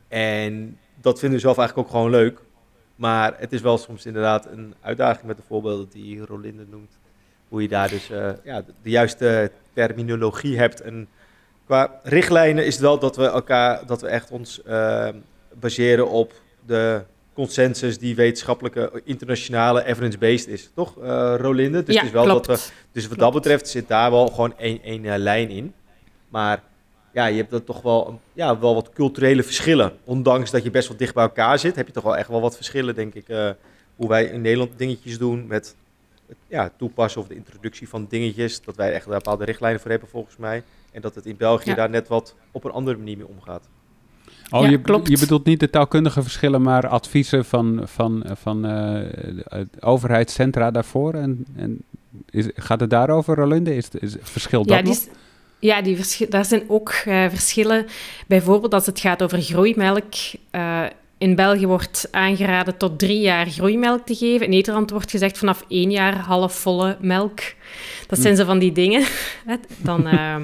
En 0.07 0.77
dat 1.01 1.19
vinden 1.19 1.37
we 1.37 1.43
zelf 1.43 1.57
eigenlijk 1.57 1.87
ook 1.87 1.95
gewoon 1.95 2.11
leuk. 2.11 2.39
Maar 2.95 3.33
het 3.37 3.53
is 3.53 3.61
wel 3.61 3.77
soms 3.77 4.05
inderdaad 4.05 4.45
een 4.45 4.73
uitdaging 4.81 5.25
met 5.25 5.37
de 5.37 5.43
voorbeelden 5.47 5.87
die 5.89 6.25
Rolinde 6.25 6.65
noemt. 6.69 6.97
Hoe 7.47 7.61
je 7.61 7.67
daar 7.67 7.89
dus 7.89 8.07
ja, 8.43 8.61
de, 8.61 8.73
de 8.81 8.89
juiste 8.89 9.51
terminologie 9.73 10.57
hebt. 10.57 10.81
En 10.81 11.07
qua 11.65 11.99
richtlijnen 12.03 12.65
is 12.65 12.73
het 12.73 12.81
wel 12.81 12.99
dat 12.99 13.15
we 13.15 13.25
elkaar, 13.25 13.85
dat 13.85 14.01
we 14.01 14.07
echt 14.07 14.31
ons 14.31 14.63
eh, 14.63 15.07
baseren 15.53 16.09
op 16.09 16.33
de 16.65 17.01
consensus 17.33 17.97
die 17.97 18.15
wetenschappelijke, 18.15 19.01
internationale, 19.03 19.85
evidence-based 19.85 20.47
is. 20.47 20.69
Toch, 20.75 20.99
eh, 20.99 21.35
Rolinde? 21.37 21.83
Dus 21.83 21.93
ja, 21.93 21.99
het 21.99 22.09
is 22.09 22.15
wel 22.15 22.23
klopt. 22.23 22.45
dat 22.45 22.65
we 22.65 22.73
dus 22.91 23.07
wat 23.07 23.17
Klopt. 23.17 23.33
dat 23.33 23.41
betreft 23.41 23.69
zit 23.69 23.87
daar 23.87 24.11
wel 24.11 24.27
gewoon 24.27 24.57
één, 24.57 24.83
één 24.83 25.05
eh, 25.05 25.17
lijn 25.17 25.49
in. 25.49 25.73
Maar 26.29 26.63
ja, 27.13 27.25
je 27.25 27.37
hebt 27.37 27.51
dan 27.51 27.63
toch 27.63 27.81
wel, 27.81 28.19
ja, 28.33 28.59
wel 28.59 28.73
wat 28.75 28.89
culturele 28.89 29.43
verschillen. 29.43 29.93
Ondanks 30.03 30.51
dat 30.51 30.63
je 30.63 30.71
best 30.71 30.87
wel 30.87 30.97
dicht 30.97 31.13
bij 31.13 31.23
elkaar 31.23 31.59
zit, 31.59 31.75
heb 31.75 31.87
je 31.87 31.93
toch 31.93 32.03
wel 32.03 32.17
echt 32.17 32.29
wel 32.29 32.41
wat 32.41 32.55
verschillen, 32.55 32.95
denk 32.95 33.13
ik. 33.13 33.25
hoe 33.95 34.07
wij 34.07 34.25
in 34.25 34.41
Nederland 34.41 34.77
dingetjes 34.77 35.17
doen 35.17 35.47
met 35.47 35.75
het 36.27 36.37
ja, 36.47 36.71
toepassen 36.77 37.21
of 37.21 37.27
de 37.27 37.35
introductie 37.35 37.89
van 37.89 38.05
dingetjes. 38.09 38.61
Dat 38.61 38.75
wij 38.75 38.93
echt 38.93 39.05
daar 39.05 39.17
bepaalde 39.17 39.45
richtlijnen 39.45 39.81
voor 39.81 39.91
hebben, 39.91 40.09
volgens 40.09 40.37
mij. 40.37 40.63
En 40.95 41.01
dat 41.01 41.15
het 41.15 41.25
in 41.25 41.37
België 41.37 41.69
Ja. 41.69 41.75
daar 41.75 41.89
net 41.89 42.07
wat 42.07 42.35
op 42.51 42.63
een 42.63 42.71
andere 42.71 42.97
manier 42.97 43.17
mee 43.17 43.27
omgaat. 43.27 43.69
Oh, 44.49 44.61
Ja, 44.61 44.69
je, 44.69 44.81
klopt. 44.81 45.07
je 45.07 45.17
bedoelt 45.19 45.45
niet 45.45 45.59
de 45.59 45.69
taalkundige 45.69 46.21
verschillen, 46.21 46.61
maar 46.61 46.87
adviezen 46.87 47.45
van, 47.45 47.81
van, 47.83 48.23
van 48.33 48.65
eh, 48.65 49.01
het 49.43 49.83
overheidscentra 49.83 50.71
daarvoor? 50.71 51.13
En, 51.13 51.45
en 51.55 51.81
is, 52.29 52.49
gaat 52.55 52.79
het 52.79 52.89
daarover, 52.89 53.35
Rolinde? 53.35 53.75
Is, 53.75 53.89
is, 53.99 54.15
verschilt 54.21 54.69
Ja, 54.69 54.75
dat 54.75 54.85
die, 54.85 54.93
nog? 54.93 55.03
is- 55.03 55.09
ja 55.59 55.81
die 55.81 56.27
daar 56.29 56.45
zijn 56.45 56.63
ook 56.67 56.89
eh, 56.89 57.29
verschillen. 57.29 57.85
Bijvoorbeeld 58.27 58.73
als 58.73 58.85
het 58.85 58.99
gaat 58.99 59.23
over 59.23 59.41
groeimelk. 59.41 60.13
eh, 60.51 60.83
in 61.17 61.35
België 61.35 61.67
wordt 61.67 62.07
aangeraden 62.11 62.77
tot 62.77 62.99
drie 62.99 63.19
jaar 63.19 63.45
groeimelk 63.49 64.05
te 64.05 64.15
geven. 64.15 64.45
In 64.45 64.51
Nederland 64.51 64.89
wordt 64.89 65.11
gezegd 65.11 65.37
vanaf 65.37 65.65
één 65.67 65.91
jaar 65.91 66.15
halfvolle 66.17 66.97
melk. 67.01 67.39
Dat 68.07 68.19
zijn 68.19 68.35
zo 68.35 68.45
van 68.45 68.59
die 68.59 68.71
dingen. 68.71 69.03
Dan, 69.83 70.07
ehm, 70.07 70.41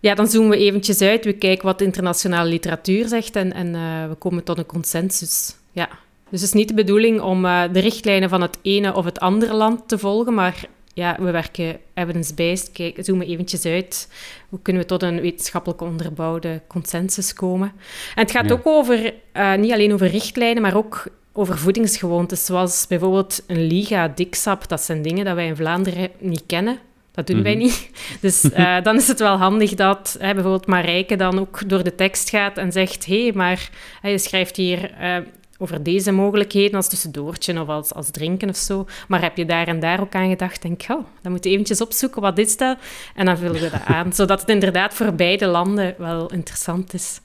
ja, 0.00 0.14
dan 0.14 0.26
zoomen 0.26 0.50
we 0.50 0.64
eventjes 0.64 1.00
uit. 1.00 1.24
We 1.24 1.32
kijken 1.32 1.66
wat 1.66 1.78
de 1.78 1.84
internationale 1.84 2.48
literatuur 2.48 3.08
zegt 3.08 3.36
en, 3.36 3.52
en 3.52 3.74
eh, 3.74 4.08
we 4.08 4.14
komen 4.14 4.44
tot 4.44 4.58
een 4.58 4.66
consensus. 4.66 5.54
Ja. 5.72 5.88
Dus 6.30 6.40
het 6.40 6.48
is 6.48 6.52
niet 6.52 6.68
de 6.68 6.74
bedoeling 6.74 7.20
om 7.20 7.44
uh, 7.44 7.62
de 7.72 7.80
richtlijnen 7.80 8.28
van 8.28 8.40
het 8.42 8.58
ene 8.62 8.94
of 8.94 9.04
het 9.04 9.18
andere 9.20 9.54
land 9.54 9.88
te 9.88 9.98
volgen, 9.98 10.34
maar 10.34 10.64
ja, 10.94 11.16
we 11.20 11.30
werken 11.30 11.78
evidence-based. 11.94 12.72
Kijk, 12.72 12.98
zoomen 13.00 13.26
eventjes 13.26 13.64
uit. 13.64 14.08
Hoe 14.48 14.58
kunnen 14.62 14.82
we 14.82 14.88
tot 14.88 15.02
een 15.02 15.20
wetenschappelijk 15.20 15.80
onderbouwde 15.80 16.60
consensus 16.68 17.32
komen? 17.32 17.72
En 18.14 18.22
het 18.22 18.30
gaat 18.30 18.48
Ja. 18.48 18.52
ook 18.52 18.66
over, 18.66 19.14
eh, 19.32 19.54
niet 19.54 19.72
alleen 19.72 19.92
over 19.92 20.06
richtlijnen, 20.06 20.62
maar 20.62 20.76
ook 20.76 21.06
over 21.32 21.58
voedingsgewoontes. 21.58 22.44
Zoals 22.44 22.86
bijvoorbeeld 22.86 23.42
een 23.46 23.66
liga, 23.66 24.08
diksap. 24.14 24.68
Dat 24.68 24.80
zijn 24.80 25.02
dingen 25.02 25.24
dat 25.24 25.34
wij 25.34 25.46
in 25.46 25.56
Vlaanderen 25.56 26.10
niet 26.18 26.42
kennen. 26.46 26.78
Dat 27.12 27.26
doen 27.26 27.42
wij 27.42 27.54
Mhm. 27.54 27.62
niet. 27.62 27.90
Dus 28.20 28.50
eh, 28.50 28.76
dan 28.86 28.96
is 28.96 29.08
het 29.08 29.18
wel 29.18 29.36
handig 29.36 29.74
dat 29.74 30.16
hè, 30.18 30.32
bijvoorbeeld 30.34 30.66
Marijke 30.66 31.16
dan 31.16 31.38
ook 31.38 31.68
door 31.68 31.82
de 31.84 31.94
tekst 31.94 32.30
gaat 32.30 32.58
en 32.58 32.72
zegt... 32.72 33.06
Hé, 33.06 33.22
hey, 33.22 33.32
maar 33.32 33.70
je 34.02 34.18
schrijft 34.18 34.56
hier 34.56 34.92
eh, 34.92 35.16
over 35.58 35.82
deze 35.82 36.12
mogelijkheden 36.12 36.74
als 36.74 36.88
tussendoortje 36.88 37.60
of 37.60 37.68
als, 37.68 37.94
als 37.94 38.10
drinken 38.10 38.48
of 38.48 38.56
zo. 38.56 38.86
Maar 39.08 39.20
heb 39.22 39.36
je 39.36 39.44
daar 39.44 39.66
en 39.66 39.80
daar 39.80 40.00
ook 40.00 40.14
aan 40.14 40.28
gedacht? 40.28 40.62
Denk, 40.62 40.82
oh, 40.88 41.04
dan 41.22 41.32
moet 41.32 41.44
je 41.44 41.50
eventjes 41.50 41.80
opzoeken, 41.80 42.22
wat 42.22 42.38
is 42.38 42.56
dat? 42.56 42.78
En 43.14 43.24
dan 43.26 43.38
vullen 43.38 43.60
we 43.60 43.70
dat 43.70 43.84
aan. 43.84 44.12
Zodat 44.20 44.40
het 44.40 44.48
inderdaad 44.48 44.94
voor 44.94 45.12
beide 45.14 45.46
landen 45.46 45.94
wel 45.98 46.32
interessant 46.32 46.94
is. 46.94 47.20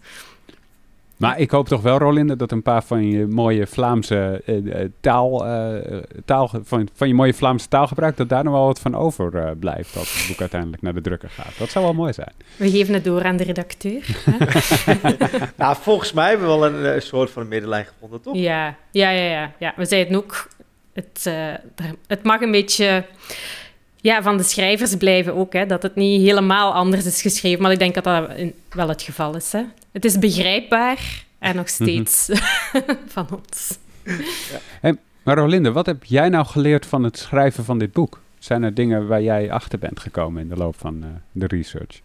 Maar 1.17 1.39
ik 1.39 1.51
hoop 1.51 1.67
toch 1.67 1.81
wel, 1.81 1.97
Rolinde, 1.97 2.35
dat 2.35 2.51
een 2.51 2.61
paar 2.61 2.83
van 2.83 3.09
je 3.09 3.25
mooie 3.27 3.67
Vlaamse 3.67 4.41
eh, 4.45 4.81
eh, 4.81 4.89
taal, 4.99 5.45
eh, 5.47 5.97
taal 6.25 6.51
van, 6.63 6.89
van 6.93 7.07
je 7.07 7.13
mooie 7.13 7.33
Vlaamse 7.33 7.67
taalgebruik, 7.67 8.17
dat 8.17 8.29
daar 8.29 8.43
nog 8.43 8.53
wel 8.53 8.65
wat 8.65 8.79
van 8.79 8.95
overblijft 8.95 9.97
als 9.97 10.17
het 10.17 10.27
boek 10.27 10.39
uiteindelijk 10.39 10.81
naar 10.81 10.93
de 10.93 11.01
drukker 11.01 11.29
gaat. 11.29 11.57
Dat 11.57 11.69
zou 11.69 11.85
wel 11.85 11.93
mooi 11.93 12.13
zijn. 12.13 12.33
We 12.55 12.69
geven 12.69 12.93
het 12.93 13.03
door 13.03 13.23
aan 13.23 13.37
de 13.37 13.43
redacteur. 13.43 14.03
hè? 14.25 14.37
Nou, 15.55 15.75
volgens 15.79 16.13
mij 16.13 16.29
hebben 16.29 16.47
we 16.47 16.59
wel 16.59 16.93
een 16.93 17.01
soort 17.01 17.31
van 17.31 17.41
een 17.41 17.47
middenlijn 17.47 17.85
gevonden, 17.85 18.21
toch? 18.21 18.35
Ja, 18.35 18.75
ja, 18.91 19.09
ja, 19.09 19.29
ja, 19.29 19.51
ja. 19.59 19.73
We 19.75 19.85
zeiden 19.85 20.17
ook, 20.17 20.47
het, 20.93 21.23
eh, 21.25 21.53
het 22.07 22.23
mag 22.23 22.41
een 22.41 22.51
beetje 22.51 23.05
ja, 24.05 24.21
van 24.21 24.37
de 24.37 24.43
schrijvers 24.43 24.95
blijven 24.95 25.35
ook, 25.35 25.53
hè, 25.53 25.65
dat 25.65 25.83
het 25.83 25.95
niet 25.95 26.21
helemaal 26.21 26.73
anders 26.73 27.05
is 27.05 27.21
geschreven. 27.21 27.61
Maar 27.61 27.71
ik 27.71 27.79
denk 27.79 27.93
dat 27.93 28.03
dat 28.03 28.29
wel 28.69 28.87
het 28.87 29.01
geval 29.01 29.35
is. 29.35 29.51
Hè. 29.51 29.63
Het 29.91 30.05
is 30.05 30.19
begrijpbaar 30.19 31.25
en 31.39 31.55
nog 31.55 31.69
steeds 31.69 32.29
van 33.15 33.27
ons. 33.31 33.77
Maar 35.23 35.37
Rolinde, 35.37 35.71
wat 35.71 35.85
heb 35.85 36.03
jij 36.03 36.29
nou 36.29 36.45
geleerd 36.45 36.85
van 36.85 37.03
het 37.03 37.17
schrijven 37.17 37.63
van 37.65 37.79
dit 37.79 37.91
boek? 37.91 38.21
Zijn 38.39 38.63
er 38.63 38.73
dingen 38.73 39.07
waar 39.07 39.21
jij 39.21 39.51
achter 39.51 39.79
bent 39.79 39.99
gekomen 39.99 40.41
in 40.41 40.49
de 40.49 40.55
loop 40.55 40.75
van 40.77 41.03
eh, 41.03 41.09
de 41.31 41.47
research? 41.47 42.01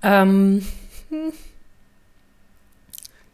Ehm, 0.00 0.58
hm. 1.08 1.14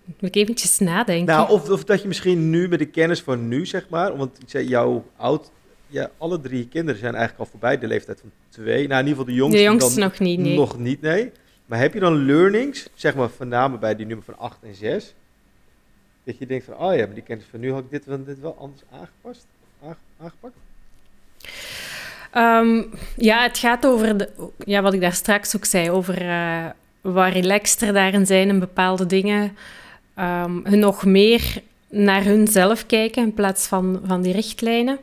Moet 0.04 0.16
ik 0.20 0.34
eventjes 0.34 0.78
nadenken. 0.78 1.34
Nou, 1.34 1.50
of, 1.50 1.70
of 1.70 1.84
dat 1.84 2.02
je 2.02 2.08
misschien 2.08 2.50
nu 2.50 2.68
met 2.68 2.78
de 2.78 2.86
kennis 2.86 3.20
van 3.20 3.48
nu, 3.48 3.66
zeg 3.66 3.88
maar, 3.88 4.16
want 4.16 4.38
ik 4.42 4.50
zei, 4.50 4.68
jouw 4.68 5.04
oud, 5.16 5.50
ja, 5.92 6.10
alle 6.18 6.40
drie 6.40 6.68
kinderen 6.68 7.00
zijn 7.00 7.14
eigenlijk 7.14 7.44
al 7.44 7.50
voorbij 7.50 7.78
de 7.78 7.86
leeftijd 7.86 8.20
van 8.20 8.30
twee. 8.48 8.88
Nou, 8.88 9.00
in 9.00 9.06
ieder 9.06 9.08
geval 9.08 9.24
de 9.24 9.34
jongste, 9.34 9.56
de 9.58 9.64
jongste 9.64 10.00
dan 10.00 10.08
nog 10.08 10.18
niet, 10.18 10.38
nee. 10.38 10.56
nog 10.56 10.78
niet, 10.78 11.00
nee. 11.00 11.32
Maar 11.66 11.78
heb 11.78 11.94
je 11.94 12.00
dan 12.00 12.24
learnings, 12.26 12.88
zeg 12.94 13.14
maar, 13.14 13.28
van 13.28 13.48
name 13.48 13.78
bij 13.78 13.96
die 13.96 14.06
nummer 14.06 14.24
van 14.24 14.38
8 14.38 14.56
en 14.62 14.74
6, 14.74 15.14
dat 16.24 16.38
je 16.38 16.46
denkt 16.46 16.64
van, 16.64 16.76
oh 16.76 16.94
ja, 16.94 17.06
met 17.06 17.14
die 17.14 17.22
kennis 17.22 17.46
van 17.50 17.60
nu 17.60 17.72
had 17.72 17.84
ik 17.84 17.90
dit, 17.90 18.04
wel- 18.04 18.24
dit 18.24 18.40
wel 18.40 18.56
anders 18.58 18.82
aangepast, 18.92 19.46
aange- 19.84 19.96
aangepakt? 20.20 20.54
Ehm, 22.32 22.82
ja, 23.16 23.42
het 23.42 23.58
gaat 23.58 23.86
over 23.86 24.16
de, 24.16 24.28
ja, 24.64 24.82
wat 24.82 24.92
ik 24.94 25.00
daar 25.00 25.12
straks 25.12 25.56
ook 25.56 25.64
zei, 25.64 25.90
over 25.90 26.28
eh 26.28 26.66
waar 27.00 27.32
relaxter 27.32 27.92
daarin 27.92 28.26
zijn 28.26 28.48
in 28.48 28.58
bepaalde 28.58 29.06
dingen. 29.06 29.56
Ehm, 30.14 30.60
hun 30.64 30.78
nog 30.78 31.04
meer 31.04 31.62
naar 31.88 32.24
hunzelf 32.24 32.86
kijken 32.86 33.22
in 33.22 33.34
plaats 33.34 33.66
van, 33.66 34.00
van 34.04 34.22
die 34.22 34.32
richtlijnen. 34.32 34.98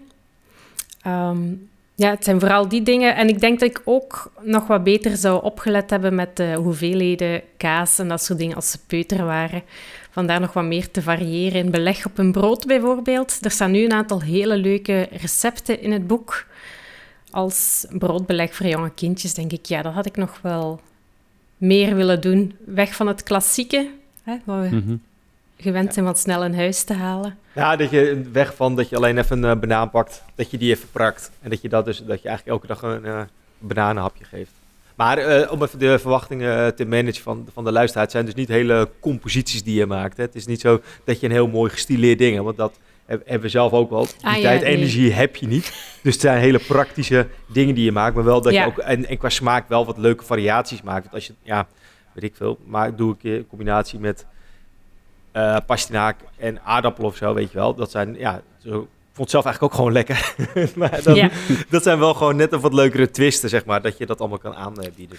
Ehm, 1.09 1.53
ja, 1.95 2.09
het 2.09 2.23
zijn 2.23 2.39
vooral 2.39 2.67
die 2.67 2.81
dingen. 2.83 3.15
En 3.15 3.27
ik 3.27 3.39
denk 3.39 3.59
dat 3.59 3.69
ik 3.69 3.81
ook 3.85 4.31
nog 4.41 4.67
wat 4.67 4.83
beter 4.83 5.17
zou 5.17 5.43
opgelet 5.43 5.89
hebben 5.89 6.15
met 6.15 6.37
de 6.37 6.53
hoeveelheden 6.53 7.41
kaas 7.57 7.99
en 7.99 8.07
dat 8.07 8.23
soort 8.23 8.39
dingen 8.39 8.55
als 8.55 8.71
ze 8.71 8.77
peuter 8.87 9.25
waren. 9.25 9.63
Vandaar 10.11 10.39
nog 10.39 10.53
wat 10.53 10.63
meer 10.63 10.91
te 10.91 11.01
variëren 11.01 11.63
in 11.63 11.71
beleg 11.71 12.05
op 12.05 12.17
een 12.17 12.31
brood 12.31 12.65
bijvoorbeeld. 12.67 13.37
Er 13.41 13.51
staan 13.51 13.71
nu 13.71 13.83
een 13.83 13.93
aantal 13.93 14.21
hele 14.21 14.57
leuke 14.57 15.07
recepten 15.11 15.81
in 15.81 15.91
het 15.91 16.07
boek 16.07 16.45
als 17.31 17.85
broodbeleg 17.89 18.55
voor 18.55 18.65
jonge 18.65 18.91
kindjes, 18.91 19.33
denk 19.33 19.51
ik, 19.51 19.65
ja, 19.65 19.81
dat 19.81 19.93
had 19.93 20.05
ik 20.05 20.17
nog 20.17 20.39
wel 20.41 20.79
meer 21.57 21.95
willen 21.95 22.21
doen. 22.21 22.55
Weg 22.65 22.95
van 22.95 23.07
het 23.07 23.23
klassieke, 23.23 23.89
hè, 24.23 24.37
Mhm. 24.45 24.95
Gewend 25.61 25.93
zijn 25.93 26.05
van 26.05 26.15
snel 26.15 26.43
in 26.43 26.53
huis 26.55 26.83
te 26.83 26.93
halen. 26.93 27.37
Ja, 27.55 27.75
dat 27.75 27.89
je 27.89 28.21
weg 28.31 28.55
van 28.55 28.75
dat 28.75 28.89
je 28.89 28.95
alleen 28.95 29.17
even 29.17 29.43
een 29.43 29.51
eh, 29.55 29.59
banaan 29.59 29.89
pakt, 29.89 30.23
dat 30.35 30.51
je 30.51 30.57
die 30.57 30.71
even 30.71 30.89
prakt. 30.91 31.31
En 31.41 31.49
dat 31.49 31.61
je, 31.61 31.69
dat 31.69 31.85
dus, 31.85 31.97
dat 31.97 32.21
je 32.21 32.27
eigenlijk 32.27 32.47
elke 32.47 32.67
dag 32.67 32.81
een 32.91 33.05
eh, 33.05 33.21
bananenhapje 33.57 34.25
geeft. 34.25 34.51
Maar 34.95 35.17
eh, 35.17 35.51
om 35.51 35.63
even 35.63 35.79
de 35.79 35.99
verwachtingen 35.99 36.75
te 36.75 36.85
managen 36.85 37.23
van, 37.23 37.47
van 37.53 37.63
de 37.63 37.71
luisteraar, 37.71 38.03
het 38.03 38.11
zijn 38.13 38.25
dus 38.25 38.33
niet 38.33 38.47
hele 38.47 38.89
composities 38.99 39.63
die 39.63 39.75
je 39.75 39.85
maakt. 39.85 40.17
Hè. 40.17 40.23
Het 40.23 40.35
is 40.35 40.45
niet 40.45 40.61
zo 40.61 40.81
dat 41.03 41.19
je 41.19 41.25
een 41.25 41.31
heel 41.31 41.47
mooi 41.47 41.71
gestileerd 41.71 42.17
ding 42.17 42.31
hebt, 42.33 42.45
want 42.45 42.57
dat 42.57 42.73
heb- 43.05 43.21
hebben 43.23 43.41
we 43.41 43.49
zelf 43.49 43.71
ook 43.71 43.89
wel. 43.89 44.05
Die 44.05 44.13
Ah, 44.21 44.35
ja, 44.35 44.41
tijd, 44.41 44.61
nee. 44.61 44.75
energie 44.75 45.11
heb 45.13 45.35
je 45.35 45.47
niet. 45.47 45.63
Dus 46.03 46.13
het 46.13 46.21
zijn 46.21 46.39
hele 46.39 46.59
praktische 46.59 47.27
dingen 47.47 47.75
die 47.75 47.83
je 47.83 47.91
maakt, 47.91 48.15
maar 48.15 48.23
wel 48.23 48.41
dat 48.41 48.53
Ja. 48.53 48.61
je 48.63 48.67
ook, 48.67 48.77
en, 48.77 49.05
en 49.07 49.17
qua 49.17 49.29
smaak 49.29 49.69
wel 49.69 49.85
wat 49.85 49.97
leuke 49.97 50.23
variaties 50.23 50.81
maakt. 50.81 51.01
Want 51.01 51.13
als 51.13 51.27
je, 51.27 51.33
ja, 51.43 51.67
weet 52.13 52.23
ik 52.23 52.35
veel, 52.35 52.59
maar 52.65 52.95
doe 52.95 53.13
ik 53.13 53.23
in 53.23 53.47
combinatie 53.47 53.99
met 53.99 54.25
eh 55.39 55.57
pastinaak 55.65 56.15
en 56.37 56.59
aardappel 56.63 57.03
of 57.05 57.15
zo, 57.15 57.33
weet 57.33 57.51
je 57.51 57.57
wel. 57.57 57.75
Dat 57.75 57.91
zijn, 57.91 58.15
ja, 58.17 58.41
zo, 58.63 58.69
ik 58.79 59.25
vond 59.25 59.31
het 59.31 59.43
zelf 59.43 59.45
eigenlijk 59.45 59.63
ook 59.63 59.73
gewoon 59.79 59.91
lekker. 59.93 60.35
maar 60.79 61.03
dan, 61.03 61.15
Ja. 61.15 61.29
dat 61.69 61.83
zijn 61.83 61.99
wel 61.99 62.13
gewoon 62.13 62.35
net 62.35 62.51
een 62.51 62.59
wat 62.59 62.73
leukere 62.73 63.11
twisten, 63.11 63.49
zeg 63.49 63.65
maar, 63.65 63.81
dat 63.81 63.97
je 63.97 64.05
dat 64.05 64.19
allemaal 64.19 64.37
kan 64.37 64.55
aanbieden. 64.55 65.17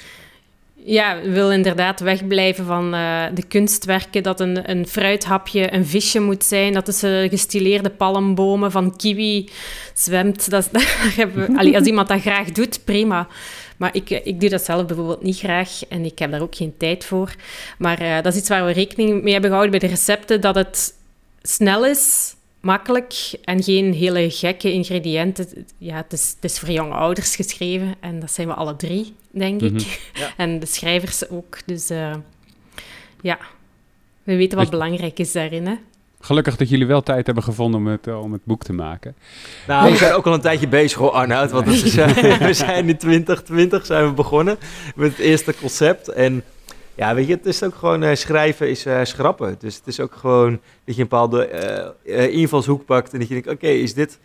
Ja, 0.84 1.20
wil 1.22 1.50
inderdaad 1.52 2.00
wegblijven 2.00 2.64
van 2.66 2.94
eh, 2.94 3.24
de 3.34 3.42
kunstwerken, 3.42 4.22
dat 4.22 4.40
een, 4.40 4.70
een 4.70 4.86
fruithapje 4.86 5.72
een 5.74 5.86
visje 5.86 6.20
moet 6.20 6.44
zijn, 6.44 6.72
dat 6.72 6.84
tussen 6.84 7.28
gestileerde 7.28 7.90
palmbomen 7.90 8.70
van 8.70 8.96
kiwi 8.96 9.48
zwemt. 9.94 10.50
Dat, 10.50 10.68
is- 10.72 10.82
hebben 11.16 11.46
we, 11.52 11.58
allee, 11.58 11.76
als 11.76 11.86
iemand 11.86 12.08
dat 12.08 12.20
graag 12.20 12.50
doet, 12.52 12.84
prima. 12.84 13.26
Maar 13.80 13.94
ik, 13.94 14.10
eh, 14.10 14.26
ik 14.26 14.40
doe 14.40 14.48
dat 14.48 14.64
zelf 14.64 14.86
bijvoorbeeld 14.86 15.22
niet 15.22 15.38
graag 15.38 15.80
en 15.88 16.04
ik 16.04 16.18
heb 16.18 16.30
daar 16.30 16.40
ook 16.42 16.54
geen 16.54 16.74
tijd 16.76 17.04
voor. 17.04 17.34
Maar 17.78 17.98
eh, 18.00 18.14
dat 18.22 18.32
is 18.32 18.38
iets 18.38 18.48
waar 18.48 18.64
we 18.66 18.72
rekening 18.72 19.22
mee 19.22 19.32
hebben 19.32 19.50
gehouden 19.50 19.78
bij 19.78 19.88
de 19.88 19.94
recepten, 19.94 20.40
dat 20.40 20.54
het 20.54 20.94
snel 21.42 21.86
is, 21.86 22.34
makkelijk 22.60 23.14
en 23.44 23.62
geen 23.62 23.92
hele 23.92 24.30
gekke 24.30 24.72
ingrediënten. 24.72 25.66
Ja, 25.78 25.96
het 25.96 26.12
is, 26.12 26.32
het 26.40 26.50
is 26.50 26.58
voor 26.58 26.70
jonge 26.70 26.94
ouders 26.94 27.36
geschreven 27.36 27.94
en 28.00 28.20
dat 28.20 28.30
zijn 28.32 28.48
we 28.48 28.54
alle 28.54 28.76
drie, 28.76 29.14
denk 29.30 29.60
Mhm. 29.60 29.76
ik. 29.76 30.10
Ja. 30.14 30.32
En 30.44 30.58
de 30.58 30.66
schrijvers 30.66 31.28
ook. 31.28 31.58
Dus 31.66 31.90
eh, 31.90 32.14
ja, 33.20 33.38
we 34.22 34.36
weten 34.36 34.58
wat 34.58 34.70
belangrijk 34.70 35.18
is 35.18 35.32
daarin. 35.32 35.66
Hè? 35.66 35.74
Gelukkig 36.22 36.56
dat 36.56 36.68
jullie 36.68 36.86
wel 36.86 37.02
tijd 37.02 37.26
hebben 37.26 37.44
gevonden 37.44 37.80
om 37.80 37.86
het, 37.86 38.06
eh, 38.06 38.22
om 38.22 38.32
het 38.32 38.44
boek 38.44 38.62
te 38.62 38.72
maken. 38.72 39.14
Nou, 39.66 39.90
we 39.90 39.96
zijn 39.96 40.12
ook 40.12 40.26
al 40.26 40.34
een 40.34 40.40
tijdje 40.40 40.68
bezig 40.68 40.98
hoor, 40.98 41.10
Arnoud. 41.10 41.50
Want 41.50 41.66
is, 41.66 41.96
eh, 41.96 42.38
we 42.38 42.54
zijn 42.54 42.88
in 42.88 42.96
2020 42.96 43.86
zijn 43.86 44.06
we 44.06 44.12
begonnen 44.12 44.58
met 44.94 45.10
het 45.10 45.18
eerste 45.18 45.54
concept. 45.54 46.08
En 46.08 46.44
ja, 46.94 47.14
weet 47.14 47.26
je, 47.26 47.34
het 47.34 47.46
is 47.46 47.62
ook 47.62 47.74
gewoon 47.74 48.02
eh, 48.02 48.14
schrijven 48.14 48.68
is 48.68 48.86
eh, 48.86 49.00
schrappen. 49.04 49.56
Dus 49.58 49.76
het 49.76 49.86
is 49.86 50.00
ook 50.00 50.14
gewoon 50.14 50.60
dat 50.84 50.94
je 50.96 51.02
een 51.02 51.08
bepaalde 51.08 51.48
invalshoek 52.30 52.84
pakt 52.84 53.12
en 53.12 53.18
dat 53.18 53.28
je 53.28 53.34
denkt, 53.34 53.48
oké, 53.48 53.68
is 53.68 53.94
dit... 53.94 54.18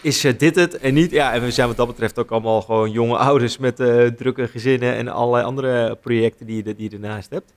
is 0.00 0.20
dit 0.20 0.54
het 0.54 0.78
en 0.78 0.94
niet? 0.94 1.10
Ja, 1.10 1.32
en 1.32 1.42
we 1.42 1.50
zijn 1.50 1.68
wat 1.68 1.76
dat 1.76 1.86
betreft 1.86 2.18
ook 2.18 2.30
allemaal 2.30 2.62
gewoon 2.62 2.90
jonge 2.90 3.16
ouders 3.16 3.58
met 3.58 3.76
drukke 4.16 4.48
gezinnen 4.48 4.94
en 4.94 5.08
allerlei 5.08 5.44
andere 5.44 5.96
projecten 5.96 6.46
die 6.46 6.56
je, 6.56 6.74
die 6.74 6.90
je 6.90 6.96
ernaast 6.96 7.30
hebt. 7.30 7.52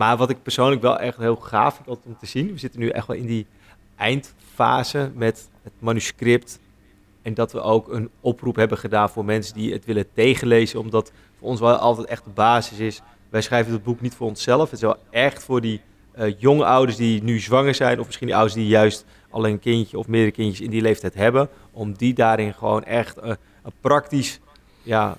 Maar 0.00 0.16
wat 0.16 0.30
ik 0.30 0.42
persoonlijk 0.42 0.82
wel 0.82 0.98
echt 0.98 1.16
heel 1.16 1.36
gaaf 1.36 1.74
vind 1.74 1.88
om 1.88 2.16
te 2.18 2.26
zien, 2.26 2.52
we 2.52 2.58
zitten 2.58 2.80
nu 2.80 2.88
echt 2.88 3.06
wel 3.06 3.16
in 3.16 3.26
die 3.26 3.46
eindfase 3.96 5.10
met 5.14 5.48
het 5.62 5.72
manuscript. 5.78 6.58
En 7.22 7.34
dat 7.34 7.52
we 7.52 7.60
ook 7.60 7.88
een 7.88 8.10
oproep 8.20 8.56
hebben 8.56 8.78
gedaan 8.78 9.10
voor 9.10 9.24
mensen 9.24 9.54
die 9.54 9.72
het 9.72 9.84
willen 9.84 10.12
tegenlezen. 10.12 10.80
Omdat 10.80 11.12
voor 11.38 11.48
ons 11.48 11.60
wel 11.60 11.76
altijd 11.76 12.06
echt 12.06 12.24
de 12.24 12.30
basis 12.30 12.78
is. 12.78 13.00
Wij 13.28 13.40
schrijven 13.40 13.72
het 13.72 13.82
boek 13.82 14.00
niet 14.00 14.14
voor 14.14 14.26
onszelf. 14.26 14.64
Het 14.64 14.72
is 14.72 14.80
wel 14.80 14.96
echt 15.10 15.42
voor 15.42 15.60
die 15.60 15.80
eh, 16.12 16.38
jonge 16.38 16.64
ouders 16.64 16.96
die 16.96 17.22
nu 17.22 17.38
zwanger 17.38 17.74
zijn. 17.74 18.00
Of 18.00 18.06
misschien 18.06 18.26
die 18.26 18.36
ouders 18.36 18.56
die 18.56 18.68
juist 18.68 19.04
al 19.30 19.46
een 19.46 19.58
kindje 19.58 19.98
of 19.98 20.06
meerdere 20.06 20.32
kindjes 20.32 20.60
in 20.60 20.70
die 20.70 20.82
leeftijd 20.82 21.14
hebben. 21.14 21.48
Om 21.72 21.92
die 21.92 22.14
daarin 22.14 22.54
gewoon 22.54 22.84
echt 22.84 23.16
eh, 23.16 23.28
een 23.62 23.72
praktisch 23.80 24.40
ja, 24.82 25.16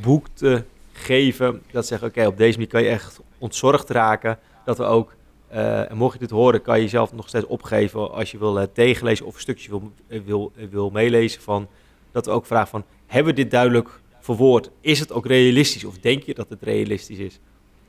boek 0.00 0.26
te 0.32 0.64
geven. 0.96 1.62
Dat 1.70 1.86
zeggen, 1.86 2.08
oké, 2.08 2.26
op 2.26 2.36
deze 2.36 2.52
manier 2.52 2.72
kan 2.72 2.82
je 2.82 2.88
echt 2.88 3.20
ontzorgd 3.38 3.90
raken. 3.90 4.38
Dat 4.64 4.78
we 4.78 4.84
ook 4.84 5.14
eh, 5.54 5.90
en 5.90 5.96
mocht 5.96 6.12
je 6.12 6.18
dit 6.18 6.30
horen, 6.30 6.62
kan 6.62 6.76
je 6.76 6.82
jezelf 6.82 7.12
nog 7.12 7.28
steeds 7.28 7.46
opgeven 7.46 8.12
als 8.12 8.30
je 8.30 8.38
wil 8.38 8.60
eh, 8.60 8.66
tegenlezen 8.72 9.26
of 9.26 9.34
een 9.34 9.40
stukje 9.40 9.70
wil, 9.70 9.92
eh, 10.06 10.20
wil, 10.24 10.52
wil 10.70 10.90
meelezen. 10.90 11.42
Van, 11.42 11.68
dat 12.12 12.26
we 12.26 12.32
ook 12.32 12.46
vragen 12.46 12.68
van, 12.68 12.84
hebben 13.06 13.34
we 13.34 13.40
dit 13.40 13.50
duidelijk 13.50 14.00
verwoord? 14.20 14.70
Is 14.80 15.00
het 15.00 15.12
ook 15.12 15.26
realistisch 15.26 15.84
of 15.84 15.98
denk 15.98 16.22
je 16.22 16.34
dat 16.34 16.48
het 16.48 16.62
realistisch 16.62 17.18
is? 17.18 17.40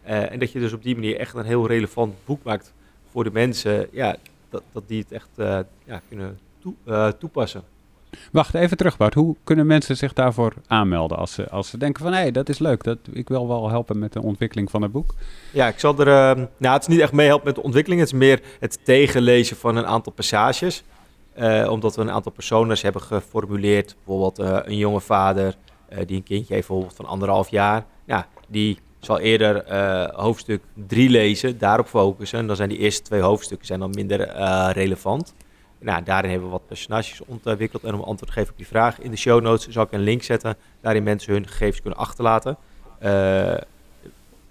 En 0.03 0.39
dat 0.39 0.51
je 0.51 0.59
dus 0.59 0.73
op 0.73 0.83
die 0.83 0.95
manier 0.95 1.17
echt 1.17 1.35
een 1.35 1.45
heel 1.45 1.67
relevant 1.67 2.13
boek 2.25 2.43
maakt 2.43 2.73
voor 3.11 3.23
de 3.23 3.31
mensen. 3.31 3.87
Ja, 3.91 4.15
dat 4.49 4.63
dat, 4.71 4.83
die 4.87 5.01
het 5.01 5.11
echt 5.11 5.29
ja, 5.85 6.01
kunnen 6.07 6.39
toe, 6.59 6.73
toepassen. 7.19 7.63
Wacht, 8.31 8.53
even 8.53 8.77
terug 8.77 8.97
Bart. 8.97 9.13
Hoe 9.13 9.35
kunnen 9.43 9.67
mensen 9.67 9.97
zich 9.97 10.13
daarvoor 10.13 10.53
aanmelden 10.67 11.17
als 11.17 11.33
ze, 11.33 11.49
als 11.49 11.69
ze 11.69 11.77
denken 11.77 12.03
van... 12.03 12.13
hé, 12.13 12.19
hey, 12.19 12.31
dat 12.31 12.49
is 12.49 12.59
leuk, 12.59 12.83
dat, 12.83 12.97
ik 13.11 13.27
wil 13.27 13.47
wel 13.47 13.69
helpen 13.69 13.99
met 13.99 14.13
de 14.13 14.21
ontwikkeling 14.21 14.69
van 14.71 14.81
het 14.81 14.91
boek? 14.91 15.15
Ja, 15.51 15.67
ik 15.67 15.79
zal 15.79 15.99
er... 15.99 16.07
eh, 16.07 16.43
nou, 16.57 16.73
het 16.73 16.81
is 16.81 16.87
niet 16.87 16.99
echt 16.99 17.11
meehelpen 17.11 17.45
met 17.45 17.55
de 17.55 17.63
ontwikkeling. 17.63 18.01
Het 18.01 18.11
is 18.11 18.17
meer 18.19 18.41
het 18.59 18.79
tegenlezen 18.83 19.57
van 19.57 19.75
een 19.75 19.85
aantal 19.85 20.13
passages. 20.13 20.83
Eh, 21.35 21.67
omdat 21.69 21.95
we 21.95 22.01
een 22.01 22.11
aantal 22.11 22.31
personas 22.31 22.81
hebben 22.81 23.01
geformuleerd. 23.01 23.95
Bijvoorbeeld 23.95 24.39
eh, 24.39 24.59
een 24.63 24.77
jonge 24.77 25.01
vader 25.01 25.55
eh, 25.89 25.97
die 26.05 26.17
een 26.17 26.23
kindje 26.23 26.53
heeft 26.53 26.67
bijvoorbeeld 26.67 26.95
van 26.95 27.05
anderhalf 27.05 27.49
jaar. 27.49 27.85
Ja, 28.05 28.27
die 28.47 28.79
zal 28.99 29.19
eerder 29.19 29.73
hoofdstuk 30.15 30.61
3 30.87 31.09
lezen, 31.09 31.57
daarop 31.57 31.87
focussen. 31.87 32.39
En 32.39 32.47
dan 32.47 32.55
zijn 32.55 32.69
die 32.69 32.77
eerste 32.77 33.01
twee 33.01 33.21
hoofdstukken 33.21 33.67
zijn 33.67 33.79
dan 33.79 33.89
minder 33.89 34.31
relevant. 34.71 35.33
Nou, 35.85 36.03
daarin 36.03 36.29
hebben 36.29 36.47
we 36.47 36.53
wat 36.53 36.67
personages 36.67 37.21
ontwikkeld. 37.25 37.83
En 37.83 37.93
om 37.93 37.99
antwoord 37.99 38.27
te 38.27 38.31
geven 38.31 38.51
op 38.51 38.57
die 38.57 38.67
vraag, 38.67 38.99
in 38.99 39.11
de 39.11 39.17
show 39.17 39.41
notes 39.41 39.67
zal 39.67 39.83
ik 39.83 39.91
een 39.91 39.99
link 39.99 40.23
zetten. 40.23 40.57
Waarin 40.81 41.03
mensen 41.03 41.33
hun 41.33 41.47
gegevens 41.47 41.81
kunnen 41.81 41.99
achterlaten. 41.99 42.57
Eh, 42.99 43.57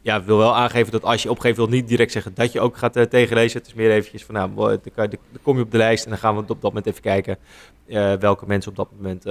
ja, 0.00 0.16
ik 0.16 0.24
wil 0.24 0.38
wel 0.38 0.56
aangeven 0.56 0.92
dat 0.92 1.02
als 1.02 1.22
je 1.22 1.30
opgeeft, 1.30 1.56
wil 1.56 1.68
niet 1.68 1.88
direct 1.88 2.12
zeggen 2.12 2.34
dat 2.34 2.52
je 2.52 2.60
ook 2.60 2.76
gaat 2.76 2.96
eh, 2.96 3.04
tegenlezen. 3.04 3.58
Het 3.58 3.66
is 3.66 3.74
meer 3.74 3.90
eventjes 3.90 4.24
van, 4.24 4.34
nou, 4.34 4.78
dan, 4.94 5.08
kom 5.42 5.56
je 5.56 5.62
op 5.62 5.70
de 5.70 5.76
lijst 5.76 6.04
en 6.04 6.10
dan 6.10 6.18
gaan 6.18 6.34
we 6.34 6.40
op 6.40 6.48
dat 6.48 6.62
moment 6.62 6.86
even 6.86 7.02
kijken 7.02 7.38
eh, 7.86 8.12
welke 8.12 8.46
mensen 8.46 8.70
op 8.70 8.76
dat 8.76 8.88
moment 8.96 9.22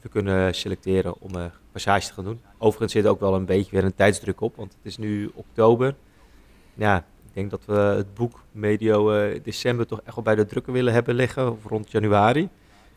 we 0.00 0.08
kunnen 0.10 0.54
selecteren 0.54 1.20
om 1.20 1.34
eh 1.34 1.44
passages 1.72 2.06
te 2.06 2.12
gaan 2.12 2.24
doen. 2.24 2.40
Overigens 2.58 2.92
zit 2.92 3.04
er 3.04 3.10
ook 3.10 3.20
wel 3.20 3.34
een 3.34 3.44
beetje 3.44 3.70
weer 3.70 3.84
een 3.84 3.94
tijdsdruk 3.94 4.40
op, 4.40 4.56
want 4.56 4.72
het 4.72 4.86
is 4.86 4.98
nu 4.98 5.30
oktober. 5.34 5.94
Ja, 6.74 7.04
denk 7.40 7.50
dat 7.50 7.64
we 7.76 7.82
het 7.96 8.14
boek 8.14 8.44
medio 8.52 9.12
eh, 9.12 9.40
december 9.42 9.86
toch 9.86 10.00
echt 10.04 10.14
wel 10.14 10.24
bij 10.24 10.34
de 10.34 10.46
drukker 10.46 10.72
willen 10.72 10.92
hebben 10.92 11.14
liggen, 11.14 11.50
of 11.52 11.64
rond 11.64 11.90
januari. 11.90 12.48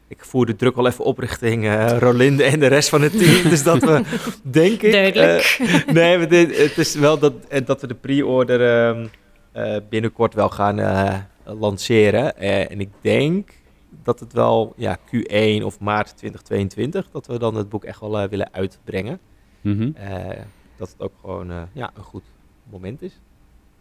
Ik 0.07 0.25
voer 0.25 0.45
de 0.45 0.55
druk 0.55 0.75
al 0.75 0.87
even 0.87 1.05
op 1.05 1.17
richting 1.17 1.65
eh, 1.65 1.97
Rolinde 1.97 2.43
en 2.43 2.59
de 2.59 2.67
rest 2.67 2.89
van 2.89 3.01
het 3.01 3.11
team. 3.17 3.49
dus 3.49 3.63
dat 3.63 3.83
we, 3.83 4.01
denk 4.43 4.81
ik... 4.81 4.91
Duidelijk. 4.91 5.41
eh, 5.59 5.93
nee, 5.93 6.17
maar 6.17 6.27
dit, 6.27 6.57
het 6.57 6.77
is 6.77 6.95
wel 6.95 7.19
dat, 7.19 7.33
dat 7.65 7.81
we 7.81 7.87
de 7.87 7.95
pre-order 7.95 8.61
ehm, 8.87 9.07
eh, 9.51 9.77
binnenkort 9.89 10.33
wel 10.33 10.49
gaan 10.49 10.79
eh, 10.79 11.19
lanceren. 11.43 12.37
Eh, 12.37 12.71
en 12.71 12.79
ik 12.79 12.89
denk 13.01 13.49
dat 14.03 14.19
het 14.19 14.33
wel 14.33 14.73
ja, 14.75 14.97
Q1 14.97 15.63
of 15.63 15.79
maart 15.79 16.17
2022, 16.17 17.09
dat 17.11 17.27
we 17.27 17.39
dan 17.39 17.55
het 17.55 17.69
boek 17.69 17.83
echt 17.83 17.99
wel 17.99 18.29
willen 18.29 18.53
uitbrengen. 18.53 19.19
Mhm. 19.61 19.91
Eh, 19.95 20.41
dat 20.77 20.89
het 20.89 21.01
ook 21.01 21.13
gewoon 21.21 21.51
eh, 21.51 21.61
ja, 21.73 21.91
een 21.95 22.03
goed 22.03 22.23
moment 22.71 23.01
is. 23.01 23.19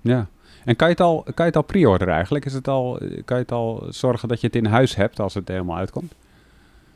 Ja. 0.03 0.29
En 0.65 0.77
kan 0.77 0.87
je 0.89 0.93
het 0.93 1.03
al, 1.03 1.23
kan 1.23 1.35
je 1.37 1.43
het 1.43 1.57
al 1.57 1.63
pre-orderen 1.63 2.15
eigenlijk? 2.15 2.45
Is 2.45 2.53
het 2.53 2.69
al, 2.69 2.99
kan 3.25 3.37
je 3.37 3.43
het 3.43 3.53
al 3.53 3.87
zorgen 3.89 4.29
dat 4.29 4.41
je 4.41 4.47
het 4.47 4.57
in 4.57 4.67
huis 4.67 4.97
hebt 4.97 5.21
als 5.21 5.35
het 5.35 5.49
helemaal 5.49 5.77
uitkomt? 5.77 6.13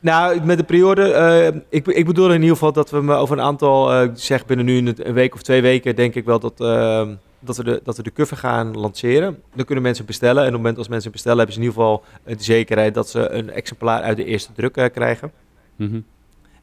Nou, 0.00 0.44
met 0.44 0.58
de 0.58 0.64
pre-order, 0.64 1.12
eh, 1.12 1.60
ik, 1.68 1.86
ik 1.86 2.06
bedoel 2.06 2.28
in 2.28 2.40
ieder 2.40 2.56
geval 2.56 2.72
dat 2.72 2.90
we 2.90 3.02
me 3.02 3.14
over 3.14 3.38
een 3.38 3.44
aantal, 3.44 3.92
eh, 3.92 4.08
zeg 4.14 4.46
binnen 4.46 4.66
nu 4.66 4.76
een, 4.76 5.12
week 5.12 5.34
of 5.34 5.42
twee 5.42 5.62
weken, 5.62 5.96
denk 5.96 6.14
ik 6.14 6.24
wel 6.24 6.38
dat, 6.38 6.60
eh, 6.60 7.08
dat, 7.38 7.56
we 7.56 7.64
de, 7.64 7.80
dat 7.84 7.96
we 7.96 8.02
de 8.02 8.12
cover 8.12 8.36
gaan 8.36 8.76
lanceren. 8.76 9.42
Dan 9.54 9.64
kunnen 9.64 9.84
mensen 9.84 10.04
bestellen 10.04 10.42
en 10.42 10.46
op 10.46 10.52
het 10.52 10.60
moment 10.60 10.78
als 10.78 10.88
mensen 10.88 11.10
bestellen, 11.10 11.36
hebben 11.36 11.54
ze 11.54 11.60
in 11.60 11.66
ieder 11.66 11.82
geval 11.82 12.04
de 12.24 12.42
zekerheid 12.42 12.94
dat 12.94 13.08
ze 13.08 13.28
een 13.28 13.50
exemplaar 13.50 14.02
uit 14.02 14.16
de 14.16 14.24
eerste 14.24 14.52
druk 14.52 14.76
eh, 14.76 14.90
krijgen. 14.92 15.32
Mhm. 15.76 16.00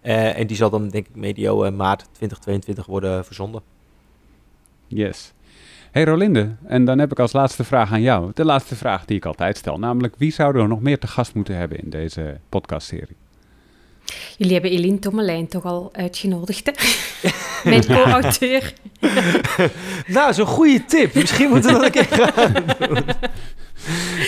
En 0.01 0.47
die 0.47 0.57
zal 0.57 0.69
dan 0.69 0.89
denk 0.89 1.07
ik 1.07 1.15
medio 1.15 1.71
maart 1.71 1.99
2022 1.99 2.85
worden 2.85 3.25
verzonden. 3.25 3.61
Yes. 4.87 5.33
Hey 5.93 6.03
Rolinde, 6.05 6.55
en 6.65 6.85
dan 6.85 6.99
heb 6.99 7.11
ik 7.11 7.19
als 7.19 7.31
laatste 7.33 7.63
vraag 7.63 7.91
aan 7.91 8.01
jou. 8.01 8.31
De 8.33 8.45
laatste 8.45 8.75
vraag 8.75 9.05
die 9.05 9.17
ik 9.17 9.25
altijd 9.25 9.57
stel, 9.57 9.79
namelijk 9.79 10.15
wie 10.17 10.31
zouden 10.31 10.61
we 10.61 10.67
nog 10.67 10.81
meer 10.81 10.99
te 10.99 11.07
gast 11.07 11.33
moeten 11.33 11.55
hebben 11.55 11.79
in 11.79 11.89
deze 11.89 12.37
podcastserie? 12.49 13.15
Jullie 14.37 14.53
hebben 14.53 14.71
Eline 14.71 14.99
Tommelijn 14.99 15.47
toch 15.47 15.63
al 15.65 15.89
uitgenodigd, 15.93 16.65
hè? 16.65 16.71
Mijn 17.69 17.85
co-auteur. 17.85 18.73
Nou, 20.07 20.33
zo'n 20.33 20.45
goede 20.45 20.85
tip. 20.85 21.13
Misschien 21.13 21.49
moeten 21.49 21.73
we 21.73 21.79
dat 21.79 21.85
een 21.85 21.91
keer 21.91 22.17
gaan 22.17 22.53
doen. 22.79 23.03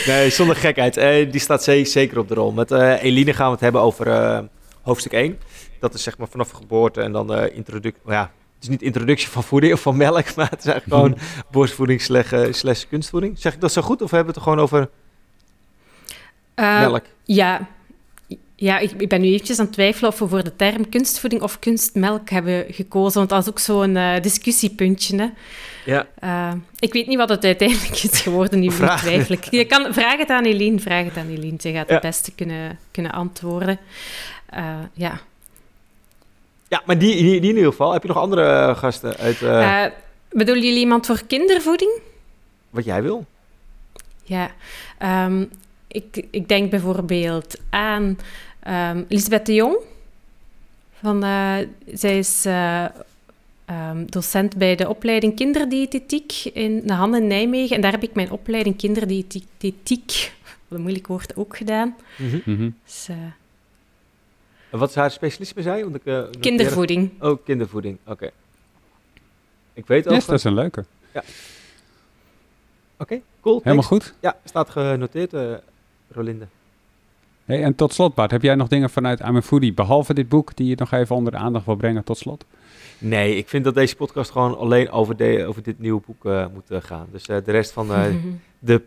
Nee, 0.07 0.29
zonder 0.29 0.55
gekheid. 0.55 0.97
Eh, 0.97 1.31
die 1.31 1.39
staat 1.41 1.63
ze- 1.63 1.85
zeker 1.85 2.19
op 2.19 2.27
de 2.27 2.33
rol. 2.33 2.51
Met 2.51 2.71
eh, 2.71 3.03
Eline 3.03 3.33
gaan 3.33 3.45
we 3.45 3.51
het 3.51 3.61
hebben 3.61 3.81
over 3.81 4.07
eh, 4.07 4.39
hoofdstuk 4.81 5.11
1. 5.11 5.39
Dat 5.79 5.93
is 5.93 6.03
zeg 6.03 6.17
maar 6.17 6.27
vanaf 6.27 6.49
geboorte 6.49 7.01
en 7.01 7.11
dan 7.11 7.49
introductie. 7.49 8.01
Ja, 8.05 8.31
het 8.55 8.63
is 8.63 8.69
niet 8.69 8.81
introductie 8.81 9.27
van 9.29 9.43
voeding 9.43 9.73
of 9.73 9.81
van 9.81 9.97
melk, 9.97 10.35
maar 10.35 10.49
het 10.49 10.59
is 10.59 10.65
eigenlijk 10.65 10.85
gewoon 11.01 11.17
borstvoeding 11.51 12.01
slash, 12.01 12.31
eh, 12.31 12.53
slash 12.53 12.83
kunstvoeding. 12.89 13.39
Zeg 13.39 13.53
ik 13.53 13.61
dat 13.61 13.71
zo 13.71 13.81
goed 13.81 14.01
of 14.01 14.11
hebben 14.11 14.33
we 14.33 14.39
het 14.39 14.47
er 14.47 14.51
gewoon 14.51 14.59
over 14.63 14.89
Eh, 16.55 16.79
melk? 16.79 17.03
Ja, 17.23 17.67
ja 18.55 18.77
ik, 18.77 18.91
ik 18.91 19.09
ben 19.09 19.21
nu 19.21 19.27
eventjes 19.27 19.59
aan 19.59 19.65
het 19.65 19.73
twijfelen 19.73 20.09
of 20.11 20.19
we 20.19 20.27
voor 20.27 20.43
de 20.43 20.55
term 20.55 20.89
kunstvoeding 20.89 21.41
of 21.41 21.59
kunstmelk 21.59 22.29
hebben 22.29 22.65
gekozen. 22.69 23.17
Want 23.17 23.29
dat 23.29 23.41
is 23.41 23.49
ook 23.49 23.59
zo'n 23.59 23.95
eh, 23.95 24.21
discussiepuntje. 24.21 25.17
Hè? 25.17 25.27
Ja. 25.85 26.57
Ik 26.79 26.93
weet 26.93 27.07
niet 27.07 27.17
wat 27.17 27.29
het 27.29 27.43
uiteindelijk 27.45 28.03
is 28.03 28.21
geworden, 28.21 28.59
nu 28.59 28.67
twijfel 28.97 29.35
ik. 29.35 29.43
Je 29.43 29.65
kan, 29.65 29.93
vraag 29.93 30.17
het 30.17 30.29
aan 30.29 30.43
Eline, 30.43 30.79
vraag 30.79 31.05
het 31.05 31.17
aan 31.17 31.27
Eline. 31.29 31.57
Ze 31.59 31.71
gaat 31.71 31.87
Ja. 31.87 31.93
het 31.93 32.03
beste 32.03 32.31
kunnen, 32.31 32.79
kunnen 32.91 33.11
antwoorden. 33.11 33.79
Ja. 34.93 35.19
Ja, 36.67 36.81
maar 36.85 36.97
die, 36.97 37.15
die, 37.15 37.23
die 37.23 37.49
in 37.49 37.55
ieder 37.55 37.71
geval. 37.71 37.93
Heb 37.93 38.01
je 38.01 38.07
nog 38.07 38.17
andere 38.17 38.43
eh, 38.69 38.77
gasten 38.77 39.17
uit 39.17 39.41
eh, 39.41 39.83
Eh, 39.85 39.91
bedoelen 40.29 40.63
jullie 40.63 40.79
iemand 40.79 41.05
voor 41.05 41.21
kindervoeding? 41.27 41.91
wat 42.69 42.85
jij 42.85 43.01
wil? 43.01 43.25
Ja, 44.23 44.51
ehm, 44.97 45.45
ik, 45.87 46.25
ik 46.31 46.47
denk 46.47 46.69
bijvoorbeeld 46.71 47.55
aan 47.69 48.17
ehm 48.59 49.03
Lisbeth 49.07 49.45
de 49.45 49.53
Jong. 49.53 49.77
Van, 51.01 51.23
eh, 51.23 51.55
zij 51.93 52.17
is 52.17 52.45
eh, 52.45 52.85
ehm, 53.65 54.05
docent 54.05 54.57
bij 54.57 54.75
de 54.75 54.89
opleiding 54.89 55.35
kinderdiëtetiek 55.35 56.33
in 56.53 56.81
de 56.85 56.93
Han 56.93 57.15
in 57.15 57.27
Nijmegen. 57.27 57.75
En 57.75 57.81
daar 57.81 57.91
heb 57.91 58.03
ik 58.03 58.13
mijn 58.13 58.31
opleiding 58.31 58.77
kinderdiëtetiek, 58.77 60.31
wat 60.67 60.77
een 60.77 60.81
moeilijk 60.81 61.07
woord, 61.07 61.35
ook 61.35 61.57
gedaan. 61.57 61.95
Mhm. 62.45 62.69
Dus, 62.85 63.07
eh, 63.09 63.15
En 63.15 63.33
wat 64.77 64.89
is 64.89 64.95
haar 64.95 65.11
specialisme, 65.11 65.61
zei 65.61 65.77
je? 65.77 65.83
Want 65.83 65.95
ik, 65.95 66.05
eh, 66.05 66.23
kindervoeding. 66.39 67.11
Oh, 67.21 67.37
kindervoeding. 67.43 67.97
Oké. 68.05 68.29
Ik 69.73 69.87
weet 69.87 70.07
ook. 70.07 70.13
Yes, 70.13 70.25
dat 70.25 70.37
is 70.37 70.43
een 70.43 70.53
leuke. 70.53 70.85
Oké, 72.97 73.21
cool. 73.41 73.59
Helemaal 73.63 73.87
thanks. 73.87 74.05
goed. 74.05 74.15
Ja, 74.19 74.37
staat 74.43 74.69
genoteerd, 74.69 75.33
eh, 75.33 75.53
Rolinde. 76.07 76.47
Hey, 77.45 77.63
en 77.63 77.75
tot 77.75 77.93
slot 77.93 78.15
Bart, 78.15 78.31
heb 78.31 78.41
jij 78.41 78.55
nog 78.55 78.67
dingen 78.67 78.89
vanuit 78.89 79.19
I'm 79.19 79.35
a 79.35 79.41
Foodie, 79.41 79.73
behalve 79.73 80.13
dit 80.13 80.29
boek, 80.29 80.55
die 80.55 80.67
je 80.67 80.75
nog 80.77 80.91
even 80.91 81.15
onder 81.15 81.31
de 81.31 81.37
aandacht 81.37 81.65
wil 81.65 81.75
brengen 81.75 82.03
tot 82.03 82.17
slot? 82.17 82.45
Nee, 82.97 83.35
ik 83.35 83.49
vind 83.49 83.63
dat 83.63 83.73
deze 83.73 83.95
podcast 83.95 84.31
gewoon 84.31 84.57
alleen 84.57 84.89
over, 84.91 85.17
de, 85.17 85.45
over 85.47 85.63
dit 85.63 85.79
nieuwe 85.79 86.01
boek 86.05 86.25
eh, 86.25 86.45
moet 86.53 86.83
gaan. 86.83 87.07
Dus 87.11 87.27
eh, 87.27 87.37
de 87.45 87.51
rest 87.51 87.71
van 87.71 87.87
de, 88.59 88.81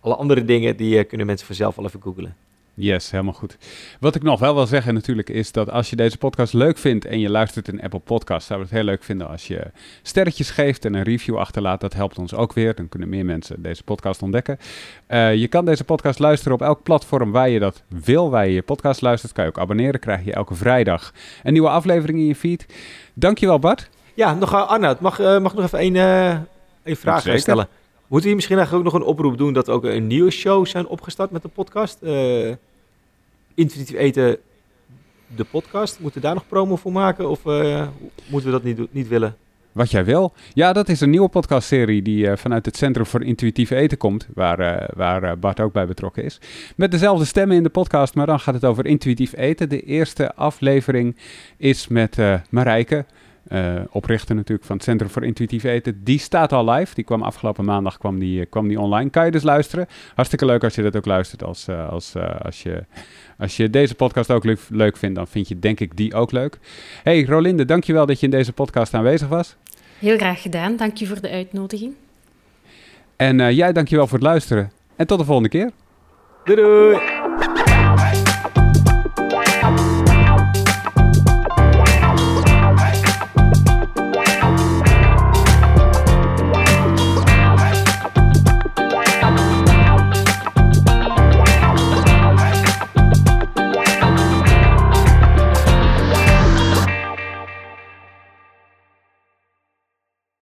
alle 0.00 0.14
andere 0.14 0.44
dingen, 0.44 0.76
die 0.76 1.04
kunnen 1.04 1.26
mensen 1.26 1.46
vanzelf 1.46 1.78
al 1.78 1.84
even 1.84 2.02
googlen. 2.02 2.36
Yes, 2.82 3.10
helemaal 3.10 3.32
goed. 3.32 3.56
Wat 4.00 4.14
ik 4.14 4.22
nog 4.22 4.40
wel 4.40 4.54
wil 4.54 4.66
zeggen 4.66 4.94
natuurlijk 4.94 5.30
is 5.30 5.52
dat 5.52 5.70
als 5.70 5.90
je 5.90 5.96
deze 5.96 6.18
podcast 6.18 6.52
leuk 6.52 6.78
vindt 6.78 7.04
en 7.04 7.20
je 7.20 7.30
luistert 7.30 7.68
in 7.68 7.82
Apple 7.82 7.98
Podcast, 7.98 8.46
zouden 8.46 8.68
we 8.68 8.74
het 8.74 8.84
heel 8.84 8.92
leuk 8.92 9.04
vinden 9.04 9.28
als 9.28 9.46
je 9.46 9.70
sterretjes 10.02 10.50
geeft 10.50 10.84
en 10.84 10.94
een 10.94 11.02
review 11.02 11.36
achterlaat. 11.36 11.80
Dat 11.80 11.94
helpt 11.94 12.18
ons 12.18 12.34
ook 12.34 12.52
weer. 12.52 12.74
Dan 12.74 12.88
kunnen 12.88 13.08
meer 13.08 13.24
mensen 13.24 13.62
deze 13.62 13.82
podcast 13.82 14.22
ontdekken. 14.22 14.58
Eh, 15.06 15.34
je 15.34 15.48
kan 15.48 15.64
deze 15.64 15.84
podcast 15.84 16.18
luisteren 16.18 16.54
op 16.54 16.62
elk 16.62 16.82
platform 16.82 17.32
waar 17.32 17.48
je 17.48 17.58
dat 17.58 17.82
wil, 17.88 18.30
waar 18.30 18.46
je 18.46 18.52
je 18.52 18.62
podcast 18.62 19.00
luistert. 19.00 19.32
Kan 19.32 19.44
je 19.44 19.50
ook 19.50 19.58
abonneren, 19.58 20.00
krijg 20.00 20.24
je 20.24 20.32
elke 20.32 20.54
vrijdag 20.54 21.12
een 21.42 21.52
nieuwe 21.52 21.68
aflevering 21.68 22.18
in 22.18 22.26
je 22.26 22.36
feed. 22.36 22.66
Dankjewel 23.14 23.58
Bart. 23.58 23.88
Ja, 24.14 24.34
nog 24.34 24.52
uh, 24.52 24.68
Arnoud, 24.68 25.00
mag, 25.00 25.20
eh, 25.20 25.38
mag 25.38 25.52
ik 25.52 25.58
nog 25.58 25.66
even 25.66 25.78
één, 25.78 25.96
eh, 25.96 26.30
één 26.82 26.96
vraag 26.96 27.20
stellen? 27.20 27.68
Moeten 27.98 28.08
we 28.08 28.26
hier 28.26 28.34
misschien 28.34 28.56
eigenlijk 28.56 28.86
ook 28.86 28.92
nog 28.92 29.02
een 29.02 29.08
oproep 29.08 29.38
doen 29.38 29.52
dat 29.52 29.66
we 29.66 29.72
ook 29.72 29.84
een 29.84 30.06
nieuwe 30.06 30.30
show 30.30 30.66
zijn 30.66 30.86
opgestart 30.86 31.30
met 31.30 31.42
de 31.42 31.48
podcast? 31.48 31.98
Intuïtief 33.54 33.96
eten, 33.96 34.38
de 35.36 35.44
podcast. 35.44 36.00
Moeten 36.00 36.20
we 36.20 36.26
daar 36.26 36.34
nog 36.34 36.48
promo 36.48 36.76
voor 36.76 36.92
maken 36.92 37.28
of 37.28 37.46
eh, 37.46 37.86
moeten 38.26 38.50
we 38.50 38.56
dat 38.56 38.62
niet, 38.62 38.92
niet 38.92 39.08
willen? 39.08 39.36
Wat 39.72 39.90
jij 39.90 40.04
wil. 40.04 40.32
Ja, 40.52 40.72
dat 40.72 40.88
is 40.88 41.00
een 41.00 41.10
nieuwe 41.10 41.28
podcastserie 41.28 42.02
die 42.02 42.28
eh, 42.28 42.36
vanuit 42.36 42.66
het 42.66 42.76
Centrum 42.76 43.06
voor 43.06 43.24
Intuïtief 43.24 43.70
Eten 43.70 43.98
komt, 43.98 44.28
waar, 44.34 44.58
eh, 44.58 44.88
waar 44.96 45.38
Bart 45.38 45.60
ook 45.60 45.72
bij 45.72 45.86
betrokken 45.86 46.24
is. 46.24 46.40
Met 46.76 46.90
dezelfde 46.90 47.24
stemmen 47.24 47.56
in 47.56 47.62
de 47.62 47.68
podcast, 47.68 48.14
maar 48.14 48.26
dan 48.26 48.40
gaat 48.40 48.54
het 48.54 48.64
over 48.64 48.86
intuïtief 48.86 49.36
eten. 49.36 49.68
De 49.68 49.82
eerste 49.82 50.34
aflevering 50.34 51.16
is 51.56 51.88
met 51.88 52.18
Marijke, 52.50 53.04
eh, 53.48 53.80
oprichter 53.90 54.34
natuurlijk 54.34 54.66
van 54.66 54.76
het 54.76 54.84
Centrum 54.84 55.10
voor 55.10 55.24
Intuïtief 55.24 55.64
Eten. 55.64 56.04
Die 56.04 56.18
staat 56.18 56.52
al 56.52 56.70
live. 56.70 56.94
Die 56.94 57.04
kwam 57.04 57.22
afgelopen 57.22 57.64
maandag 57.64 57.98
kwam 57.98 58.18
die, 58.18 58.40
eh, 58.40 58.46
kwam 58.50 58.68
die 58.68 58.80
online. 58.80 59.10
Kan 59.10 59.24
je 59.24 59.30
dus 59.30 59.42
luisteren. 59.42 59.86
Hartstikke 60.14 60.46
leuk 60.46 60.64
als 60.64 60.74
je 60.74 60.82
dat 60.82 60.96
ook 60.96 61.06
luistert. 61.06 61.44
Als, 61.44 61.68
eh, 61.68 61.88
als, 61.88 62.14
eh, 62.14 62.40
als, 62.40 62.62
je, 62.62 62.84
als 63.38 63.56
je 63.56 63.70
deze 63.70 63.94
podcast 63.94 64.30
ook 64.30 64.44
leuk, 64.44 64.60
leuk 64.68 64.96
vindt, 64.96 65.16
dan 65.16 65.26
vind 65.26 65.48
je 65.48 65.58
denk 65.58 65.80
ik 65.80 65.96
die 65.96 66.14
ook 66.14 66.32
leuk. 66.32 66.58
Hey 67.02 67.24
Rolinde, 67.24 67.64
dankjewel 67.64 68.06
dat 68.06 68.20
je 68.20 68.26
in 68.26 68.32
deze 68.32 68.52
podcast 68.52 68.94
aanwezig 68.94 69.28
was. 69.28 69.56
Heel 69.98 70.16
graag 70.16 70.42
gedaan. 70.42 70.76
Dank 70.76 70.96
je 70.96 71.06
voor 71.06 71.20
de 71.20 71.30
uitnodiging. 71.30 71.94
En 73.16 73.40
eh, 73.40 73.50
jij, 73.50 73.72
dankjewel 73.72 74.06
voor 74.06 74.18
het 74.18 74.26
luisteren. 74.26 74.72
En 74.96 75.06
tot 75.06 75.18
de 75.18 75.24
volgende 75.24 75.48
keer. 75.48 75.70
Doei 76.44 76.60
doei! 76.60 77.51